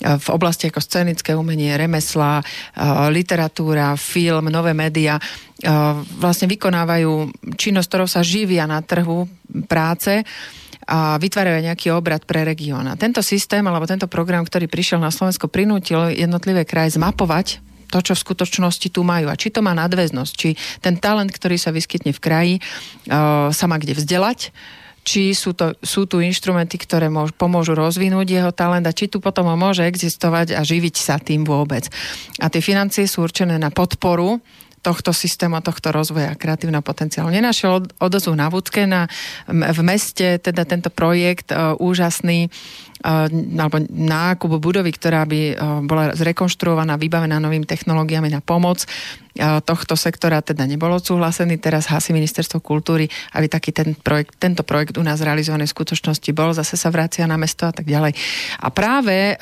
v 0.03 0.29
oblasti 0.35 0.67
ako 0.67 0.83
scenické 0.83 1.31
umenie, 1.31 1.79
remesla, 1.79 2.43
literatúra, 3.15 3.95
film, 3.95 4.51
nové 4.51 4.75
média 4.75 5.15
vlastne 6.19 6.51
vykonávajú 6.51 7.31
činnosť, 7.55 7.87
ktorou 7.87 8.09
sa 8.11 8.27
živia 8.27 8.67
na 8.67 8.83
trhu 8.83 9.31
práce 9.71 10.27
a 10.93 11.17
vytvárajú 11.17 11.65
nejaký 11.65 11.89
obrad 11.89 12.29
pre 12.29 12.45
región. 12.45 12.85
A 12.85 13.01
tento 13.01 13.25
systém 13.25 13.65
alebo 13.65 13.89
tento 13.89 14.05
program, 14.13 14.45
ktorý 14.45 14.69
prišiel 14.69 15.01
na 15.01 15.09
Slovensko, 15.09 15.49
prinútil 15.49 16.13
jednotlivé 16.13 16.69
kraje 16.69 17.01
zmapovať 17.01 17.65
to, 17.89 18.05
čo 18.05 18.13
v 18.13 18.25
skutočnosti 18.29 18.89
tu 18.93 19.01
majú. 19.01 19.33
A 19.33 19.37
či 19.41 19.49
to 19.49 19.65
má 19.65 19.73
nadväznosť, 19.73 20.33
či 20.37 20.53
ten 20.85 21.01
talent, 21.01 21.33
ktorý 21.33 21.57
sa 21.57 21.73
vyskytne 21.73 22.13
v 22.13 22.21
kraji, 22.21 22.55
sa 23.53 23.65
má 23.65 23.77
kde 23.81 23.97
vzdelať, 23.97 24.53
či 25.03 25.35
sú, 25.35 25.57
to, 25.57 25.75
sú 25.83 26.07
tu 26.07 26.23
inštrumenty, 26.23 26.79
ktoré 26.79 27.11
môž, 27.11 27.35
pomôžu 27.35 27.75
rozvinúť 27.75 28.29
jeho 28.29 28.53
talent 28.55 28.87
a 28.87 28.95
či 28.95 29.11
tu 29.11 29.19
potom 29.19 29.51
môže 29.57 29.83
existovať 29.83 30.55
a 30.55 30.61
živiť 30.63 30.95
sa 30.95 31.19
tým 31.19 31.43
vôbec. 31.43 31.89
A 32.39 32.47
tie 32.53 32.63
financie 32.63 33.09
sú 33.11 33.27
určené 33.27 33.59
na 33.59 33.75
podporu 33.75 34.39
tohto 34.83 35.15
systému, 35.15 35.63
tohto 35.63 35.95
rozvoja 35.95 36.35
kreatívneho 36.35 36.83
potenciálu. 36.83 37.31
Nenašiel 37.31 37.87
odozvu 38.03 38.35
na 38.35 38.51
Vúcke, 38.51 38.85
na, 38.85 39.07
v 39.47 39.81
meste, 39.87 40.43
teda 40.43 40.67
tento 40.67 40.91
projekt 40.91 41.55
uh, 41.55 41.79
úžasný, 41.79 42.51
alebo 43.03 43.83
nákup 43.91 44.63
budovy, 44.63 44.95
ktorá 44.95 45.27
by 45.27 45.41
bola 45.87 46.15
zrekonštruovaná, 46.15 46.95
vybavená 46.97 47.43
novými 47.43 47.67
technológiami 47.67 48.31
na 48.31 48.39
pomoc 48.39 48.87
tohto 49.65 49.97
sektora 49.97 50.45
teda 50.45 50.69
nebolo 50.69 51.01
súhlasený. 51.01 51.57
Teraz 51.57 51.89
hasí 51.89 52.13
ministerstvo 52.13 52.61
kultúry, 52.61 53.09
aby 53.33 53.49
taký 53.49 53.73
ten 53.73 53.97
projekt, 53.97 54.37
tento 54.37 54.61
projekt 54.61 55.01
u 55.01 55.05
nás 55.05 55.25
realizovaný 55.25 55.65
v 55.65 55.73
skutočnosti 55.73 56.31
bol, 56.37 56.53
zase 56.53 56.77
sa 56.77 56.93
vracia 56.93 57.25
na 57.25 57.41
mesto 57.41 57.65
a 57.65 57.73
tak 57.73 57.89
ďalej. 57.89 58.13
A 58.61 58.69
práve 58.69 59.41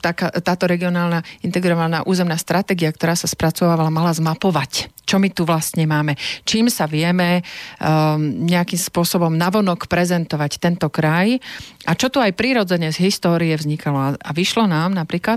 taká, 0.00 0.32
táto 0.40 0.64
regionálna 0.64 1.20
integrovaná 1.44 2.00
územná 2.08 2.40
stratégia, 2.40 2.88
ktorá 2.88 3.12
sa 3.12 3.28
spracovávala, 3.28 3.92
mala 3.92 4.16
zmapovať, 4.16 4.88
čo 5.04 5.20
my 5.20 5.28
tu 5.28 5.44
vlastne 5.44 5.84
máme, 5.84 6.16
čím 6.48 6.72
sa 6.72 6.88
vieme 6.88 7.44
um, 7.44 8.16
nejakým 8.48 8.80
spôsobom 8.80 9.36
navonok 9.36 9.84
prezentovať 9.84 10.56
tento 10.56 10.88
kraj 10.88 11.36
a 11.84 11.92
čo 11.92 12.08
tu 12.08 12.24
aj 12.24 12.32
prirodzene 12.64 12.88
z 12.96 13.12
histórie 13.12 13.52
vznikalo. 13.52 14.16
A 14.16 14.30
vyšlo 14.32 14.64
nám 14.64 14.96
napríklad, 14.96 15.36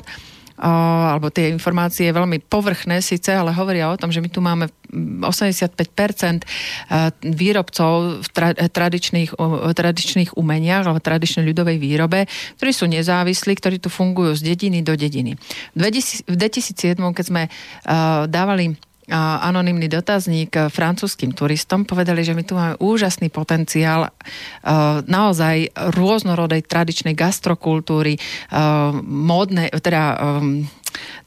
alebo 0.63 1.27
tie 1.27 1.51
informácie 1.51 2.07
veľmi 2.07 2.39
povrchné 2.47 3.03
síce, 3.03 3.35
ale 3.35 3.51
hovoria 3.51 3.91
o 3.91 3.99
tom, 3.99 4.15
že 4.15 4.23
my 4.23 4.29
tu 4.31 4.39
máme 4.39 4.71
85% 5.19 6.47
výrobcov 7.21 8.23
v 8.23 8.29
tra- 8.31 8.55
tradičných, 8.55 9.35
tradičných 9.75 10.39
umeniach 10.39 10.87
alebo 10.87 11.03
tradičnej 11.03 11.43
ľudovej 11.51 11.77
výrobe, 11.83 12.31
ktorí 12.55 12.71
sú 12.71 12.87
nezávislí, 12.87 13.59
ktorí 13.59 13.83
tu 13.83 13.91
fungujú 13.91 14.39
z 14.39 14.55
dediny 14.55 14.87
do 14.87 14.95
dediny. 14.95 15.35
V 15.75 15.79
2007, 15.83 16.23
keď 16.95 17.25
sme 17.27 17.51
dávali 18.31 18.79
anonymný 19.13 19.87
dotazník 19.87 20.67
francúzským 20.67 21.31
turistom. 21.31 21.87
Povedali, 21.87 22.27
že 22.27 22.35
my 22.35 22.43
tu 22.43 22.59
máme 22.59 22.75
úžasný 22.79 23.31
potenciál 23.31 24.07
eh, 24.07 24.11
naozaj 25.07 25.71
rôznorodej 25.95 26.67
tradičnej 26.67 27.15
gastrokultúry, 27.15 28.19
eh, 28.19 28.21
módnej, 29.03 29.71
teda 29.79 30.19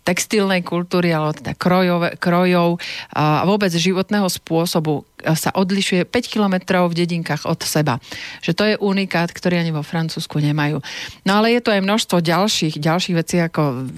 textilnej 0.02 0.64
kultúry, 0.64 1.12
alebo 1.12 1.36
teda 1.36 1.52
krojov, 1.54 2.18
krojov 2.18 2.80
a 3.14 3.44
vôbec 3.46 3.70
životného 3.70 4.26
spôsobu 4.26 5.06
sa 5.36 5.50
odlišuje 5.54 6.06
5 6.06 6.32
kilometrov 6.32 6.90
v 6.90 7.04
dedinkách 7.04 7.48
od 7.48 7.60
seba. 7.66 7.98
Že 8.44 8.52
to 8.54 8.64
je 8.64 8.74
unikát, 8.78 9.28
ktorý 9.34 9.60
ani 9.60 9.74
vo 9.74 9.82
Francúzsku 9.82 10.38
nemajú. 10.38 10.78
No 11.26 11.42
ale 11.42 11.56
je 11.56 11.60
to 11.64 11.74
aj 11.74 11.82
množstvo 11.82 12.22
ďalších, 12.22 12.78
ďalších 12.78 13.16
vecí 13.16 13.36
ako 13.42 13.90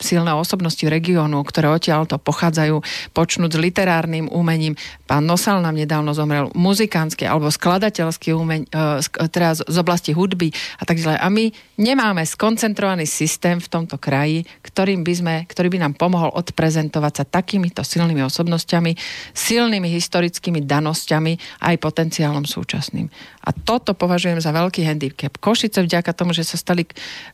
silné 0.00 0.32
osobnosti 0.34 0.82
regiónu, 0.82 1.44
ktoré 1.46 1.70
odtiaľ 1.70 2.08
to 2.08 2.16
pochádzajú, 2.16 2.80
počnúť 3.14 3.50
s 3.54 3.62
literárnym 3.62 4.26
umením. 4.32 4.74
Pán 5.06 5.28
Nosal 5.28 5.60
nám 5.60 5.76
nedávno 5.76 6.16
zomrel, 6.16 6.48
muzikánske 6.56 7.28
alebo 7.28 7.52
skladateľský 7.52 8.34
umeň, 8.34 8.60
e, 8.66 9.28
teda 9.28 9.60
z 9.60 9.76
oblasti 9.76 10.16
hudby 10.16 10.50
a 10.80 10.84
tak 10.88 10.98
ďalej. 10.98 11.20
A 11.20 11.28
my 11.28 11.44
nemáme 11.76 12.24
skoncentrovaný 12.24 13.04
systém 13.04 13.60
v 13.60 13.68
tomto 13.68 14.00
kraji, 14.00 14.48
ktorým 14.64 15.04
by 15.04 15.14
sme, 15.14 15.34
ktorý 15.46 15.68
by 15.70 15.78
nám 15.84 15.94
pomohol 15.94 16.32
odprezentovať 16.32 17.12
sa 17.22 17.24
takýmito 17.28 17.84
silnými 17.84 18.24
osobnosťami, 18.24 18.96
silnými 19.36 19.88
historickými 19.92 20.49
danosťami 20.58 21.62
aj 21.62 21.74
potenciálom 21.78 22.42
súčasným. 22.42 23.06
A 23.46 23.54
toto 23.54 23.94
považujem 23.94 24.42
za 24.42 24.50
veľký 24.50 24.82
handicap. 24.82 25.38
Košice 25.38 25.86
vďaka 25.86 26.10
tomu, 26.10 26.34
že 26.34 26.42
sa 26.42 26.58
stali 26.58 26.82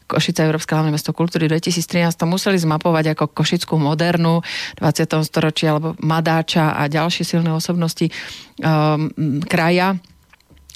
Košice 0.05 0.45
Európske 0.45 0.77
hlavné 0.77 0.93
mesto 0.93 1.17
kultúry 1.17 1.49
2013, 1.49 2.13
to 2.13 2.29
museli 2.29 2.61
zmapovať 2.61 3.17
ako 3.17 3.33
Košickú 3.33 3.81
modernú 3.81 4.45
20. 4.77 5.25
storočia 5.25 5.73
alebo 5.73 5.97
Madáča 6.05 6.77
a 6.77 6.85
ďalšie 6.93 7.25
silné 7.25 7.49
osobnosti 7.49 8.13
um, 8.61 9.09
kraja 9.49 9.97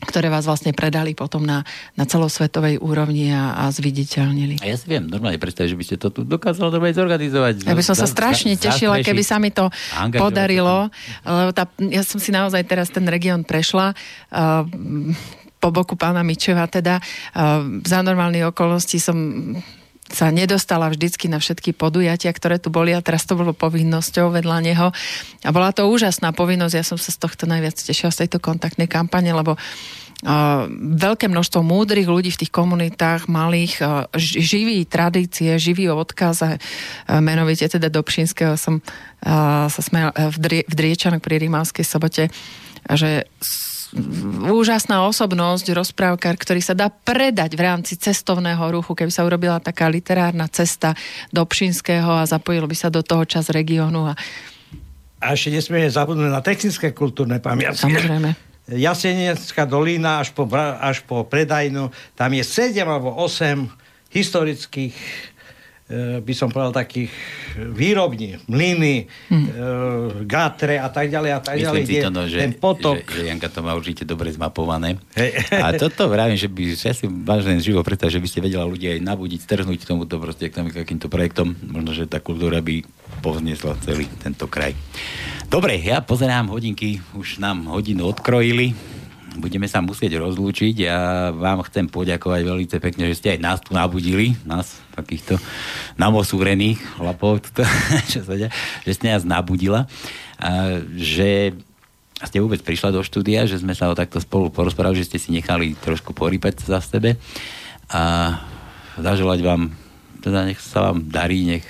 ktoré 0.00 0.32
vás 0.32 0.48
vlastne 0.48 0.72
predali 0.72 1.12
potom 1.12 1.44
na, 1.44 1.60
na 1.94 2.08
celosvetovej 2.08 2.80
úrovni 2.80 3.30
a, 3.30 3.56
a 3.56 3.64
zviditeľnili. 3.68 4.64
A 4.64 4.66
ja 4.72 4.76
si 4.76 4.88
viem 4.88 5.04
normálne 5.04 5.36
predstaviť, 5.36 5.70
že 5.72 5.78
by 5.78 5.84
ste 5.84 5.96
to 6.00 6.08
tu 6.08 6.20
dokázali 6.24 6.72
dobre 6.72 6.96
zorganizovať. 6.96 7.68
Ja 7.68 7.76
by 7.76 7.84
som 7.84 7.96
sa 7.96 8.08
strašne 8.08 8.56
tešila, 8.56 9.04
keby 9.04 9.22
sa 9.22 9.36
mi 9.36 9.52
to 9.52 9.68
podarilo, 10.16 10.88
lebo 11.24 11.50
tá, 11.52 11.68
ja 11.92 12.00
som 12.00 12.16
si 12.16 12.32
naozaj 12.32 12.64
teraz 12.64 12.88
ten 12.88 13.04
región 13.04 13.44
prešla. 13.44 13.92
Uh, 14.32 14.64
po 15.60 15.68
boku 15.68 15.92
pána 15.92 16.24
Mičeva 16.24 16.64
teda. 16.64 17.04
Uh, 17.36 17.84
za 17.84 18.00
normálnej 18.00 18.48
okolnosti 18.48 18.96
som 18.96 19.16
sa 20.10 20.34
nedostala 20.34 20.90
vždycky 20.90 21.30
na 21.30 21.38
všetky 21.38 21.70
podujatia, 21.70 22.34
ktoré 22.34 22.58
tu 22.58 22.68
boli 22.68 22.90
a 22.90 23.00
teraz 23.00 23.24
to 23.24 23.38
bolo 23.38 23.54
povinnosťou 23.54 24.34
vedľa 24.34 24.58
neho. 24.60 24.86
A 25.46 25.50
bola 25.54 25.70
to 25.70 25.86
úžasná 25.86 26.34
povinnosť, 26.34 26.74
ja 26.74 26.84
som 26.84 26.98
sa 26.98 27.14
z 27.14 27.18
tohto 27.22 27.46
najviac 27.46 27.78
tešila 27.78 28.10
z 28.10 28.26
tejto 28.26 28.42
kontaktnej 28.42 28.90
kampane, 28.90 29.30
lebo 29.30 29.54
veľké 31.00 31.32
množstvo 31.32 31.64
múdrych 31.64 32.04
ľudí 32.04 32.28
v 32.28 32.40
tých 32.44 32.52
komunitách 32.52 33.24
malých 33.24 33.80
živí 34.20 34.84
tradície, 34.84 35.56
živí 35.56 35.88
odkaz 35.88 36.44
a 36.44 36.50
menovite 37.24 37.64
teda 37.64 37.88
do 37.88 38.04
Pšinského 38.04 38.60
som 38.60 38.84
sa 39.24 39.80
smel 39.80 40.12
v, 40.12 40.36
Drie, 40.36 40.62
v 40.68 40.74
Driečanoch 40.76 41.24
pri 41.24 41.40
Rímavskej 41.40 41.84
sobote, 41.88 42.28
že 42.84 43.24
úžasná 44.50 45.02
osobnosť, 45.06 45.74
rozprávkar, 45.74 46.38
ktorý 46.38 46.62
sa 46.62 46.78
dá 46.78 46.88
predať 46.90 47.58
v 47.58 47.62
rámci 47.66 47.98
cestovného 47.98 48.62
ruchu, 48.70 48.94
keby 48.94 49.10
sa 49.10 49.26
urobila 49.26 49.58
taká 49.58 49.90
literárna 49.90 50.46
cesta 50.46 50.94
do 51.34 51.42
Pšinského 51.42 52.22
a 52.22 52.28
zapojil 52.28 52.66
by 52.70 52.76
sa 52.78 52.88
do 52.88 53.02
toho 53.02 53.26
čas 53.26 53.50
regiónu. 53.50 54.10
A... 54.10 54.14
a 55.18 55.26
ešte 55.34 55.50
nesmieme 55.50 55.90
zabudnúť 55.90 56.30
na 56.30 56.42
technické 56.42 56.94
kultúrne 56.94 57.42
pamiatky. 57.42 57.90
Samozrejme. 57.90 58.30
Jasenecká 58.70 59.66
dolina 59.66 60.22
až 60.22 60.30
po, 60.30 60.46
až 60.78 61.02
po 61.02 61.26
predajnu, 61.26 61.90
tam 62.14 62.30
je 62.30 62.44
7 62.46 62.78
alebo 62.86 63.10
8 63.18 63.66
historických 64.14 64.94
by 66.22 66.34
som 66.38 66.48
povedal, 66.54 66.70
takých 66.70 67.10
výrobní, 67.58 68.38
mlyny, 68.46 69.10
hmm. 69.26 69.46
e, 69.46 69.50
gátre 70.22 70.78
a 70.78 70.86
tak 70.86 71.10
ďalej 71.10 71.30
a 71.34 71.40
tak 71.42 71.54
Myslím 71.58 71.66
ďalej. 71.66 71.82
Si 71.82 71.94
to, 71.98 72.10
no, 72.14 72.22
že, 72.30 72.38
ten 72.38 72.54
potok. 72.54 73.02
Že, 73.10 73.16
že 73.18 73.22
Janka 73.26 73.48
to 73.50 73.60
má 73.66 73.74
určite 73.74 74.02
dobre 74.06 74.30
zmapované. 74.30 75.02
Hey. 75.18 75.34
A 75.58 75.74
toto 75.74 76.06
vravím, 76.06 76.38
že 76.38 76.46
by, 76.46 76.62
ja 76.78 76.94
si 76.94 77.10
vážne 77.10 77.58
živo 77.58 77.82
predstav, 77.82 78.14
že 78.14 78.22
by 78.22 78.28
ste 78.30 78.38
vedela 78.38 78.62
ľudia 78.62 78.94
aj 78.94 79.00
nabudiť, 79.02 79.40
strhnúť 79.42 79.82
tomuto 79.82 80.22
proste 80.22 80.46
k 80.46 80.62
takýmto 80.70 81.10
projektom. 81.10 81.58
Možno, 81.58 81.90
že 81.90 82.06
tá 82.06 82.22
kultúra 82.22 82.62
by 82.62 82.86
povznesla 83.18 83.74
celý 83.82 84.06
tento 84.22 84.46
kraj. 84.46 84.78
Dobre, 85.50 85.74
ja 85.82 85.98
pozerám 85.98 86.54
hodinky, 86.54 87.02
už 87.18 87.42
nám 87.42 87.66
hodinu 87.66 88.06
odkrojili 88.06 88.99
budeme 89.38 89.70
sa 89.70 89.78
musieť 89.78 90.18
rozlúčiť. 90.18 90.74
Ja 90.82 91.30
vám 91.30 91.62
chcem 91.68 91.86
poďakovať 91.86 92.40
veľmi 92.42 92.66
pekne, 92.66 93.06
že 93.10 93.18
ste 93.18 93.28
aj 93.36 93.40
nás 93.42 93.58
tu 93.62 93.76
nabudili, 93.76 94.34
nás 94.42 94.80
takýchto 94.96 95.38
namosúrených 96.00 96.80
chlapov, 96.98 97.44
čo 98.12 98.26
sa 98.26 98.34
deje, 98.34 98.50
že 98.82 98.92
ste 98.96 99.12
nás 99.14 99.22
nabudila. 99.22 99.86
A, 100.40 100.82
že 100.96 101.54
ste 102.20 102.42
vôbec 102.42 102.60
prišla 102.60 102.92
do 102.92 103.00
štúdia, 103.00 103.48
že 103.48 103.60
sme 103.60 103.72
sa 103.72 103.88
o 103.88 103.96
takto 103.96 104.20
spolu 104.20 104.52
porozprávali, 104.52 105.00
že 105.00 105.08
ste 105.08 105.18
si 105.22 105.32
nechali 105.32 105.72
trošku 105.78 106.12
porýpať 106.12 106.60
za 106.68 106.84
sebe 106.84 107.16
a 107.88 108.36
zaželať 109.00 109.40
vám, 109.40 109.72
teda 110.20 110.44
nech 110.44 110.60
sa 110.60 110.92
vám 110.92 111.08
darí, 111.08 111.48
nech 111.48 111.66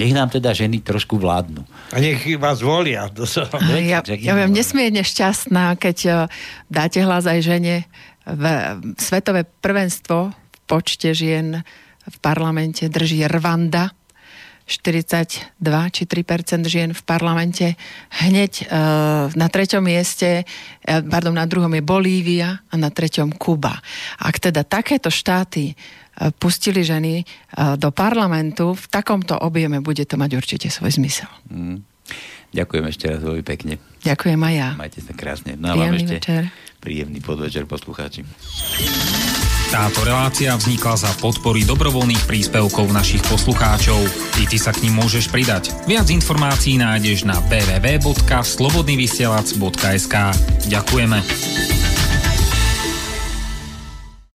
nech 0.00 0.16
nám 0.16 0.32
teda 0.32 0.56
ženy 0.56 0.80
trošku 0.80 1.20
vládnu. 1.20 1.60
A 1.92 2.00
nech 2.00 2.24
vás 2.40 2.64
volia. 2.64 3.12
Ja, 3.80 4.00
ja 4.00 4.32
viem, 4.32 4.50
nesmierne 4.56 5.04
šťastná, 5.04 5.76
keď 5.76 5.98
uh, 6.08 6.14
dáte 6.72 7.04
hlas 7.04 7.28
aj 7.28 7.44
žene, 7.44 7.84
v, 8.24 8.44
svetové 8.96 9.44
prvenstvo 9.44 10.32
v 10.32 10.58
počte 10.64 11.12
žien 11.12 11.60
v 12.06 12.16
parlamente 12.24 12.86
drží 12.88 13.28
Rwanda, 13.28 13.92
42 14.70 15.58
či 15.90 16.02
3% 16.06 16.62
žien 16.70 16.94
v 16.94 17.02
parlamente. 17.02 17.74
Hneď 18.22 18.52
uh, 18.64 19.26
na 19.34 19.46
treťom 19.50 19.82
mieste, 19.82 20.46
uh, 20.46 21.02
pardon, 21.04 21.34
na 21.34 21.44
druhom 21.44 21.70
je 21.74 21.82
Bolívia 21.82 22.62
a 22.70 22.74
na 22.78 22.88
treťom 22.88 23.34
Kuba. 23.34 23.74
Ak 24.22 24.38
teda 24.38 24.62
takéto 24.62 25.10
štáty 25.10 25.74
pustili 26.36 26.84
ženy 26.84 27.24
uh, 27.24 27.80
do 27.80 27.88
parlamentu 27.88 28.76
v 28.76 28.84
takomto 28.92 29.40
objeme, 29.40 29.80
bude 29.80 30.04
to 30.04 30.20
mať 30.20 30.36
určite 30.36 30.68
svoj 30.68 31.00
zmysel. 31.00 31.32
Mm. 31.48 31.88
Ďakujem 32.50 32.82
ešte 32.90 33.06
raz 33.06 33.22
veľmi 33.22 33.46
pekne. 33.46 33.78
Ďakujem 34.02 34.42
aj 34.42 34.54
ja. 34.58 34.74
Majte 34.74 34.98
sa 34.98 35.14
krásne. 35.14 35.54
No 35.54 35.70
a 35.70 35.78
vám 35.78 35.94
ešte 35.94 36.18
večer. 36.18 36.50
príjemný 36.82 37.22
podvečer 37.22 37.62
poslucháči. 37.70 38.26
Táto 39.70 40.02
relácia 40.02 40.50
vznikla 40.58 40.98
za 40.98 41.14
podpory 41.22 41.62
dobrovoľných 41.62 42.26
príspevkov 42.26 42.90
našich 42.90 43.22
poslucháčov. 43.30 44.02
I 44.42 44.50
ty 44.50 44.58
sa 44.58 44.74
k 44.74 44.82
ním 44.82 44.98
môžeš 44.98 45.30
pridať. 45.30 45.70
Viac 45.86 46.10
informácií 46.10 46.74
nájdeš 46.74 47.22
na 47.22 47.38
www.slobodnyvysielac.sk 47.46 50.14
Ďakujeme. 50.66 51.18